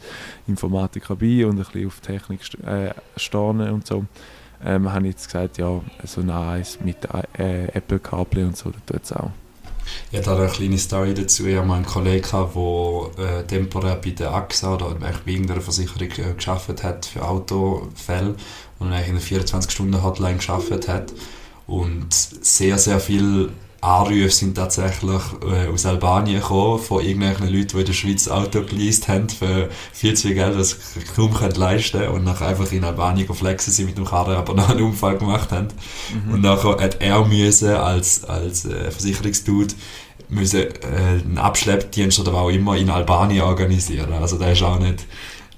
Informatiker 0.48 1.16
bin 1.16 1.46
und 1.46 1.52
ein 1.60 1.66
bisschen 1.66 1.88
auf 1.88 2.00
Technik 2.02 2.42
äh, 2.66 2.92
stehe 3.16 3.74
und 3.74 3.86
so. 3.88 4.06
Ähm, 4.66 4.92
habe 4.92 5.08
ich 5.08 5.14
jetzt 5.14 5.28
gesagt, 5.28 5.58
ja, 5.58 5.82
so 6.04 6.22
ein 6.22 6.32
A1 6.32 6.84
mit 6.84 6.98
äh, 7.38 7.66
Apple 7.74 8.00
CarPlay 8.00 8.44
und 8.44 8.58
so, 8.58 8.72
das 8.72 8.82
tut 8.86 9.04
es 9.04 9.14
auch. 9.14 9.32
Habe 10.14 10.24
da 10.24 10.36
eine 10.36 10.48
kleine 10.48 10.78
Story 10.78 11.14
dazu. 11.14 11.46
Ich 11.46 11.56
habe 11.56 11.68
mal 11.68 11.76
einen 11.76 11.86
Kollegen, 11.86 12.26
der 12.32 13.40
äh, 13.40 13.44
temporär 13.44 13.96
bei 13.96 14.10
der 14.12 14.34
AXA 14.34 14.76
oder 14.76 14.96
bei 14.96 15.14
irgendeiner 15.26 15.62
Versicherung 15.62 16.02
äh, 16.02 16.34
gearbeitet 16.34 16.84
hat 16.84 17.06
für 17.06 17.26
Autofälle 17.26 18.36
und 18.80 18.92
eigentlich 18.92 19.32
in 19.32 19.38
einer 19.38 19.46
24-Stunden-Hotline 19.46 20.38
gearbeitet 20.38 20.88
hat. 20.88 21.14
Und 21.68 22.14
sehr, 22.14 22.78
sehr 22.78 23.00
viele 23.00 23.50
Anrufe 23.82 24.30
sind 24.30 24.56
tatsächlich 24.56 25.22
äh, 25.50 25.68
aus 25.68 25.86
Albanien 25.86 26.42
gekommen, 26.42 26.80
von 26.80 27.04
irgendwelchen 27.04 27.48
Leuten, 27.48 27.68
die 27.68 27.80
in 27.80 27.86
der 27.86 27.94
Schweiz 27.94 28.28
Auto 28.28 28.64
geleast 28.64 29.08
haben 29.08 29.30
für 29.30 29.70
viel 29.94 30.16
zu 30.16 30.28
viel 30.28 30.36
Geld, 30.36 30.58
das 30.58 30.72
sie 30.94 31.02
kaum 31.16 31.34
können 31.34 31.56
leisten 31.56 32.00
können 32.00 32.14
und 32.14 32.24
nachher 32.24 32.48
einfach 32.48 32.72
in 32.72 32.84
Albanien 32.84 33.32
flexen 33.34 33.72
sie 33.72 33.86
mit 33.86 33.98
dem 33.98 34.06
Karren, 34.06 34.36
aber 34.36 34.56
noch 34.56 34.70
einen 34.70 34.82
Unfall 34.82 35.18
gemacht 35.18 35.52
haben. 35.52 35.68
Und 36.32 36.42
nachher 36.42 36.78
hat 36.80 37.02
er 37.02 37.24
müssen 37.26 37.70
als, 37.70 38.24
als 38.24 38.66
äh, 38.66 38.90
Versicherungsdude 38.90 39.76
müssen, 40.30 40.62
äh, 40.62 41.22
einen 41.24 41.38
Abschleppdienst 41.38 42.20
oder 42.20 42.34
was 42.34 42.42
auch 42.42 42.50
immer 42.50 42.76
in 42.78 42.90
Albanien 42.90 43.44
organisieren. 43.44 44.12
Also 44.14 44.38
der 44.38 44.54
ist 44.54 44.64
auch 44.64 44.80
nicht, 44.80 45.06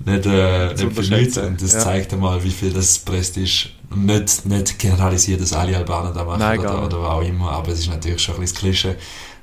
nicht, 0.06 0.26
äh, 0.26 0.74
nicht 0.74 0.94
für 0.94 1.46
Und 1.46 1.62
das 1.62 1.74
ja. 1.74 1.80
zeigt 1.80 2.14
einmal, 2.14 2.44
wie 2.44 2.52
viel 2.52 2.74
das 2.74 3.00
Prestige 3.00 3.70
nicht, 3.96 4.46
nicht 4.46 4.80
generalisiert, 4.80 5.42
dass 5.42 5.54
alle 5.54 5.76
Albaner 5.76 6.14
da 6.14 6.24
machen 6.24 6.40
Nein, 6.40 6.60
oder, 6.60 6.86
oder 6.86 7.02
was 7.02 7.10
auch 7.10 7.22
immer, 7.22 7.52
aber 7.52 7.70
es 7.70 7.80
ist 7.80 7.90
natürlich 7.90 8.22
schon 8.22 8.36
ein 8.36 8.42
bisschen 8.42 8.56
das 8.56 8.62
Klischee. 8.62 8.96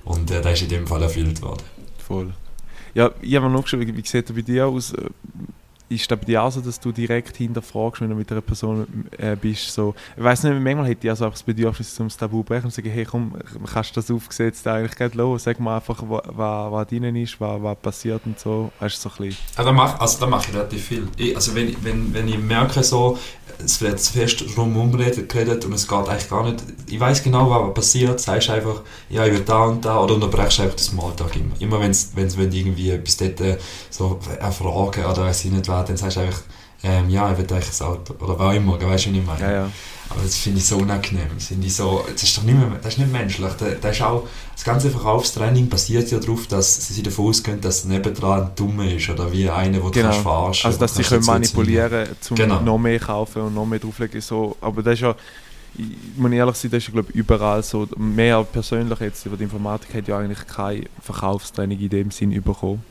Und 0.05 0.31
äh, 0.31 0.41
der 0.41 0.53
ist 0.53 0.63
in 0.63 0.69
dem 0.69 0.87
Fall 0.87 1.03
erfüllt 1.03 1.43
worden. 1.43 1.63
Voll. 1.99 2.33
Ja, 2.95 3.11
ich 3.21 3.35
habe 3.35 3.51
noch 3.51 3.63
geschaut, 3.63 3.81
wie, 3.81 3.97
wie 3.97 4.07
sieht 4.07 4.29
das 4.29 4.37
bei 4.37 4.43
dir 4.43 4.67
aus? 4.67 4.95
Äh, 5.91 5.95
Ist 5.95 6.11
das 6.11 6.19
bei 6.19 6.25
dir 6.25 6.43
auch 6.43 6.51
so, 6.51 6.61
dass 6.61 6.81
du 6.81 6.93
direkt 6.93 7.37
hinterfragst, 7.37 8.01
wenn 8.01 8.11
du 8.11 8.17
mit 8.17 8.31
einer 8.33 8.41
Person 8.41 8.87
äh, 9.19 9.37
bist? 9.37 9.73
So, 9.73 9.95
ich 10.17 10.23
weiß 10.23 10.45
nicht, 10.45 10.61
manchmal 10.61 10.87
hätte 10.87 11.07
ich 11.07 11.11
also 11.11 11.27
auch 11.27 11.31
das 11.33 11.43
Bedürfnis, 11.43 11.99
um 12.01 12.09
das 12.09 12.17
Tabu 12.17 12.39
zu 12.39 12.45
brechen 12.45 12.65
und 12.67 12.71
zu 12.71 12.77
sagen, 12.81 12.91
hey 12.91 13.05
komm, 13.05 13.35
kannst 13.73 13.91
du 13.97 14.01
das 14.01 14.11
aufgesetzt 14.11 14.67
eigentlich 14.67 14.97
gleich 14.97 15.15
los? 15.15 15.45
Sag 15.45 15.61
mal 15.61 15.77
einfach, 15.77 16.03
was, 16.07 16.23
was 16.73 16.89
drin 16.89 17.17
ist, 17.17 17.41
was, 17.41 17.63
was 17.63 17.77
passiert 17.79 18.23
und 18.27 18.39
so. 18.39 18.71
Weißt 18.81 19.01
so 19.01 19.11
ein. 19.19 19.37
Ja, 19.57 19.65
da 19.65 19.73
mache 19.73 20.01
also 20.01 20.27
mach 20.27 20.47
ich 20.47 20.55
relativ 20.55 20.85
viel. 20.85 21.09
Ich, 21.17 21.35
also 21.35 21.55
wenn, 21.55 21.75
wenn, 21.85 22.13
wenn 22.15 22.29
ich 22.29 22.39
merke, 22.39 22.83
so, 22.83 23.19
es 23.65 23.81
wird 23.81 23.99
zu 24.01 24.13
fest 24.13 24.45
drumherum 24.55 24.95
redet- 24.95 25.29
geredet 25.29 25.65
und 25.65 25.73
es 25.73 25.89
geht 25.89 26.09
eigentlich 26.09 26.29
gar 26.29 26.45
nicht, 26.45 26.63
ich 26.89 27.01
weiß 27.01 27.23
genau, 27.23 27.51
was 27.51 27.75
passiert, 27.75 28.21
sagst 28.21 28.51
einfach, 28.51 28.83
ja, 29.09 29.25
ich 29.25 29.33
will 29.33 29.41
da 29.41 29.65
und 29.65 29.85
da, 29.85 30.01
oder 30.01 30.15
unterbrechst 30.15 30.61
einfach 30.61 30.77
den 30.77 30.83
Smalltalk 30.85 31.37
immer. 31.37 31.55
Immer 31.59 31.81
wenn 31.81 31.91
es 31.91 32.11
irgendwie 32.17 32.91
etwas 32.91 33.17
dort 33.17 33.41
äh, 33.41 33.59
so 33.91 34.19
erfragen 34.39 35.05
oder 35.05 35.23
weiß 35.25 35.45
ich 35.47 35.53
nicht 35.53 35.69
was, 35.69 35.76
dann 35.85 35.97
sagst 35.97 36.17
du 36.17 36.21
einfach, 36.21 36.41
ähm, 36.83 37.09
ja, 37.09 37.33
ich 37.33 37.39
will 37.39 37.47
eigentlich 37.51 37.67
das 37.67 37.83
Auto, 37.83 38.15
oder 38.23 38.39
was 38.39 38.49
auch 38.49 38.53
immer, 38.57 38.73
weißt 38.75 39.07
du, 39.07 39.11
was 39.11 39.17
ich 39.17 39.27
meine? 39.27 39.41
Ja, 39.41 39.51
ja. 39.53 39.71
Aber 40.09 40.23
das 40.23 40.37
finde 40.37 40.59
ich 40.59 40.67
so 40.67 40.77
unangenehm. 40.77 41.27
Das, 41.35 41.51
ich 41.51 41.75
so, 41.75 42.05
das 42.13 42.23
ist 42.23 42.37
doch 42.39 42.45
nicht 42.45 42.57
mehr, 42.57 42.71
das 42.81 42.93
ist 42.95 42.99
nicht 42.99 43.11
menschlich. 43.11 43.53
Da, 43.59 43.67
da 43.81 43.89
ist 43.89 44.03
auch, 44.03 44.29
das 44.55 44.63
ganze 44.63 44.91
Verkaufstraining 44.91 45.69
basiert 45.69 46.11
ja 46.11 46.19
darauf, 46.19 46.47
dass 46.47 46.89
sie 46.89 47.03
davon 47.03 47.27
ausgehen, 47.27 47.61
dass 47.61 47.85
nebendran 47.87 48.43
ein 48.43 48.51
Dummer 48.55 48.85
ist 48.85 49.09
oder 49.09 49.33
wie 49.33 49.49
einer, 49.51 49.79
der 49.81 49.91
Genau. 49.91 50.11
du 50.11 50.23
verarschen 50.23 50.67
Also, 50.67 50.79
dass 50.79 50.95
sie 50.95 51.03
können 51.03 51.25
manipulieren 51.25 52.09
um 52.31 52.37
Genau. 52.37 52.61
noch 52.61 52.79
mehr 52.79 53.01
kaufen 53.01 53.43
und 53.43 53.55
noch 53.55 53.67
mehr 53.67 53.79
drauflegen. 53.81 54.21
So. 54.21 54.57
Aber 54.61 54.83
das 54.83 54.95
ist 54.95 55.01
ja, 55.01 55.15
ich 55.77 55.87
muss 56.17 56.31
ehrlich 56.31 56.57
sein, 56.57 56.71
das 56.71 56.85
ist 56.85 56.93
glaube 56.93 57.11
überall 57.13 57.63
so. 57.63 57.89
Mehr 57.97 58.45
persönlich 58.45 59.01
jetzt 59.01 59.27
über 59.27 59.37
die 59.37 59.45
Informatik 59.45 59.93
hat 59.95 60.09
ja 60.09 60.19
eigentlich 60.19 60.47
keine 60.47 60.85
Verkaufstraining 61.03 61.81
in 61.81 61.89
dem 61.89 62.11
Sinn 62.11 62.31
bekommen 62.43 62.83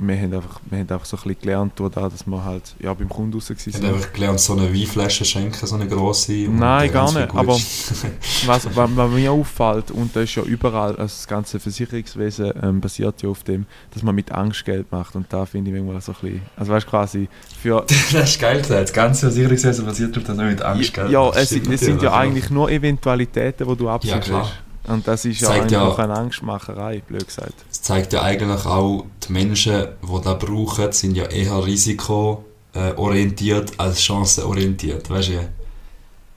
wir 0.00 0.16
haben 0.16 0.34
einfach, 0.34 0.60
wir 0.68 0.78
haben 0.78 0.88
einfach 0.90 1.04
so 1.04 1.16
ein 1.16 1.22
bisschen 1.22 1.40
gelernt, 1.40 1.72
dass 1.78 2.26
wir 2.26 2.44
halt 2.44 2.74
ja, 2.80 2.94
beim 2.94 3.08
Kunden 3.08 3.34
raus 3.34 3.50
waren. 3.50 3.82
Wir 3.82 3.88
haben 3.88 3.94
einfach 3.94 4.12
gelernt, 4.12 4.40
so 4.40 4.54
eine 4.54 4.72
Weinflasche 4.72 5.24
schenken, 5.24 5.66
so 5.66 5.74
eine 5.74 5.86
grosse. 5.86 6.32
Nein, 6.48 6.92
gar 6.92 7.12
nicht. 7.12 7.34
Aber 7.34 7.54
was, 8.46 8.76
was, 8.76 9.10
mir 9.10 9.32
auffällt, 9.32 9.90
und 9.90 10.14
das 10.16 10.24
ist 10.24 10.34
ja 10.36 10.42
überall, 10.42 10.90
also 10.90 11.02
das 11.02 11.26
ganze 11.26 11.60
Versicherungswesen 11.60 12.52
ähm, 12.62 12.80
basiert 12.80 13.22
ja 13.22 13.28
auf 13.28 13.42
dem, 13.44 13.66
dass 13.92 14.02
man 14.02 14.14
mit 14.14 14.32
Angst 14.32 14.64
Geld 14.64 14.90
macht. 14.90 15.14
Und 15.14 15.32
da 15.32 15.46
finde 15.46 15.70
ich 15.70 15.76
manchmal 15.76 16.00
so 16.00 16.12
ein 16.12 16.18
bisschen, 16.20 16.42
also 16.56 16.72
weißt 16.72 16.86
du, 16.86 16.90
quasi 16.90 17.28
für... 17.60 17.84
das 18.12 18.30
ist 18.30 18.40
geil 18.40 18.60
gesagt, 18.60 18.82
das 18.82 18.92
ganze 18.92 19.26
Versicherungswesen 19.26 19.84
basiert 19.84 20.16
auf, 20.16 20.24
dass 20.24 20.36
man 20.36 20.48
mit 20.48 20.62
Angst 20.62 20.94
Geld 20.94 21.10
ja, 21.10 21.22
macht. 21.22 21.36
Ja, 21.36 21.42
es, 21.42 21.52
es 21.52 21.80
sind 21.80 22.02
ja 22.02 22.14
eigentlich 22.14 22.50
nur 22.50 22.70
Eventualitäten, 22.70 23.68
die 23.68 23.76
du 23.76 23.88
absicherst. 23.88 24.28
Ja, 24.28 24.50
und 24.88 25.06
das 25.06 25.24
ist 25.24 25.40
ja 25.40 25.50
eigentlich 25.50 25.70
ja, 25.72 25.94
eine 25.94 26.16
Angstmacherei, 26.16 27.02
blöd 27.06 27.24
gesagt. 27.26 27.54
Es 27.70 27.82
zeigt 27.82 28.12
ja 28.12 28.22
eigentlich 28.22 28.66
auch, 28.66 29.06
die 29.26 29.32
Menschen, 29.32 29.88
die 30.02 30.20
das 30.22 30.38
brauchen, 30.38 30.92
sind 30.92 31.16
ja 31.16 31.24
eher 31.26 31.64
risikoorientiert 31.64 33.78
als 33.78 34.02
chancenorientiert, 34.02 35.08
weißt 35.10 35.28
du? 35.28 35.48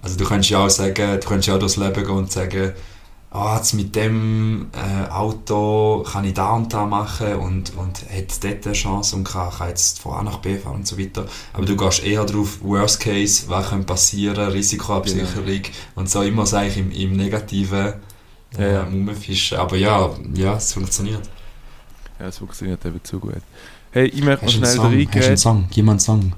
Also 0.01 0.17
du 0.17 0.25
kannst 0.25 0.49
ja 0.49 0.65
auch 0.65 0.69
sagen, 0.69 1.19
du 1.19 1.27
kannst 1.27 1.47
ja 1.47 1.55
auch 1.55 1.59
durchs 1.59 1.77
Leben 1.77 2.03
gehen 2.03 2.15
und 2.15 2.31
sagen, 2.31 2.73
ah, 3.31 3.57
jetzt 3.57 3.73
mit 3.73 3.95
dem 3.95 4.69
äh, 4.73 5.09
Auto 5.09 6.05
kann 6.09 6.25
ich 6.25 6.33
da 6.33 6.53
und 6.53 6.73
da 6.73 6.85
machen 6.85 7.35
und, 7.35 7.75
und 7.77 8.03
hätte 8.09 8.35
dort 8.41 8.65
eine 8.65 8.73
Chance 8.73 9.15
und 9.15 9.23
kann, 9.23 9.49
kann 9.49 9.69
jetzt 9.69 9.99
von 9.99 10.13
A 10.13 10.23
nach 10.23 10.37
B 10.37 10.57
fahren 10.57 10.75
und 10.75 10.87
so 10.87 10.99
weiter. 10.99 11.25
Aber 11.53 11.65
du 11.65 11.75
gehst 11.75 12.03
eher 12.03 12.25
darauf, 12.25 12.61
Worst 12.61 12.99
Case, 12.99 13.45
was 13.47 13.69
könnte 13.69 13.85
passieren, 13.85 14.51
Risikoabsicherung 14.51 15.45
genau. 15.45 15.67
und 15.95 16.09
so 16.09 16.21
immer 16.21 16.45
sage 16.45 16.67
ich 16.67 16.77
im, 16.77 16.91
im 16.91 17.17
Negativen 17.17 17.93
ja, 18.57 18.67
ja. 18.67 18.83
rumfischen. 18.83 19.57
Aber 19.57 19.77
ja, 19.77 20.09
ja, 20.33 20.55
es 20.55 20.73
funktioniert. 20.73 21.29
Ja, 22.19 22.27
es 22.27 22.37
funktioniert 22.37 22.85
eben 22.85 23.03
zu 23.03 23.19
gut. 23.19 23.41
Hey, 23.91 24.07
ich 24.07 24.23
möchte 24.23 24.45
noch 24.45 24.51
schnell 24.51 24.79
reingehen. 24.79 25.07
Hast 25.13 25.23
du 25.23 25.27
einen 25.27 25.37
Song? 25.37 25.67
Gib 25.71 25.89
einen 25.89 25.99
Song. 25.99 26.33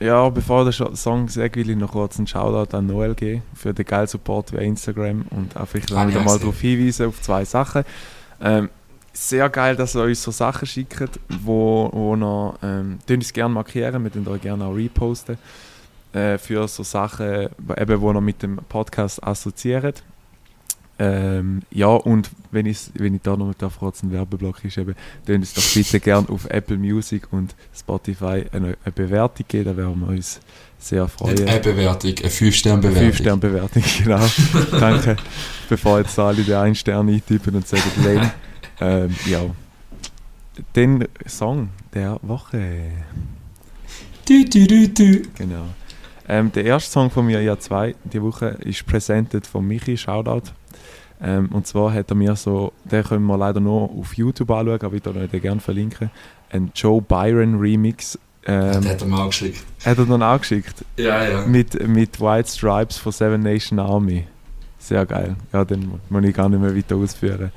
Ja, 0.00 0.28
bevor 0.30 0.64
der 0.64 0.72
Song 0.72 1.28
sagt, 1.28 1.54
will 1.54 1.70
ich 1.70 1.76
noch 1.76 1.92
kurz 1.92 2.18
einen 2.18 2.26
Shoutout 2.26 2.76
an 2.76 2.86
Noel 2.86 3.14
geben 3.14 3.42
für 3.54 3.72
den 3.72 3.84
geilen 3.84 4.08
Support 4.08 4.52
via 4.52 4.60
Instagram 4.60 5.24
und 5.30 5.56
auch 5.56 5.68
vielleicht 5.68 5.92
ah, 5.92 6.06
mal 6.06 6.38
darauf 6.38 6.60
hinweisen, 6.60 7.06
auf 7.06 7.20
zwei 7.20 7.44
Sachen. 7.44 7.84
Ähm, 8.40 8.68
sehr 9.12 9.48
geil, 9.48 9.76
dass 9.76 9.94
ihr 9.94 10.02
uns 10.02 10.20
so 10.20 10.32
Sachen 10.32 10.66
schickt, 10.66 11.20
wo, 11.28 11.88
wo 11.92 12.16
noch, 12.16 12.58
ähm, 12.64 12.98
uns 13.08 13.32
gerne 13.32 13.54
markieren, 13.54 14.02
wir 14.02 14.10
tun 14.10 14.26
euch 14.26 14.40
gerne 14.40 14.64
auch 14.64 14.74
reposten, 14.74 15.38
äh, 16.12 16.36
für 16.36 16.66
so 16.66 16.82
Sachen, 16.82 17.48
eben, 17.76 18.00
wo 18.00 18.12
ihr 18.12 18.20
mit 18.20 18.42
dem 18.42 18.56
Podcast 18.68 19.22
assoziiert. 19.22 20.02
Ähm, 21.04 21.62
ja, 21.72 21.88
und 21.88 22.30
wenn 22.52 22.64
ich, 22.64 22.78
wenn 22.94 23.12
ich 23.16 23.22
da 23.22 23.36
noch 23.36 23.52
darf, 23.54 23.80
kurz 23.80 24.04
einen 24.04 24.12
Werbeblock 24.12 24.64
ist, 24.64 24.78
eben, 24.78 24.94
dann 25.24 25.42
es 25.42 25.52
doch 25.52 25.74
bitte 25.74 25.98
gerne 25.98 26.28
auf 26.28 26.44
Apple 26.48 26.78
Music 26.78 27.32
und 27.32 27.56
Spotify 27.76 28.44
eine, 28.52 28.76
eine 28.84 28.92
Bewertung 28.94 29.44
geben, 29.48 29.64
da 29.64 29.76
werden 29.76 30.00
wir 30.00 30.08
uns 30.10 30.38
sehr 30.78 31.08
freuen. 31.08 31.48
Eine 31.48 31.58
Bewertung, 31.58 32.14
eine 32.20 32.28
5-Sterne-Bewertung. 32.28 33.10
5-Sterne-Bewertung, 33.10 33.82
genau. 34.04 34.24
Danke. 34.78 35.16
Bevor 35.68 35.98
jetzt 35.98 36.16
alle 36.20 36.44
den 36.44 36.54
einen 36.54 36.74
Stern 36.76 37.08
eintippen 37.08 37.56
und 37.56 37.66
sagen, 37.66 37.82
lame. 38.04 38.32
Ähm, 38.80 39.16
ja. 39.26 39.40
Den 40.76 41.08
Song 41.26 41.70
der 41.94 42.20
Woche. 42.22 42.92
Du, 44.28 44.44
du, 44.44 44.66
du, 44.68 44.88
du. 44.88 45.22
Genau. 45.36 45.66
Ähm, 46.28 46.52
der 46.52 46.64
erste 46.64 46.90
Song 46.90 47.10
von 47.10 47.26
mir, 47.26 47.42
ja 47.42 47.58
zwei, 47.58 47.94
die 48.04 48.22
Woche, 48.22 48.56
ist 48.60 48.86
presented 48.86 49.46
von 49.46 49.66
Michi, 49.66 49.96
Shoutout. 49.96 50.52
Ähm, 51.20 51.48
und 51.52 51.66
zwar 51.66 51.92
hat 51.92 52.10
er 52.10 52.16
mir 52.16 52.34
so, 52.36 52.72
den 52.84 53.04
können 53.04 53.24
wir 53.26 53.38
leider 53.38 53.60
nur 53.60 53.90
auf 53.90 54.14
YouTube 54.14 54.50
anschauen, 54.50 54.80
aber 54.80 54.96
ich 54.96 55.04
würde 55.04 55.28
den 55.28 55.40
gerne 55.40 55.60
verlinken, 55.60 56.10
einen 56.50 56.72
Joe 56.74 57.00
Byron 57.00 57.58
Remix. 57.60 58.18
Ähm, 58.44 58.80
den 58.82 58.88
hat 58.88 59.00
er 59.00 59.06
mir 59.06 59.18
auch 59.18 59.28
geschickt. 59.28 59.62
Hat 59.84 59.98
er 59.98 60.06
dann 60.06 60.22
auch 60.22 60.38
geschickt? 60.38 60.84
Ja, 60.96 61.28
ja. 61.28 61.46
Mit, 61.46 61.86
mit 61.86 62.20
White 62.20 62.48
Stripes 62.50 62.96
von 62.96 63.12
Seven 63.12 63.40
Nation 63.40 63.78
Army. 63.78 64.26
Sehr 64.78 65.06
geil. 65.06 65.36
Ja, 65.52 65.64
den 65.64 66.00
muss 66.08 66.24
ich 66.24 66.34
gar 66.34 66.48
nicht 66.48 66.60
mehr 66.60 66.74
weiter 66.74 66.96
ausführen. 66.96 67.52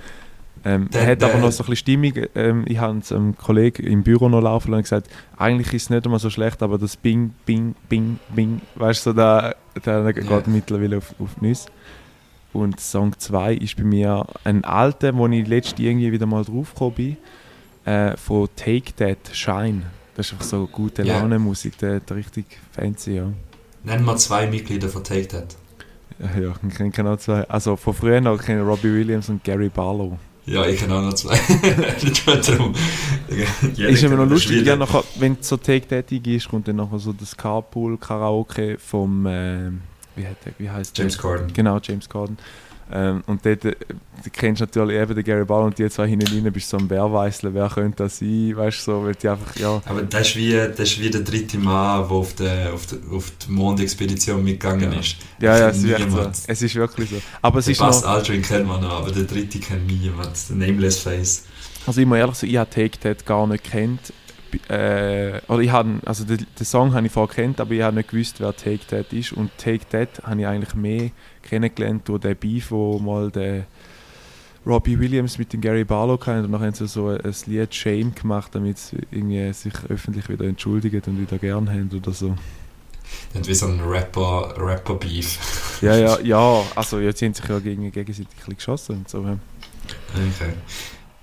Ähm, 0.66 0.90
er 0.92 1.06
hat 1.06 1.24
aber 1.24 1.38
noch 1.38 1.52
so 1.52 1.64
ein 1.64 1.70
bisschen 1.70 1.76
Stimmung. 1.76 2.14
Ähm, 2.34 2.66
ich 2.68 2.80
habe 2.80 2.98
es 2.98 3.12
einem 3.12 3.38
Kollegen 3.38 3.86
im 3.86 4.02
Büro 4.02 4.28
noch 4.28 4.42
laufen 4.42 4.74
und 4.74 4.82
gesagt, 4.82 5.08
eigentlich 5.38 5.72
ist 5.74 5.84
es 5.84 5.90
nicht 5.92 6.08
immer 6.08 6.18
so 6.18 6.32
schlecht, 6.32 6.64
aber 6.64 6.80
das 6.80 6.98
Bing, 6.98 7.36
Bing, 7.46 7.76
Bing, 7.88 8.20
Bing, 8.34 8.62
weißt 8.74 9.06
du, 9.06 9.12
so, 9.12 9.14
der, 9.14 9.56
der 9.86 10.12
geht 10.12 10.30
yeah. 10.30 10.42
mittlerweile 10.48 10.98
auf, 10.98 11.14
auf 11.20 11.40
Nüsse. 11.40 11.70
Und 12.52 12.80
Song 12.80 13.14
2 13.18 13.56
ist 13.56 13.78
bei 13.78 13.84
mir 13.84 14.26
ein 14.44 14.64
alter, 14.64 15.16
wo 15.16 15.28
ich 15.28 15.48
letztens 15.48 15.82
irgendwie 15.82 16.12
wieder 16.12 16.26
mal 16.26 16.44
draufgekommen 16.44 16.96
bin, 16.96 17.18
äh, 17.86 18.18
von 18.18 18.50
Take 18.56 18.94
That 18.96 19.36
Shine. 19.36 19.84
Das 20.16 20.28
ist 20.28 20.34
einfach 20.34 20.46
so 20.46 20.66
gute 20.66 21.04
Laune 21.04 21.38
Musik, 21.38 21.78
der 21.78 21.98
ist 21.98 22.12
richtig 22.12 22.46
fancy, 22.72 23.18
ja. 23.18 23.28
Nennen 23.84 24.06
wir 24.06 24.16
zwei 24.16 24.48
Mitglieder 24.48 24.90
von 24.90 25.04
Take 25.04 25.28
That. 25.28 25.58
Ja, 26.42 26.54
ich 26.68 26.76
kenne 26.76 26.90
genau 26.90 27.18
zwei. 27.18 27.44
Also 27.50 27.76
von 27.76 27.94
früher 27.94 28.22
noch 28.22 28.42
kenne 28.42 28.62
Robbie 28.62 28.94
Williams 28.94 29.30
und 29.30 29.44
Gary 29.44 29.70
Barlow. 29.70 30.18
Ja, 30.48 30.66
ich 30.66 30.80
kenne 30.80 30.96
auch 30.96 31.02
noch 31.02 31.14
zwei. 31.14 31.36
ist 33.90 34.04
immer 34.04 34.18
noch 34.18 34.30
lustig, 34.30 34.66
ja, 34.66 34.76
nachher, 34.76 35.04
wenn 35.16 35.36
du 35.36 35.44
so 35.44 35.58
Take 35.58 35.88
That 35.88 36.06
gehst, 36.10 36.50
kommt 36.50 36.68
dann 36.68 36.76
nachher 36.76 37.00
so 37.00 37.14
das 37.14 37.36
Carpool-Karaoke 37.36 38.78
vom... 38.78 39.26
Äh, 39.26 39.72
wie, 40.16 40.28
hat 40.28 40.38
der, 40.46 40.54
wie 40.58 40.70
heißt 40.70 40.98
James 40.98 41.18
Corden. 41.18 41.52
Genau, 41.52 41.80
James 41.82 42.08
Corden. 42.08 42.38
Ähm, 42.92 43.24
und 43.26 43.44
dort, 43.44 43.66
äh, 43.66 43.76
du 44.24 44.30
kennst 44.32 44.62
natürlich 44.62 45.00
eben 45.00 45.16
den 45.16 45.24
Gary 45.24 45.44
Ball 45.44 45.64
und 45.64 45.78
die 45.78 45.90
zwei 45.90 46.08
hinten 46.08 46.28
rein, 46.28 46.54
bist 46.54 46.70
so 46.70 46.78
ein 46.78 46.88
Bärweißler, 46.88 47.54
wer 47.54 47.68
könnte 47.68 48.04
das 48.04 48.20
sein, 48.20 48.54
weißt 48.56 48.84
so, 48.84 49.04
weil 49.04 49.16
die 49.16 49.28
einfach, 49.28 49.56
ja. 49.56 49.82
Aber 49.86 50.04
das 50.04 50.28
ist 50.28 50.36
wie, 50.36 50.52
das 50.52 50.80
ist 50.80 51.02
wie 51.02 51.10
der 51.10 51.22
dritte 51.22 51.58
Mann, 51.58 52.08
der 52.08 52.12
auf, 52.12 52.36
der, 52.36 52.74
auf, 52.74 52.86
der, 52.86 53.00
auf 53.12 53.32
die 53.32 53.52
Mondexpedition 53.52 54.44
mitgegangen 54.44 54.92
ja. 54.92 55.00
ist. 55.00 55.16
Ja, 55.40 55.58
ja, 55.58 55.70
es 55.70 55.84
ist, 55.84 56.12
so. 56.12 56.32
es 56.48 56.62
ist 56.62 56.76
wirklich 56.76 57.10
so. 57.10 57.16
Aber 57.42 57.60
es 57.60 57.66
der 57.66 57.72
ist 57.72 57.80
Buzz 57.80 58.02
noch, 58.04 58.10
Aldrin 58.10 58.42
kennt 58.44 58.68
man 58.68 58.82
noch, 58.82 59.02
aber 59.02 59.12
der 59.12 59.24
dritte 59.24 59.60
kennt 59.60 59.88
niemand, 59.88 60.50
der 60.50 60.56
Nameless 60.56 61.00
Face. 61.00 61.46
Also 61.88 62.02
ich 62.02 62.08
muss 62.08 62.18
ehrlich 62.18 62.36
sagen, 62.36 62.52
ich 62.52 62.58
habe 62.58 62.70
Take 62.70 63.00
That 63.00 63.26
gar 63.26 63.48
nicht 63.48 63.64
kennt 63.64 64.14
äh, 64.70 65.42
oder 65.48 65.60
ich 65.60 65.72
habe, 65.72 66.00
also 66.06 66.24
den, 66.24 66.46
den 66.58 66.66
Song 66.66 66.94
habe 66.94 67.06
ich 67.06 67.12
vorher 67.12 67.34
kennt, 67.36 67.60
aber 67.60 67.72
ich 67.72 67.82
habe 67.82 67.96
nicht 67.96 68.10
gewusst, 68.10 68.40
wer 68.40 68.56
Take 68.56 68.86
That 68.88 69.14
ist. 69.14 69.34
Und 69.34 69.52
Take 69.58 69.88
That 69.90 70.24
habe 70.24 70.42
ich 70.42 70.48
eigentlich 70.48 70.76
mehr 70.76 71.12
kennengelernt 71.42 72.08
durch 72.08 72.22
den 72.22 72.36
Beef, 72.36 72.72
wo 72.72 73.00
mal 73.00 73.32
der 73.32 73.66
Robbie 74.66 75.00
Williams 75.00 75.38
mit 75.38 75.54
dem 75.54 75.62
Gary 75.62 75.84
Barlow 75.84 76.18
kennt 76.18 76.46
und 76.46 76.52
dann 76.52 76.62
haben 76.62 76.74
sie 76.74 76.88
so 76.88 77.10
ein, 77.10 77.36
Lied 77.46 77.74
Shame 77.74 78.16
gemacht, 78.16 78.56
damit 78.56 78.80
sie 78.80 78.98
irgendwie 79.12 79.54
sich 79.54 79.74
öffentlich 79.90 80.28
wieder 80.28 80.46
entschuldigen 80.46 81.02
und 81.06 81.22
wieder 81.22 81.38
gern 81.38 81.70
haben 81.70 81.90
oder 81.96 82.12
so. 82.12 82.36
Das 83.34 83.48
wie 83.48 83.54
so 83.54 83.68
ein 83.68 83.80
Rapper, 83.80 84.56
Rapper 84.58 84.96
Beef. 84.96 85.80
ja, 85.82 85.96
ja, 85.96 86.20
ja, 86.24 86.64
also 86.76 87.00
jetzt 87.00 87.20
sind 87.20 87.36
sich 87.36 87.48
ja 87.48 87.60
gegen, 87.60 87.92
gegenseitig 87.92 88.28
ein 88.28 88.36
bisschen 88.36 88.56
geschossen 88.56 88.96
und 88.98 89.10
so. 89.10 89.20
Okay. 89.20 90.54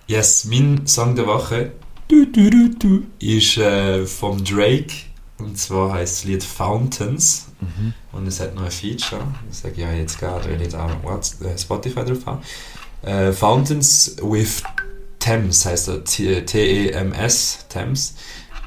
Yes, 0.06 0.44
mein 0.44 0.86
Song 0.86 1.16
der 1.16 1.26
Woche 1.26 1.72
du, 2.12 2.26
du, 2.26 2.50
du, 2.50 2.68
du, 2.68 3.02
ist 3.18 3.56
äh, 3.56 4.04
vom 4.06 4.44
Drake. 4.44 4.92
Und 5.38 5.58
zwar 5.58 5.94
heißt 5.94 6.18
das 6.18 6.24
Lied 6.24 6.44
Fountains. 6.44 7.48
Mhm. 7.60 7.94
Und 8.12 8.26
es 8.26 8.38
hat 8.38 8.54
noch 8.54 8.64
ein 8.64 8.70
Feature. 8.70 9.22
Das 9.48 9.62
sage 9.62 9.74
ich 9.74 9.80
ja 9.80 9.92
jetzt 9.92 10.18
gerade, 10.18 10.48
wenn 10.48 10.60
ich 10.60 10.68
da 10.68 10.88
äh, 10.88 11.58
Spotify 11.58 12.04
drauf 12.04 12.26
habe. 12.26 12.42
Äh, 13.02 13.32
Fountains 13.32 14.16
with 14.22 14.62
Thames 15.18 15.64
heißt 15.64 15.88
er. 15.88 16.04
T-E-M-S, 16.04 17.66
Thames. 17.68 18.14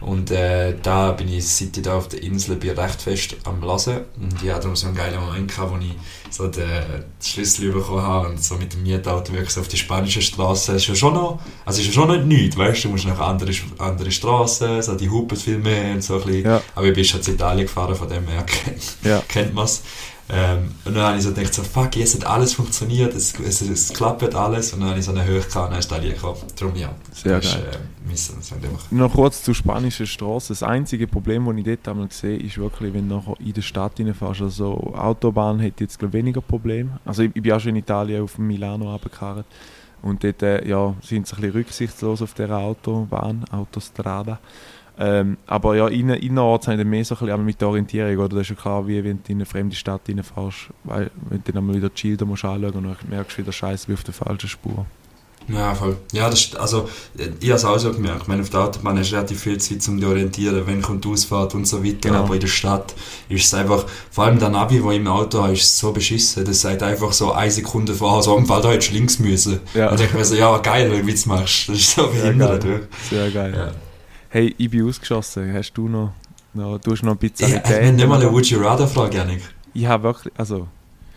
Und 0.06 0.30
äh, 0.30 0.76
da 0.84 1.14
bin 1.14 1.28
ich, 1.28 1.48
seit 1.48 1.76
ich 1.76 1.82
da 1.82 1.98
auf 1.98 2.08
der 2.08 2.22
Insel 2.22 2.58
bin, 2.58 2.78
recht 2.78 3.02
fest 3.02 3.38
am 3.44 3.64
Lassen. 3.64 4.02
Und 4.22 4.36
ich 4.44 4.52
hatte 4.52 4.70
so 4.76 4.86
einen 4.86 4.96
geilen 4.96 5.20
Moment 5.20 5.50
gehabt, 5.50 5.72
wo 5.72 5.78
ich 5.78 5.96
so 6.30 6.48
den, 6.48 6.64
Schlüssel 7.20 7.72
bekommen 7.72 8.04
habe 8.04 8.30
und 8.30 8.44
so 8.44 8.54
mit 8.54 8.74
dem 8.74 8.84
Mietauto 8.84 9.34
wirklich 9.34 9.58
auf 9.58 9.68
die 9.68 9.78
spanische 9.78 10.22
Straße. 10.22 10.74
ist 10.74 10.86
ja 10.86 10.94
schon 10.94 11.16
noch, 11.16 11.40
also 11.66 11.82
ist 11.82 11.88
ja 11.88 11.94
schon 11.94 12.12
nicht 12.12 12.26
nichts, 12.26 12.56
weißt 12.56 12.84
du, 12.84 12.88
du 12.88 12.92
musst 12.92 13.08
nach 13.08 13.20
andere, 13.20 13.52
andere 13.80 14.12
Straßen, 14.12 14.84
so 14.84 14.94
die 14.94 15.10
Hupen 15.10 15.36
viel 15.36 15.58
mehr 15.58 15.96
und 15.96 16.04
so 16.04 16.18
ein 16.18 16.22
bisschen. 16.22 16.46
Ja. 16.46 16.62
Aber 16.76 16.86
ich 16.86 16.94
bin 16.94 17.04
schon 17.04 17.24
zu 17.24 17.32
Italien 17.32 17.66
gefahren, 17.66 17.96
von 17.96 18.08
dem 18.08 18.28
her 18.28 18.46
ja. 19.04 19.24
kennt 19.28 19.56
man 19.56 19.66
es. 19.66 19.82
Ähm, 20.28 20.72
und 20.86 20.96
dann 20.96 21.04
habe 21.04 21.18
ich 21.18 21.24
so 21.24 21.32
gedacht, 21.32 21.54
so, 21.54 21.62
fuck, 21.62 21.96
jetzt 21.96 22.16
hat 22.16 22.26
alles 22.26 22.54
funktioniert, 22.54 23.14
es, 23.14 23.40
es, 23.40 23.62
es 23.62 23.94
klappt 23.94 24.34
alles. 24.34 24.74
Und 24.74 24.80
dann 24.80 24.90
habe 24.90 25.00
ich 25.00 25.06
so 25.06 25.12
eine 25.12 25.24
Höhe 25.24 25.40
gehabt 25.40 25.56
und 25.56 25.72
dann 25.72 25.80
ist 25.80 25.92
da 25.92 26.00
gekommen. 26.00 26.40
Darum 26.58 26.76
ja. 26.76 26.90
Sehr 27.12 27.40
das 27.40 27.54
geil. 27.54 27.70
Ist, 28.12 28.32
äh, 28.32 28.96
Noch 28.96 29.14
kurz 29.14 29.44
zur 29.44 29.54
spanischen 29.54 30.08
Straße. 30.08 30.50
Das 30.50 30.64
einzige 30.64 31.06
Problem, 31.08 31.46
das 31.46 31.58
ich 31.58 31.64
dort 31.64 31.88
einmal 31.88 32.08
sehe, 32.12 32.38
ist 32.38 32.58
wirklich, 32.58 32.94
wenn 32.94 33.08
du 33.08 33.16
nachher 33.16 33.40
in 33.40 33.54
der 33.54 33.62
Stadt 33.62 34.00
reinfährst. 34.00 34.42
Also 34.42 34.94
Autobahn 34.96 35.62
hat 35.62 35.80
jetzt 35.80 36.00
glaub, 36.00 36.14
weniger 36.14 36.42
Probleme. 36.42 37.00
Also 37.06 37.24
ich, 37.24 37.32
ich 37.36 37.44
bin 37.44 37.52
auch 37.52 37.60
schon 37.60 37.72
in 37.72 37.78
Italien 37.78 38.24
auf 38.24 38.38
Milano 38.40 38.92
runtergefahren. 38.92 39.44
Und 40.02 40.24
dort 40.24 40.42
äh, 40.42 40.68
ja, 40.68 40.94
sind 41.02 41.28
sie 41.28 41.36
ein 41.36 41.42
bisschen 41.42 41.52
rücksichtslos 41.52 42.22
auf 42.22 42.34
dieser 42.34 42.58
Autobahn, 42.58 43.46
Autostrada. 43.52 44.40
Ähm, 44.98 45.38
aber 45.46 45.76
ja, 45.76 45.88
innen, 45.88 46.16
innerorts 46.16 46.68
haben 46.68 46.78
wir 46.78 46.86
mehr 46.86 47.04
so 47.04 47.16
ein 47.16 47.26
bisschen 47.26 47.46
mit 47.46 47.62
der 47.62 47.68
Orientierung, 47.68 48.18
oder? 48.18 48.38
Das 48.38 48.42
ist 48.42 48.50
ja 48.50 48.56
klar, 48.56 48.88
wie 48.88 49.04
wenn 49.04 49.22
du 49.24 49.32
in 49.32 49.38
eine 49.38 49.46
fremde 49.46 49.76
Stadt 49.76 50.02
reinfährst, 50.08 50.70
weil, 50.84 51.12
wenn 51.30 51.44
du 51.44 51.52
dann 51.52 51.58
einmal 51.62 51.76
wieder 51.76 51.90
die 51.90 52.00
Schilder 52.00 52.26
musst 52.26 52.46
anschauen 52.46 52.74
und 52.74 52.84
dann 52.84 52.98
merkst 53.10 53.38
du 53.38 53.42
wieder 53.42 53.52
Scheiße 53.52 53.88
wie 53.90 53.94
auf 53.94 54.04
der 54.04 54.14
falschen 54.14 54.50
Spur. 54.50 54.86
Ja, 55.48 55.76
voll. 55.76 55.98
Ja, 56.12 56.30
das 56.30 56.40
ist, 56.40 56.58
also, 56.58 56.90
ich 57.16 57.50
habe 57.50 57.58
es 57.58 57.66
auch 57.66 57.78
so 57.78 57.92
gemerkt. 57.92 58.24
Ich 58.24 58.28
meine, 58.28 58.42
auf 58.42 58.50
der 58.50 58.62
Autobahn 58.62 58.98
hast 58.98 59.12
du 59.12 59.16
relativ 59.16 59.42
viel 59.42 59.60
Zeit, 59.60 59.88
um 59.88 59.98
dich 59.98 60.08
orientieren, 60.08 60.66
wenn 60.66 60.82
kommt 60.82 61.06
die 61.06 61.10
Ausfahrt 61.10 61.54
und 61.54 61.68
so 61.68 61.84
weiter. 61.84 62.10
Genau. 62.10 62.24
Aber 62.24 62.34
in 62.34 62.40
der 62.40 62.48
Stadt 62.48 62.96
ist 63.30 63.46
es 63.46 63.54
einfach, 63.54 63.86
vor 64.10 64.24
allem 64.24 64.40
der 64.40 64.50
Navi, 64.50 64.82
der 64.82 64.92
im 64.94 65.08
Auto 65.08 65.44
hat, 65.44 65.52
ist 65.52 65.78
so 65.78 65.92
beschissen. 65.92 66.46
Das 66.46 66.62
sagt 66.62 66.82
einfach 66.82 67.12
so 67.14 67.32
eine 67.32 67.52
Sekunde 67.52 67.94
vorher, 67.94 68.24
so, 68.24 68.36
im 68.38 68.48
Fall, 68.48 68.62
da 68.62 68.72
hättest 68.72 68.90
du 68.90 68.96
links 68.96 69.20
müssen. 69.20 69.60
Ja. 69.76 69.90
Und 69.90 69.96
ich 69.96 70.02
denke 70.02 70.18
mir 70.18 70.26
so, 70.26 70.36
ja, 70.36 70.58
geil, 70.58 70.92
wie 70.92 71.12
du 71.12 71.14
es 71.14 71.26
machst. 71.28 71.70
Das 71.70 71.78
ist 71.78 71.92
so 71.92 72.10
Sehr 72.10 72.22
behindert. 72.22 72.64
geil. 72.64 72.88
Ja. 73.12 73.18
Sehr 73.18 73.32
geil. 73.32 73.54
Ja. 73.56 73.72
Hey, 74.36 74.54
ich 74.58 74.70
bin 74.70 74.86
ausgeschossen. 74.86 75.54
Hast 75.54 75.72
du 75.76 75.88
noch, 75.88 76.12
noch, 76.54 76.78
du 76.78 76.92
hast 76.92 77.04
noch 77.04 77.14
ein 77.14 77.20
Ich, 77.22 77.32
bisschen 77.32 77.52
ich 77.64 77.72
habe 77.72 77.92
nicht 77.94 78.06
mal 78.06 78.20
eine 78.20 78.30
Would 78.34 78.46
You 78.48 78.60
Rather 78.60 78.86
Frage, 78.86 79.16
Janik. 79.16 79.42
Ich 79.74 79.86
habe 79.86 80.04
wirklich, 80.04 80.34
also, 80.36 80.68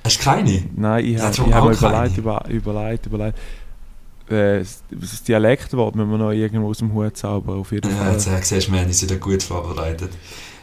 Hast 0.05 0.21
du 0.21 0.23
keine? 0.23 0.63
nein, 0.77 1.05
ich 1.05 1.17
Ja, 1.17 1.25
habe 1.25 1.33
ich 1.33 1.53
hab 1.53 1.65
mir 1.65 1.73
überlegt, 1.73 2.17
über, 2.17 2.45
überlegt, 2.49 3.07
überlegt. 3.07 3.37
Äh, 4.31 4.61
das 4.93 5.25
Dialektwort 5.27 5.97
müssen 5.97 6.13
wir 6.13 6.19
noch 6.19 6.31
irgendwo 6.31 6.69
aus 6.69 6.79
dem 6.79 6.93
Hut 6.95 7.17
zaubern, 7.17 7.59
auf 7.59 7.73
jeden 7.73 7.91
Ja, 7.91 7.97
Fall. 7.97 8.13
jetzt 8.13 8.29
äh, 8.29 8.41
siehst 8.41 8.69
du, 8.69 8.73
wir 8.73 8.81
haben 8.83 8.87
uns 8.87 9.03
wieder 9.03 9.17
gut 9.17 9.43
vorbereitet. 9.43 10.13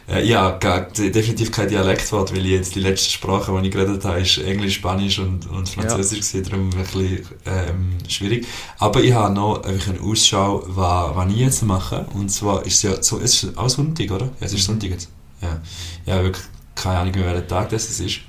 Äh, 0.08 0.24
ja, 0.24 0.52
definitiv 0.52 1.50
kein 1.50 1.68
Dialektwort, 1.68 2.32
weil 2.32 2.44
ich 2.46 2.52
jetzt 2.52 2.74
die 2.76 2.80
letzte 2.80 3.10
Sprache, 3.10 3.56
die 3.60 3.66
ich 3.66 3.72
geredet 3.72 4.04
habe, 4.04 4.20
ist 4.20 4.38
Englisch, 4.38 4.74
Spanisch 4.76 5.18
und, 5.18 5.50
und 5.50 5.68
Französisch, 5.68 6.32
ja. 6.32 6.40
darum 6.42 6.70
ein 6.70 6.78
bisschen 6.78 7.26
ähm, 7.44 7.98
schwierig. 8.08 8.46
Aber 8.78 9.02
ich 9.02 9.12
habe 9.12 9.34
noch 9.34 9.64
eine 9.64 10.00
Ausschau, 10.00 10.62
was, 10.68 11.16
was 11.16 11.32
ich 11.32 11.38
jetzt 11.38 11.62
mache. 11.62 12.06
Und 12.14 12.30
zwar 12.30 12.64
ist 12.64 12.74
es 12.74 12.82
ja 12.82 13.02
so, 13.02 13.18
es 13.18 13.42
ist 13.42 13.58
auch 13.58 13.68
Sonntag, 13.68 14.10
oder? 14.12 14.26
Ja, 14.26 14.46
es 14.46 14.52
ist 14.52 14.60
Mhm. 14.60 14.72
Sonntag 14.72 14.90
jetzt. 14.90 15.08
Ja, 15.42 15.60
ja 16.06 16.22
wirklich 16.22 16.44
keine 16.76 16.98
Ahnung 16.98 17.14
welcher 17.14 17.46
Tag 17.46 17.70
das 17.70 17.88
ist. 17.98 18.20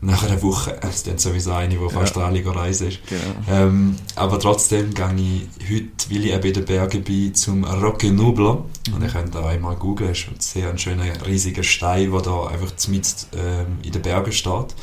Nach 0.00 0.22
einer 0.24 0.40
Woche, 0.42 0.78
es 0.82 0.96
ist 0.96 1.06
dann 1.06 1.18
sowieso 1.18 1.52
eine, 1.52 1.74
die 1.76 1.88
fast 1.90 2.16
Ja. 2.16 2.26
alle 2.26 2.44
reisen 2.44 2.88
ist. 2.88 3.00
Genau. 3.08 3.20
Ähm, 3.50 3.96
aber 4.14 4.38
trotzdem 4.38 4.94
gehe 4.94 5.14
ich 5.16 5.70
heute, 5.70 6.10
weil 6.10 6.24
ich 6.24 6.32
eben 6.32 6.46
in 6.46 6.54
den 6.54 6.64
Bergen 6.64 7.02
bin, 7.02 7.34
zum 7.34 7.64
Roque 7.64 8.10
Nublo. 8.10 8.66
Und 8.94 9.02
ihr 9.02 9.08
könnt 9.08 9.34
da 9.34 9.46
einmal 9.46 9.76
googeln, 9.76 10.10
es 10.12 10.18
ist 10.20 10.28
ein 10.28 10.36
sehr 10.40 10.70
ein 10.70 10.78
schöner, 10.78 11.04
riesiger 11.26 11.62
Stein, 11.62 12.10
der 12.12 12.20
da 12.22 12.46
einfach 12.46 12.72
mitten 12.88 13.26
ähm, 13.36 13.66
in 13.82 13.92
den 13.92 14.02
Bergen 14.02 14.32
steht. 14.32 14.74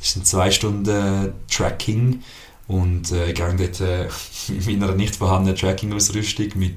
Es 0.00 0.12
sind 0.14 0.26
zwei 0.26 0.50
Stunden 0.50 1.32
Tracking 1.50 2.22
und 2.68 3.10
äh, 3.12 3.28
ich 3.30 3.34
gehe 3.34 3.54
dort 3.56 3.80
äh, 3.80 4.08
mit 4.64 4.80
meiner 4.80 4.94
nicht 4.94 5.16
vorhandenen 5.16 5.56
Tracking-Ausrüstung 5.58 6.46
mit, 6.54 6.76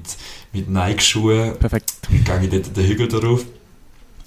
mit 0.52 0.68
Nike-Schuhen 0.68 1.56
Perfekt. 1.58 1.94
und 2.10 2.24
gehe 2.24 2.48
dort 2.48 2.76
den 2.76 2.86
Hügel 2.86 3.08
darauf. 3.08 3.44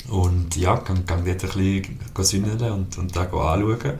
Und 0.10 0.56
ja, 0.56 0.76
gehe, 0.76 0.96
gehe 0.96 1.36
dort 1.36 1.56
ein 1.56 1.98
bisschen 2.16 2.44
sünneln 2.44 2.72
und, 2.72 2.98
und 2.98 3.16
da 3.16 3.22
anschauen. 3.22 4.00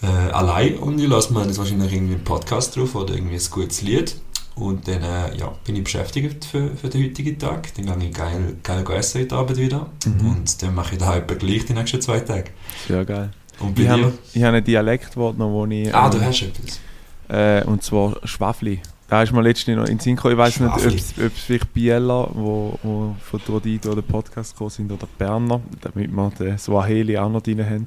Äh, 0.00 0.06
allein 0.32 0.76
und 0.76 1.00
ich 1.00 1.08
lasse 1.08 1.32
mir 1.32 1.44
jetzt 1.44 1.58
wahrscheinlich 1.58 1.92
irgendwie 1.92 2.14
einen 2.14 2.24
Podcast 2.24 2.76
drauf 2.76 2.94
oder 2.94 3.14
irgendwie 3.14 3.36
ein 3.36 3.50
gutes 3.50 3.82
Lied. 3.82 4.16
Und 4.54 4.88
dann 4.88 5.02
äh, 5.02 5.36
ja, 5.36 5.52
bin 5.64 5.76
ich 5.76 5.84
beschäftigt 5.84 6.44
für, 6.44 6.70
für 6.76 6.88
den 6.88 7.04
heutigen 7.04 7.38
Tag. 7.38 7.72
Dann 7.74 7.86
gehe 7.98 8.08
ich 8.08 8.14
geil, 8.14 8.56
geil 8.62 8.84
essen 8.96 9.20
heute 9.20 9.36
Abend 9.36 9.56
wieder. 9.56 9.86
Mhm. 10.04 10.30
Und 10.30 10.62
dann 10.62 10.74
mache 10.74 10.94
ich 10.94 10.98
da 10.98 11.16
etwa 11.16 11.34
gleich 11.34 11.66
die 11.66 11.74
nächsten 11.74 12.00
zwei 12.00 12.20
Tage. 12.20 12.50
Sehr 12.86 13.04
geil. 13.04 13.30
Und 13.60 13.78
Ich 13.78 13.88
habe, 13.88 14.12
ich 14.34 14.42
habe 14.42 14.56
ein 14.56 14.64
Dialektwort 14.64 15.38
noch, 15.38 15.50
wo 15.50 15.66
ich... 15.66 15.94
ah, 15.94 16.06
ähm, 16.06 16.10
du 16.12 16.20
hast 16.24 16.42
etwas. 16.42 16.80
Äh, 17.28 17.64
und 17.64 17.82
zwar 17.82 18.16
Schwafli. 18.24 18.80
Da 19.08 19.22
ist 19.22 19.32
mir 19.32 19.40
letztens 19.40 19.78
noch 19.78 19.84
in 19.84 19.96
den 19.96 20.00
Sinn 20.00 20.16
gekommen. 20.16 20.34
Ich 20.34 20.38
weiß 20.38 20.60
nicht, 20.60 20.70
ob 20.70 20.84
es 20.84 21.14
es 21.16 21.32
vielleicht 21.32 21.72
Bieler, 21.72 22.28
wo, 22.34 22.78
wo 22.82 23.16
von 23.18 23.42
Trodito 23.42 23.90
oder 23.92 24.02
Podcast 24.02 24.52
gekommen 24.52 24.68
sind, 24.68 24.92
oder 24.92 25.08
Berner, 25.16 25.62
damit 25.80 26.10
wir 26.10 26.30
den 26.38 26.58
Swahili 26.58 27.16
auch 27.16 27.30
noch 27.30 27.40
drin 27.40 27.64
haben, 27.64 27.86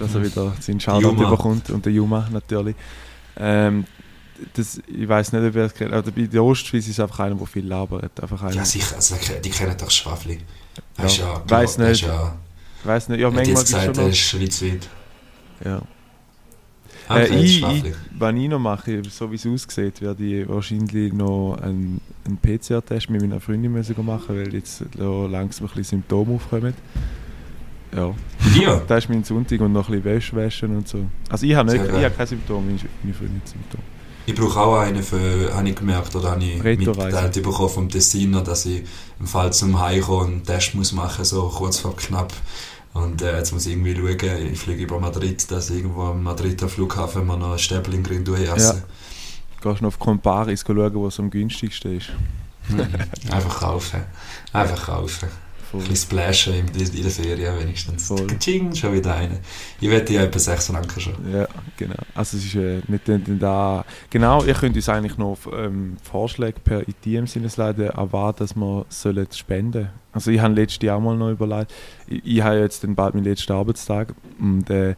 dass 0.00 0.16
er 0.16 0.24
wieder 0.24 0.52
seinen 0.58 0.80
Shoutout 0.80 1.14
bekommt. 1.14 1.70
Und 1.70 1.84
der 1.86 1.92
Juma 1.92 2.28
natürlich. 2.32 2.74
Ähm, 3.36 3.84
das, 4.54 4.80
ich 4.88 5.08
weiß 5.08 5.32
nicht, 5.32 5.44
ob 5.44 5.54
ihr 5.54 5.62
das 5.62 5.74
kennt. 5.74 5.92
Oder 5.92 6.10
bei 6.10 6.22
der 6.22 6.42
Ostschweiz 6.42 6.84
ist 6.86 6.90
es 6.90 7.00
einfach 7.00 7.20
einer, 7.20 7.36
der 7.36 7.46
viel 7.46 7.66
labert. 7.66 8.20
Einfach 8.20 8.42
einer, 8.42 8.54
Ja, 8.54 8.64
sicher. 8.64 8.96
Also, 8.96 9.14
die 9.42 9.50
kennen 9.50 9.76
doch 9.78 9.90
Schwafli. 9.90 10.40
Ja, 10.98 11.06
ja, 11.06 11.42
das 11.46 11.78
nicht. 11.78 12.02
Ja, 12.02 12.36
ich 12.80 12.86
weiß 12.86 13.08
nicht, 13.08 13.20
ja, 13.20 13.30
manchmal 13.30 13.46
jetzt 13.46 13.62
ist 13.62 13.68
es 13.68 13.74
gesagt, 13.74 13.84
schon 13.84 13.94
er 13.94 14.02
noch. 14.02 14.10
ist 14.10 14.18
schweizweit. 14.18 14.88
Ja. 15.64 15.82
Äh, 17.08 17.26
ich, 17.36 17.62
ich, 17.62 17.84
wenn 18.18 18.36
ich 18.36 18.48
noch 18.48 18.58
mache, 18.58 19.02
so 19.08 19.30
wie 19.30 19.36
es 19.36 19.46
aussieht, 19.46 20.00
werde 20.00 20.24
ich 20.24 20.48
wahrscheinlich 20.48 21.12
noch 21.12 21.58
einen, 21.62 22.00
einen 22.24 22.38
PCR-Test 22.38 23.10
mit 23.10 23.20
meiner 23.20 23.40
Freundin 23.40 23.72
müssen 23.72 23.94
machen, 24.04 24.36
weil 24.36 24.52
jetzt 24.54 24.84
langsam 24.94 25.66
ein 25.66 25.68
bisschen 25.68 25.84
Symptome 25.84 26.34
aufkommen. 26.34 26.74
Ja, 27.94 28.14
dir? 28.54 28.82
das 28.88 29.04
ist 29.04 29.10
mein 29.10 29.24
Sonntag 29.24 29.60
und 29.60 29.72
noch 29.72 29.88
ein 29.88 30.02
bisschen 30.02 30.04
Wäsche 30.04 30.36
waschen 30.36 30.76
und 30.76 30.88
so. 30.88 31.06
Also 31.30 31.46
ich 31.46 31.54
habe 31.54 31.70
nicht, 31.70 31.84
ich 31.84 32.04
habe 32.04 32.10
keine 32.10 32.26
Symptome, 32.26 32.66
meine 32.66 33.14
Freundin 33.14 33.40
hat 33.40 33.48
Symptome. 33.48 33.82
Ich 34.28 34.34
brauche 34.34 34.60
auch 34.60 34.78
einen 34.80 35.04
für, 35.04 35.54
habe 35.54 35.68
ich 35.68 35.76
gemerkt, 35.76 36.14
oder 36.16 36.32
habe 36.32 36.44
ich 36.44 36.60
mitgeteilt 36.60 37.42
bekommen 37.42 37.68
vom 37.68 37.88
Tessiner, 37.88 38.42
dass 38.42 38.66
ich 38.66 38.82
im 39.20 39.26
Fall 39.26 39.52
zum 39.52 39.80
Heimkommen 39.80 40.26
einen 40.26 40.44
Test 40.44 40.74
muss 40.74 40.90
machen 40.92 41.24
so 41.24 41.48
kurz 41.48 41.78
vor 41.78 41.94
knapp. 41.96 42.32
Und 42.96 43.20
äh, 43.20 43.36
jetzt 43.36 43.52
muss 43.52 43.66
ich 43.66 43.72
irgendwie 43.72 43.94
schauen, 43.94 44.52
ich 44.52 44.58
fliege 44.58 44.84
über 44.84 44.98
Madrid, 44.98 45.50
dass 45.50 45.68
irgendwo 45.68 46.04
am 46.04 46.22
Madrider 46.22 46.66
Flughafen 46.66 47.26
mal 47.26 47.36
noch 47.36 47.52
ein 47.52 47.58
Stäbel 47.58 47.92
in 47.92 48.02
Grün 48.02 48.24
essen. 48.26 48.82
Gehst 49.60 49.82
noch 49.82 49.88
auf 49.88 49.98
Comparis 49.98 50.64
schauen, 50.66 50.94
wo 50.94 51.06
es 51.08 51.20
am 51.20 51.28
günstigsten 51.28 51.98
ist. 51.98 52.10
Einfach 53.30 53.60
kaufen. 53.60 54.00
Einfach 54.52 54.86
kaufen. 54.86 55.28
Voll. 55.76 55.84
Ein 55.84 55.90
bisschen 55.90 56.10
splashen 56.10 56.54
in, 56.54 57.02
der 57.02 57.10
Ferien 57.10 57.58
wenigstens. 57.58 58.06
Voll. 58.06 58.26
Kaching, 58.26 58.74
schon 58.74 58.94
wieder 58.94 59.14
eine. 59.14 59.40
Ich 59.80 59.90
wette 59.90 60.14
ja 60.14 60.22
etwa 60.22 60.38
6 60.38 60.66
Franken 60.68 61.00
schon. 61.00 61.14
Ja, 61.32 61.46
genau. 61.76 61.94
Also 62.14 62.36
es 62.36 62.46
ist 62.46 62.54
äh, 62.54 62.80
denn 63.06 63.38
da... 63.38 63.84
Genau, 64.10 64.42
ihr 64.44 64.54
könnt 64.54 64.76
uns 64.76 64.88
eigentlich 64.88 65.18
noch 65.18 65.38
ähm, 65.52 65.96
Vorschläge 66.02 66.60
per 66.60 66.82
ITM 66.88 67.26
sinnesleiten, 67.26 67.90
an 67.90 68.08
was 68.12 68.36
dass 68.36 68.56
wir 68.56 68.86
sollen 68.88 69.26
spenden. 69.32 69.88
Also 70.12 70.30
ich 70.30 70.40
habe 70.40 70.54
letztes 70.54 70.82
Jahr 70.82 70.98
mal 70.98 71.16
noch 71.16 71.30
überlegt, 71.30 71.72
ich, 72.06 72.24
ich 72.24 72.42
habe 72.42 72.58
jetzt 72.58 72.82
dann 72.82 72.94
bald 72.94 73.14
meinen 73.14 73.24
letzten 73.24 73.52
Arbeitstag 73.52 74.14
und 74.38 74.70
äh, 74.70 74.94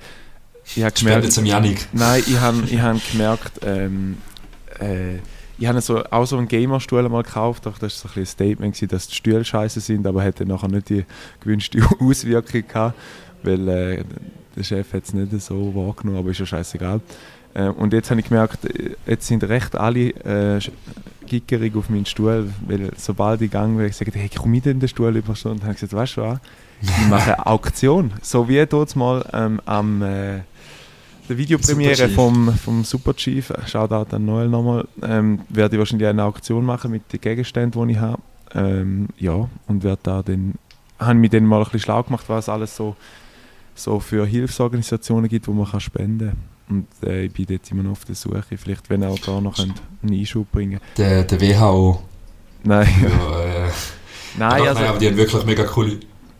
ich 0.77 0.83
habe 0.85 0.97
Spende 0.97 1.15
gemerkt... 1.15 1.33
zum 1.33 1.47
Janik. 1.47 1.89
Nein, 1.93 2.23
ich 2.27 2.39
habe 2.39 2.63
ich 2.71 2.81
hab 2.81 3.11
gemerkt, 3.11 3.61
ähm, 3.65 4.19
äh, 4.79 5.17
ich 5.59 5.67
habe 5.67 5.81
so, 5.81 6.05
auch 6.05 6.27
so 6.27 6.37
einen 6.37 6.49
Gamerstuhl 6.49 7.09
mal 7.09 7.23
gekauft, 7.23 7.67
doch 7.67 7.79
das 7.79 8.05
war 8.05 8.11
so 8.11 8.19
ein, 8.19 8.23
ein 8.23 8.27
Statement, 8.27 8.75
gewesen, 8.75 8.89
dass 8.89 9.09
die 9.09 9.15
Stühle 9.15 9.45
scheiße 9.45 9.81
sind, 9.81 10.07
aber 10.07 10.23
hätte 10.23 10.47
nachher 10.47 10.69
nicht 10.69 10.89
die 10.89 11.05
gewünschte 11.41 11.81
Auswirkung 12.01 12.67
gehabt, 12.67 12.99
weil 13.43 13.69
äh, 13.69 14.05
der 14.57 14.63
Chef 14.63 14.93
hat 14.93 15.05
es 15.05 15.15
nicht 15.15 15.33
so 15.41 15.75
wahrgenommen, 15.75 16.19
aber 16.19 16.31
ist 16.31 16.41
ja 16.41 16.47
scheißegal. 16.47 17.01
Äh, 17.55 17.69
und 17.69 17.93
jetzt 17.93 18.11
habe 18.11 18.21
ich 18.21 18.29
gemerkt, 18.29 18.65
äh, 18.65 18.95
jetzt 19.07 19.27
sind 19.27 19.45
recht 19.45 19.77
alle 19.77 20.11
äh, 20.11 20.61
gickerig 21.27 21.77
auf 21.77 21.91
meinen 21.91 22.07
Stuhl, 22.07 22.51
weil 22.67 22.91
sobald 22.97 23.41
ich 23.41 23.51
gegangen 23.51 23.77
bin, 23.77 23.87
gesagt, 23.87 24.15
hey, 24.15 24.31
komm 24.35 24.53
mit 24.53 24.67
in 24.67 24.81
den 24.81 24.89
Stuhl 24.89 25.17
über 25.17 25.35
Stunden, 25.35 25.63
habe 25.63 25.73
ich 25.73 25.81
gesagt, 25.81 25.95
weißt 25.95 26.17
du 26.17 26.23
was, 26.23 26.39
ich 26.81 27.09
mache 27.09 27.35
eine 27.35 27.47
Auktion, 27.47 28.13
so 28.23 28.49
wie 28.49 28.65
dort 28.67 28.95
mal 28.95 29.29
ähm, 29.33 29.61
am 29.67 30.03
äh, 30.03 30.41
der 31.29 31.39
Videopremiere 31.39 32.09
vom, 32.09 32.53
vom 32.57 32.85
Super 32.85 33.15
Chief, 33.15 33.53
Shoutout 33.67 34.15
an 34.15 34.25
Noel 34.25 34.49
nochmal, 34.49 34.87
ähm, 35.03 35.41
werde 35.49 35.77
ich 35.77 35.79
wahrscheinlich 35.79 36.09
eine 36.09 36.25
Auktion 36.25 36.65
machen 36.65 36.91
mit 36.91 37.13
den 37.13 37.21
Gegenständen, 37.21 37.87
die 37.87 37.95
ich 37.95 37.99
habe. 37.99 38.21
Ähm, 38.55 39.09
ja, 39.19 39.49
und 39.67 39.85
werde 39.85 40.01
da 40.03 40.23
dann, 40.23 40.55
habe 40.99 41.15
mich 41.15 41.31
dann 41.31 41.45
mal 41.45 41.59
ein 41.59 41.65
bisschen 41.65 41.81
schlau 41.81 42.03
gemacht, 42.03 42.25
was 42.29 42.49
alles 42.49 42.75
so, 42.75 42.97
so 43.75 44.01
für 44.01 44.27
Hilfsorganisationen 44.27 45.29
gibt, 45.29 45.47
wo 45.49 45.53
man 45.53 45.71
kann 45.71 45.81
spenden 45.81 46.29
kann. 46.29 46.87
Und 47.03 47.09
äh, 47.09 47.25
ich 47.25 47.33
bin 47.33 47.47
jetzt 47.49 47.71
immer 47.71 47.83
noch 47.83 47.93
auf 47.93 48.05
der 48.05 48.15
Suche. 48.15 48.57
Vielleicht, 48.57 48.91
wenn 48.91 49.05
auch 49.05 49.19
da 49.19 49.41
noch 49.41 49.57
könnt, 49.57 49.81
einen 50.03 50.19
Einschub 50.19 50.51
bringen 50.53 50.81
Der, 50.97 51.25
der 51.25 51.41
WHO. 51.41 52.03
Nein, 52.65 52.89
Ja, 53.03 53.41
äh, 53.41 53.71
nein, 54.39 54.69
also, 54.69 54.85
aber 54.85 54.99
die 54.99 55.09
haben 55.09 55.17
wirklich 55.17 55.45
mega 55.45 55.65
coole. 55.65 55.99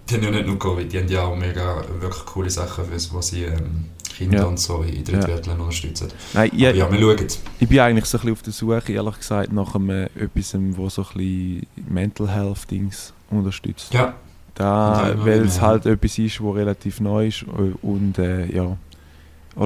Die 0.09 0.15
haben 0.15 0.23
ja 0.23 0.31
nicht 0.31 0.47
nur 0.47 0.59
Covid, 0.59 0.91
die 0.91 0.99
haben 0.99 1.09
ja 1.09 1.25
auch 1.25 1.37
mega 1.37 1.85
wirklich 2.01 2.25
coole 2.25 2.51
Sachen, 2.51 2.87
für, 2.87 3.15
wo 3.15 3.21
sie 3.21 3.45
ähm, 3.45 3.87
Kinder 4.19 4.39
Ja. 4.39 4.45
und 4.47 4.59
so 4.59 4.83
in 4.83 5.05
Drittweltländern 5.05 5.61
unterstützen. 5.61 6.09
nein, 6.35 6.51
ich, 6.53 6.61
ja, 6.61 6.75
wir 6.75 7.01
schauen. 7.01 7.27
ich 7.61 7.69
bin 7.69 7.79
eigentlich 7.81 8.05
so 8.07 8.19
ein 8.19 8.23
bisschen 8.23 8.33
auf 8.33 8.43
der 8.43 8.53
Suche, 8.53 8.93
ehrlich 8.93 9.17
gesagt, 9.19 9.53
nach 9.53 9.75
einem, 9.75 9.91
äh, 9.91 10.05
etwas, 10.17 10.55
wo 10.77 10.89
so 10.89 11.03
ein 11.03 11.09
bisschen 11.15 11.67
Mental 11.89 12.29
Health 12.29 12.71
Dings 12.71 13.13
unterstützt. 13.31 13.93
Ja, 13.95 14.15
Da, 14.55 15.11
ja, 15.11 15.25
weil 15.25 15.43
es 15.43 15.61
halt 15.61 15.87
etwas 15.87 16.19
ist, 16.19 16.41
wo 16.41 16.51
relativ 16.51 17.01
neu 17.01 17.29
ist 17.29 17.43
äh, 17.43 17.87
und 17.87 18.19
äh, 18.19 18.47
ja, 18.55 18.77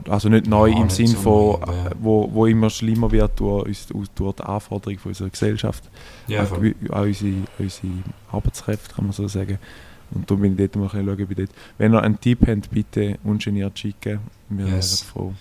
also 0.08 0.28
nicht 0.28 0.46
neu 0.46 0.68
Ja, 0.68 0.80
im 0.82 0.88
Sinn 0.90 1.06
so 1.06 1.16
von, 1.18 1.60
ja. 1.74 1.86
äh, 1.86 1.90
wo, 2.00 2.28
wo 2.32 2.46
immer 2.46 2.68
schlimmer 2.70 3.10
wird 3.10 3.38
durch, 3.40 3.86
durch 4.14 4.34
die 4.36 4.42
Anforderung 4.42 4.98
von 4.98 5.10
unserer 5.10 5.28
Gesellschaft, 5.30 5.84
ja 6.28 6.44
voll. 6.44 6.74
an 6.90 7.02
unsere, 7.04 7.32
unsere 7.58 7.92
Arbeitskräfte, 8.30 8.94
kann 8.94 9.04
man 9.06 9.12
so 9.12 9.26
sagen. 9.28 9.58
Und 10.14 10.30
darum 10.30 10.42
bin 10.42 10.52
ich 10.52 10.58
dort 10.58 10.76
mal 10.76 10.82
ein 10.84 10.88
bisschen 11.06 11.06
schauen, 11.18 11.28
wie 11.30 11.34
dort. 11.34 11.50
Wenn 11.78 11.94
ihr 11.94 12.02
einen 12.02 12.20
Tipp 12.20 12.38
habt, 12.46 12.70
bitte 12.70 13.18
ungeniert 13.24 13.78
schicken, 13.78 14.20
wir 14.48 14.66
Yes. 14.66 15.02
wären 15.02 15.08
froh. 15.12 15.34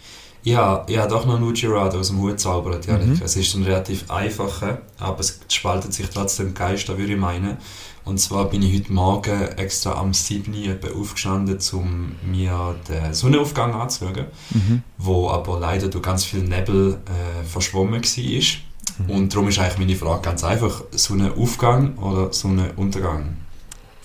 Ja, 0.44 0.84
habe 0.90 1.08
doch 1.08 1.26
noch 1.28 1.36
einen 1.36 1.44
Ujirado 1.44 2.00
aus 2.00 2.08
dem 2.08 2.20
Hut 2.20 2.32
gezaubert. 2.32 2.88
Ja, 2.88 2.98
Mhm. 2.98 3.22
Es 3.24 3.36
ist 3.36 3.54
ein 3.54 3.64
relativ 3.64 4.10
einfacher, 4.10 4.82
aber 4.98 5.20
es 5.20 5.40
spaltet 5.50 5.94
sich 5.94 6.10
trotzdem 6.10 6.56
Geister, 6.56 6.98
würde 6.98 7.14
ich 7.14 7.20
meinen. 7.20 7.58
Und 8.06 8.20
zwar 8.20 8.50
bin 8.50 8.64
ich 8.64 8.74
heute 8.80 8.92
Morgen 8.92 9.40
extra 9.58 9.94
am 9.94 10.16
7. 10.16 10.52
Uhr 10.56 11.00
aufgestanden, 11.00 11.60
um 11.74 12.14
mir 12.32 12.76
den 12.90 13.14
Sonnenaufgang 13.14 13.76
anzuschauen, 13.76 14.26
Mhm. 14.52 14.82
wo 14.98 15.30
aber 15.30 15.60
leider 15.60 15.90
durch 15.90 16.02
ganz 16.04 16.24
viel 16.24 16.42
Nebel 16.42 16.98
äh, 17.06 17.44
verschwommen 17.46 18.02
war. 18.02 19.06
Mhm. 19.06 19.10
Und 19.12 19.34
darum 19.36 19.48
ist 19.50 19.60
eigentlich 19.60 19.78
meine 19.78 19.96
Frage 19.96 20.22
ganz 20.24 20.44
einfach, 20.44 20.82
Sonnenaufgang 20.92 21.98
oder 22.00 22.34
Sonnenuntergang? 22.34 23.36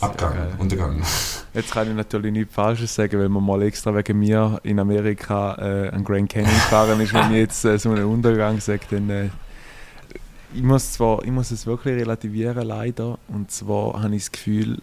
Abgang. 0.00 0.34
Untergang. 0.58 1.02
Jetzt 1.54 1.72
kann 1.72 1.88
ich 1.88 1.94
natürlich 1.94 2.32
nichts 2.32 2.54
Falsches 2.54 2.94
sagen, 2.94 3.18
weil 3.18 3.28
man 3.30 3.42
mal 3.44 3.62
extra 3.62 3.94
wegen 3.94 4.18
mir 4.18 4.60
in 4.62 4.78
Amerika 4.78 5.54
äh, 5.58 5.88
an 5.88 6.04
Grand 6.04 6.28
Canyon 6.28 6.52
gefahren 6.52 7.00
ist. 7.00 7.14
Wenn 7.14 7.30
ich 7.32 7.38
jetzt 7.38 7.64
äh, 7.64 7.78
so 7.78 7.90
einen 7.90 8.04
Untergang 8.04 8.60
sage, 8.60 8.80
dann. 8.90 9.08
Äh, 9.10 9.28
ich, 10.54 10.62
muss 10.62 10.92
zwar, 10.92 11.22
ich 11.24 11.30
muss 11.30 11.50
es 11.50 11.66
wirklich 11.66 11.96
relativieren, 11.96 12.66
leider. 12.66 13.18
Und 13.28 13.50
zwar 13.50 14.02
habe 14.02 14.14
ich 14.14 14.22
das 14.24 14.32
Gefühl, 14.32 14.78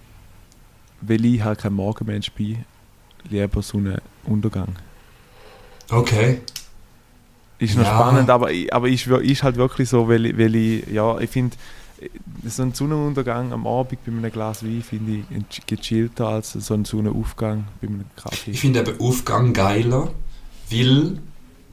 weil 1.02 1.24
ich 1.26 1.44
halt 1.44 1.60
kein 1.60 1.74
Morgenmensch 1.74 2.32
bin, 2.32 2.66
lieber 3.30 3.62
so 3.62 3.78
einen 3.78 3.98
Untergang. 4.26 4.76
Okay. 5.90 6.42
Ist 7.60 7.78
noch 7.78 7.86
Ja. 7.86 8.00
spannend, 8.00 8.30
aber, 8.30 8.52
ich- 8.52 8.74
aber 8.74 8.90
ist, 8.90 9.06
ist 9.08 9.44
halt 9.44 9.56
wirklich 9.58 9.88
so, 9.90 10.08
weil, 10.08 10.38
weil 10.38 10.56
ich, 10.56 10.88
ja, 10.88 11.18
ich 11.20 11.30
finde, 11.30 11.56
so 12.46 12.64
ein 12.64 12.74
Sonnenuntergang 12.74 13.54
am 13.54 13.68
Abend 13.68 14.04
bei 14.06 14.12
einem 14.12 14.32
Glas 14.32 14.64
Wein 14.64 14.82
finde 14.82 15.24
ich 15.30 15.66
gechillter 15.66 16.28
als 16.28 16.54
so 16.54 16.74
ein 16.74 16.86
Sonnenaufgang 16.86 17.66
bei 17.82 17.88
einem 17.88 18.06
Kaffee. 18.16 18.52
Ich 18.52 18.60
finde 18.60 18.82
eben 18.82 19.00
Aufgang 19.00 19.54
geiler, 19.54 20.12
weil 20.70 21.20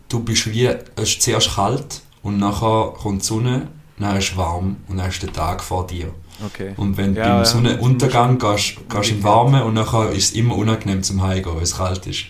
du 0.08 0.20
bist 0.20 0.50
wie, 0.52 0.66
es 0.66 1.08
ist 1.08 1.22
zuerst 1.22 1.54
kalt 1.54 2.02
und 2.22 2.38
nachher 2.38 2.94
kommt 2.98 3.22
die 3.22 3.26
Sonne, 3.26 3.68
dann 3.98 4.16
ist 4.16 4.30
es 4.30 4.36
warm 4.36 4.76
und 4.88 4.96
dann 4.96 5.08
ist 5.08 5.22
der 5.22 5.32
Tag 5.32 5.62
vor 5.62 5.86
dir. 5.86 6.12
Okay. 6.44 6.72
Und 6.76 6.96
wenn 6.96 7.14
Ja, 7.14 7.28
beim 7.28 7.38
ja. 7.38 7.44
Sonnenuntergang 7.44 8.38
gehst, 8.38 8.76
gehst 8.88 9.10
du 9.10 9.14
im. 9.14 9.22
Warmen 9.22 9.62
und 9.62 9.74
nachher 9.74 10.10
ist 10.10 10.30
es 10.30 10.32
immer 10.32 10.56
unangenehm 10.56 11.02
zum 11.02 11.22
Heimgehen, 11.22 11.54
weil 11.54 11.62
es 11.62 11.76
kalt 11.76 12.06
ist. 12.06 12.24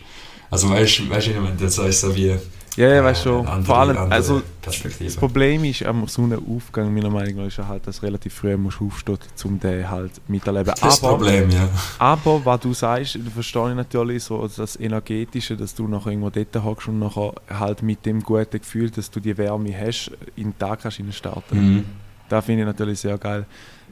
Also 0.50 0.68
weißt 0.68 0.98
du, 0.98 1.10
weißt 1.10 1.28
meine, 1.28 1.56
das 1.56 1.78
ist 1.78 2.00
so 2.00 2.14
wie 2.16 2.36
Ja, 2.80 2.94
ja, 2.94 3.04
weißt 3.04 3.26
du, 3.26 3.38
andere- 3.40 3.62
vor 3.64 3.78
allem, 3.78 3.96
also 4.10 4.42
das 4.62 5.16
Problem 5.16 5.64
ist 5.64 5.84
am 5.84 6.06
Sonnenaufgang, 6.08 6.92
meiner 6.94 7.10
Meinung 7.10 7.36
nach, 7.36 7.46
ist 7.46 7.58
ja 7.58 7.68
halt, 7.68 7.86
dass 7.86 8.00
du 8.00 8.06
relativ 8.06 8.32
früh 8.34 8.56
musst 8.56 8.80
aufstehen 8.80 9.18
um 9.44 9.60
den 9.60 9.88
halt 9.90 10.12
miterleben. 10.28 10.72
das 10.80 10.94
ist 10.94 11.04
Aber, 11.04 11.16
Problem, 11.16 11.50
ja. 11.50 11.68
aber 11.98 12.44
was 12.44 12.60
du 12.60 12.72
sagst, 12.72 13.18
verstehe 13.34 13.70
ich 13.70 13.76
natürlich, 13.76 14.24
so 14.24 14.48
das 14.48 14.78
Energetische, 14.80 15.56
dass 15.56 15.74
du 15.74 15.86
nachher 15.88 16.10
irgendwo 16.12 16.30
dort 16.30 16.64
hockst 16.64 16.88
und 16.88 16.98
nachher 16.98 17.34
halt 17.50 17.82
mit 17.82 18.06
dem 18.06 18.22
guten 18.22 18.58
Gefühl, 18.58 18.90
dass 18.90 19.10
du 19.10 19.20
die 19.20 19.36
Wärme 19.36 19.74
hast, 19.78 20.10
in 20.36 20.44
den 20.52 20.58
Tag 20.58 20.80
kannst 20.82 21.00
starten. 21.14 21.58
Mhm. 21.74 21.84
Das 22.30 22.44
finde 22.44 22.62
ich 22.62 22.66
natürlich 22.66 23.00
sehr 23.00 23.18
geil. 23.18 23.44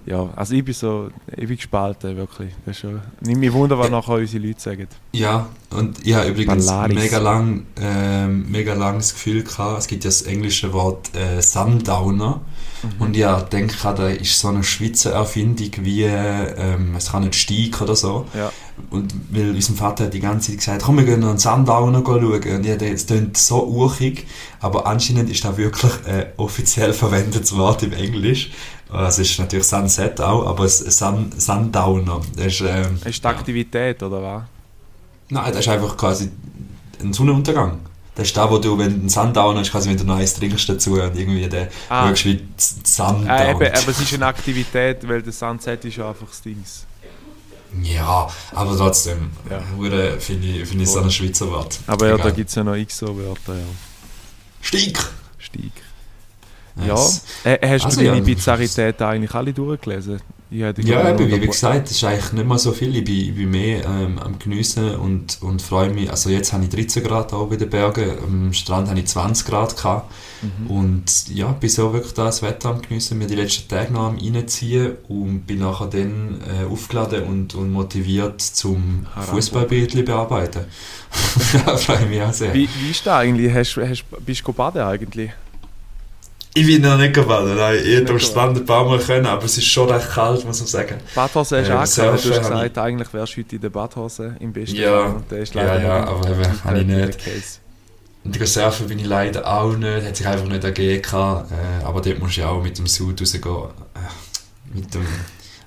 Ja, 0.09 0.31
also 0.37 0.55
ich 0.55 0.65
bin 0.65 0.73
so, 0.73 1.11
bin 1.37 1.49
gespalten, 1.57 2.17
wirklich. 2.17 2.51
Das 2.65 2.77
ist 2.77 2.81
schon, 2.81 3.01
nicht 3.21 3.37
mich 3.39 3.53
wunder, 3.53 3.79
was 3.79 3.89
Ja. 3.91 3.97
nachher 3.97 4.15
unsere 4.15 4.47
Leute 4.47 4.61
sagen. 4.61 4.89
Ja, 5.13 5.49
und 5.71 6.07
ich 6.07 6.15
habe 6.15 6.29
übrigens 6.31 6.65
Ballaris. 6.67 6.95
mega 6.97 7.19
lang, 7.19 7.67
ähm, 7.79 8.51
mega 8.51 8.73
lang 8.73 8.97
das 8.97 9.13
Gefühl 9.13 9.43
gehabt, 9.43 9.81
es 9.81 9.87
gibt 9.87 10.05
ja 10.05 10.09
das 10.09 10.23
englische 10.23 10.73
Wort 10.73 11.15
äh, 11.15 11.43
Sundowner. 11.43 12.41
Mhm. 12.83 13.03
Und 13.03 13.17
ich 13.17 13.27
denke, 13.51 13.75
das 13.83 14.17
ist 14.19 14.39
so 14.39 14.49
eine 14.49 14.63
Schweizer 14.63 15.13
Erfindung 15.13 15.71
wie, 15.81 16.05
ähm, 16.05 16.95
es 16.97 17.11
kann 17.11 17.25
nicht 17.25 17.35
Steig 17.35 17.81
oder 17.81 17.97
so. 17.97 18.27
Ja. 18.35 18.53
Und 18.91 19.13
weil 19.31 19.51
unser 19.51 19.75
Vater 19.75 20.05
hat 20.05 20.15
die 20.15 20.21
ganze 20.21 20.51
Zeit 20.51 20.59
gesagt, 20.59 20.83
komm, 20.83 20.99
wir 20.99 21.05
gehen 21.05 21.21
noch 21.21 21.31
einen 21.31 21.39
Sundowner 21.39 22.03
schauen. 22.05 22.23
Und 22.23 22.67
dachte, 22.67 22.89
es 22.89 23.07
klingt 23.07 23.37
so 23.37 23.65
urchig, 23.65 24.27
aber 24.61 24.87
anscheinend 24.87 25.31
ist 25.31 25.45
das 25.45 25.57
wirklich 25.57 25.93
ein 26.07 26.27
offiziell 26.37 26.93
verwendetes 26.93 27.57
Wort 27.57 27.83
im 27.83 27.93
Englisch. 27.93 28.51
Also 28.91 29.23
es 29.23 29.31
ist 29.31 29.39
natürlich 29.39 29.67
Sunset 29.67 30.21
auch, 30.21 30.47
aber 30.47 30.65
es 30.65 30.79
Sun, 30.79 31.31
Sundowner. 31.37 32.21
Das 32.37 32.47
ist, 32.47 32.61
ähm, 32.63 32.99
Ist 33.05 33.23
die 33.23 33.29
Aktivität, 33.29 34.03
oder 34.03 34.23
was? 34.23 34.43
Nein, 35.31 35.53
das 35.53 35.61
ist 35.61 35.69
einfach 35.69 35.97
quasi 35.97 36.31
ein 37.03 37.13
Sonnenuntergang. 37.13 37.81
Das 38.19 38.27
ist 38.27 38.37
da, 38.37 38.51
wo 38.51 38.59
du, 38.59 38.77
wenn 38.77 38.89
du 38.95 38.99
einen 39.01 39.09
Sundowner 39.09 39.61
hast, 39.61 39.71
quasi 39.71 39.89
wenn 39.89 39.97
du 39.97 40.03
noch 40.03 40.17
eins 40.17 40.35
trinkst 40.35 40.69
dazu 40.69 40.95
und 40.95 41.17
irgendwie 41.17 41.49
den 41.49 41.69
Ah. 41.89 42.09
schaust 42.09 42.25
wie 42.25 42.45
Sun 42.85 43.29
Äh, 43.29 43.53
eben, 43.53 43.61
aber 43.61 43.89
es 43.91 44.01
ist 44.01 44.13
eine 44.13 44.27
Aktivität, 44.27 45.07
weil 45.09 45.23
der 45.23 45.33
Sunset 45.33 45.85
ist 45.85 45.97
ja 45.99 46.09
einfach 46.09 46.27
das 46.27 46.43
Dings. 46.43 46.85
Ja, 47.81 48.29
aber 48.55 48.77
trotzdem, 48.77 49.31
Ja. 49.49 49.61
finde 50.19 50.47
ich, 50.49 50.69
finde 50.69 50.83
ich 50.83 50.91
so 50.91 50.99
ein 51.01 51.11
Schweizer 51.13 51.49
Wort. 51.49 51.79
Aber 51.87 52.07
ja, 52.09 52.17
da 52.17 52.23
Egal. 52.25 52.33
gibt 52.33 52.49
es 52.49 52.57
ja 52.57 52.65
noch 52.65 52.75
x 52.75 52.99
so 52.99 53.17
Wörter, 53.17 53.55
ja. 53.55 53.65
Steig! 54.63 54.99
Stieg. 55.39 55.71
Nice. 56.75 57.23
Ja. 57.45 57.53
Äh, 57.53 57.69
hast 57.75 57.85
Also, 57.85 58.01
du 58.01 58.07
deine 58.07 58.19
ja. 58.19 58.25
Bizarrität 58.25 59.01
eigentlich 59.01 59.33
alle 59.33 59.53
durchgelesen? 59.53 60.21
Ich 60.51 60.61
Ja, 60.61 60.73
gerne 60.73 61.11
eben, 61.11 61.43
wie 61.43 61.47
gesagt, 61.47 61.91
es 61.91 61.97
ist 61.97 62.05
eigentlich 62.05 62.33
nicht 62.33 62.47
mal 62.47 62.59
so 62.59 62.73
viel. 62.73 62.97
Ich 62.97 63.05
bin, 63.05 63.15
ich 63.15 63.35
bin 63.35 63.51
mehr 63.51 63.85
ähm, 63.85 64.19
am 64.19 64.39
Geniessen 64.39 64.95
und, 64.95 65.43
und 65.43 65.61
freue 65.61 65.91
mich. 65.91 66.11
Also 66.11 66.31
jetzt 66.31 66.55
habe 66.55 66.65
ich 66.65 66.71
13 66.71 67.05
Grad 67.05 67.35
auch 67.35 67.51
in 67.51 67.59
den 67.59 67.69
Bergen, 67.69 68.13
am 68.25 68.53
Strand 68.55 68.89
habe 68.89 68.99
ich 68.99 69.07
20 69.07 69.47
Grad 69.47 69.77
gehabt. 69.77 70.11
Mhm. 70.41 70.71
Und 70.71 71.29
ja, 71.29 71.49
bin 71.49 71.69
so 71.69 71.93
wirklich 71.93 72.15
das 72.15 72.41
Wetter 72.41 72.71
am 72.71 72.81
Geniessen, 72.81 73.19
mir 73.19 73.27
die 73.27 73.35
letzten 73.35 73.69
Tage 73.69 73.93
noch 73.93 74.07
am 74.07 74.17
reinziehen 74.17 74.93
und 75.09 75.47
bin 75.47 75.59
nachher 75.59 75.89
dann 75.89 76.41
äh, 76.41 76.65
aufgeladen 76.65 77.25
und, 77.25 77.55
und 77.55 77.71
motiviert 77.71 78.41
zum. 78.41 79.07
Fußballbildchen 79.21 80.05
bearbeiten. 80.07 80.65
da 81.67 81.77
freue 81.77 82.05
ich 82.05 82.09
mich 82.09 82.23
auch 82.23 82.33
sehr. 82.33 82.55
Wie, 82.55 82.69
wie 82.81 82.91
ist 82.91 83.07
das 83.07 83.19
eigentlich? 83.19 83.53
Hast, 83.53 83.77
hast, 83.77 84.05
bist 84.25 84.47
du 84.47 84.53
baden 84.55 84.81
eigentlich? 84.81 85.31
Ich 86.61 86.67
bin 86.67 86.83
noch 86.83 86.97
nicht 86.99 87.15
gebadet, 87.15 87.57
nein. 87.57 87.79
Ich 87.85 87.95
hätte 87.97 88.13
am 88.13 88.19
Strand 88.19 88.57
ein 88.59 88.65
paar 88.67 88.85
Mal 88.85 88.99
können, 88.99 89.27
aber 89.27 89.45
es 89.45 89.57
ist 89.59 89.67
schon 89.67 89.89
recht 89.91 90.11
kalt, 90.11 90.45
muss 90.45 90.59
man 90.59 90.67
sagen. 90.67 90.97
Badhose 91.15 91.59
hast 91.59 91.67
Äh, 91.69 91.71
du 91.71 91.79
angehabt, 91.79 92.25
du 92.25 92.31
hast 92.35 92.39
gesagt, 92.41 92.79
eigentlich 92.79 93.13
wärst 93.15 93.33
du 93.37 93.41
heute 93.41 93.55
in 93.57 93.63
der 93.63 93.69
Badhose 93.71 94.37
im 94.41 94.53
besten 94.53 94.77
Ja. 94.77 95.03
Fall. 95.03 95.15
Und 95.17 95.31
der 95.31 95.39
ist 95.39 95.55
Ja, 95.55 95.63
leider 95.63 95.83
ja, 95.83 96.05
aber 96.09 96.31
eben, 96.31 96.65
habe 96.65 96.81
ich 96.81 96.87
nicht. 96.87 97.19
Case. 97.19 97.59
Und 98.25 98.47
surfen 98.49 98.89
bin 98.89 98.99
ich 98.99 99.07
leider 99.07 99.47
auch 99.47 99.73
nicht, 99.77 100.05
hat 100.07 100.17
sich 100.17 100.27
einfach 100.27 100.47
nicht 100.49 100.65
ergeben. 100.65 101.01
gehabt. 101.03 101.51
Äh, 101.53 101.85
aber 101.85 102.01
dort 102.01 102.19
musst 102.19 102.37
du 102.37 102.41
ja 102.41 102.49
auch 102.49 102.63
mit 102.63 102.77
dem 102.77 102.87
Suit 102.87 103.21
rausgehen, 103.21 103.45
äh, 103.95 104.75
mit 104.77 104.93
dem 104.95 105.07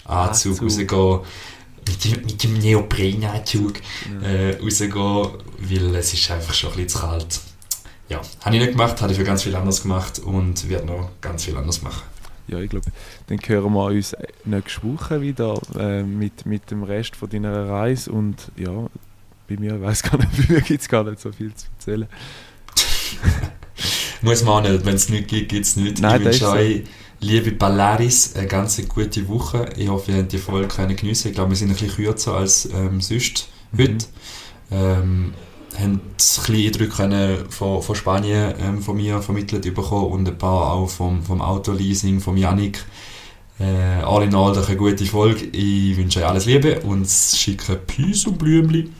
Anzug 0.05 0.61
Anzug. 0.61 0.61
rausgehen, 0.63 1.19
mit 1.87 2.03
dem, 2.03 2.25
mit 2.25 2.43
dem 2.43 2.53
Neoprenanzug 2.59 3.73
Ja. 4.21 4.27
äh, 4.27 4.57
rausgehen, 4.61 4.93
weil 5.59 5.95
es 5.95 6.13
ist 6.13 6.29
einfach 6.31 6.53
schon 6.53 6.71
ein 6.71 6.83
bisschen 6.83 6.89
zu 6.89 6.99
kalt. 7.07 7.39
Ja, 8.11 8.21
habe 8.43 8.57
ich 8.57 8.61
nicht 8.61 8.73
gemacht, 8.73 9.01
habe 9.01 9.13
ich 9.13 9.17
für 9.17 9.23
ganz 9.23 9.43
viel 9.43 9.55
anders 9.55 9.83
gemacht 9.83 10.19
und 10.19 10.67
werde 10.67 10.85
noch 10.85 11.11
ganz 11.21 11.45
viel 11.45 11.55
anders 11.55 11.81
machen. 11.81 12.01
Ja, 12.49 12.59
ich 12.59 12.69
glaube, 12.69 12.91
dann 13.27 13.39
hören 13.45 13.71
wir 13.71 13.85
uns 13.85 14.13
nächste 14.43 14.83
Woche 14.83 15.21
wieder 15.21 15.57
äh, 15.79 16.03
mit, 16.03 16.45
mit 16.45 16.69
dem 16.71 16.83
Rest 16.83 17.15
von 17.15 17.29
deiner 17.29 17.69
Reise 17.69 18.11
und 18.11 18.51
ja, 18.57 18.87
bei 19.47 19.55
mir 19.57 19.81
weiß 19.81 20.03
gar 20.03 20.17
nicht, 20.17 20.29
bei 20.47 20.55
mir 20.55 20.61
gibt 20.61 20.81
es 20.81 20.89
gar 20.89 21.05
nicht 21.05 21.21
so 21.21 21.31
viel 21.31 21.55
zu 21.55 21.67
erzählen. 21.77 22.09
Muss 24.21 24.43
man 24.43 24.65
auch 24.65 24.69
nicht, 24.69 24.85
wenn 24.85 24.95
es 24.95 25.07
nichts 25.07 25.29
gibt, 25.29 25.47
gibt 25.47 25.65
es 25.65 25.77
nichts. 25.77 26.01
Nein, 26.01 26.19
ich 26.19 26.27
das 26.27 26.35
ist 26.35 26.41
wünsche 26.41 26.53
so. 26.53 26.61
euch, 26.61 26.83
liebe 27.21 27.53
Ballaris, 27.53 28.35
eine 28.35 28.47
ganz 28.47 28.85
gute 28.89 29.25
Woche. 29.29 29.69
Ich 29.77 29.87
hoffe, 29.87 30.11
ihr 30.11 30.17
habt 30.17 30.33
die 30.33 30.37
Folge 30.37 30.67
können 30.67 30.97
geniessen. 30.97 31.29
Ich 31.29 31.33
glaube, 31.33 31.51
wir 31.51 31.55
sind 31.55 31.69
ein 31.69 31.75
bisschen 31.75 31.95
kürzer 31.95 32.33
als 32.33 32.65
ähm, 32.73 32.99
sonst 32.99 33.47
heute. 33.77 34.05
Ähm, 34.69 35.33
haben 35.79 36.01
ein 36.17 36.55
Eindrücke 36.55 36.95
können 36.95 37.49
von, 37.49 37.81
von 37.81 37.95
Spanien 37.95 38.53
ähm, 38.59 38.81
von 38.81 38.97
mir 38.97 39.21
vermittelt 39.21 39.63
bekommen 39.73 40.11
und 40.11 40.27
ein 40.27 40.37
paar 40.37 40.73
auch 40.73 40.89
vom, 40.89 41.23
vom 41.23 41.41
Autoleasing, 41.41 42.19
vom 42.19 42.37
Yannick. 42.37 42.83
Äh, 43.59 44.03
all 44.03 44.23
in 44.23 44.33
all 44.33 44.57
eine 44.57 44.75
gute 44.75 45.05
Folge. 45.05 45.45
Ich 45.45 45.95
wünsche 45.95 46.19
euch 46.19 46.25
alles 46.25 46.45
Liebe 46.45 46.79
und 46.81 47.07
schicke 47.07 47.75
Peace 47.75 48.25
und 48.25 48.37
Blümchen. 48.37 48.93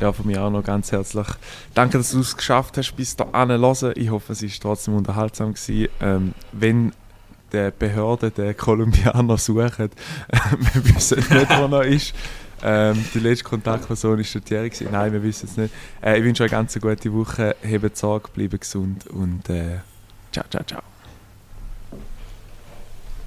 Ja, 0.00 0.12
von 0.12 0.26
mir 0.26 0.42
auch 0.42 0.50
noch 0.50 0.64
ganz 0.64 0.92
herzlich. 0.92 1.26
Danke, 1.74 1.98
dass 1.98 2.12
du 2.12 2.20
es 2.20 2.36
geschafft 2.36 2.78
hast, 2.78 2.92
bis 2.96 3.16
dahin 3.16 3.50
hören. 3.50 3.92
Ich 3.96 4.10
hoffe, 4.10 4.32
es 4.32 4.42
war 4.42 4.50
trotzdem 4.60 4.94
unterhaltsam. 4.94 5.52
Gewesen. 5.52 5.88
Ähm, 6.00 6.34
wenn 6.52 6.92
die 7.52 7.70
Behörde 7.78 8.30
den 8.30 8.56
Kolumbianer 8.56 9.36
sucht, 9.36 9.78
wir 9.78 10.94
wissen 10.94 11.18
nicht, 11.18 11.50
wo 11.50 11.76
er 11.76 11.84
ist. 11.84 12.14
Ähm, 12.62 13.04
die 13.14 13.20
letzte 13.20 13.44
Kontaktperson 13.44 14.18
war 14.18 14.24
der 14.24 14.44
Thierry. 14.44 14.70
gewesen. 14.70 14.88
Nein, 14.92 15.12
wir 15.12 15.22
wissen 15.22 15.48
es 15.50 15.56
nicht. 15.56 15.74
Äh, 16.02 16.18
ich 16.18 16.24
wünsche 16.24 16.44
euch 16.44 16.52
eine 16.52 16.62
ganz 16.62 16.78
gute 16.78 17.12
Woche. 17.12 17.56
Hebt 17.62 17.96
Sorge, 17.96 18.28
bleibt 18.34 18.60
gesund 18.60 19.06
und 19.06 19.48
äh, 19.48 19.78
ciao, 20.32 20.44
ciao, 20.50 20.62
ciao. 20.64 20.82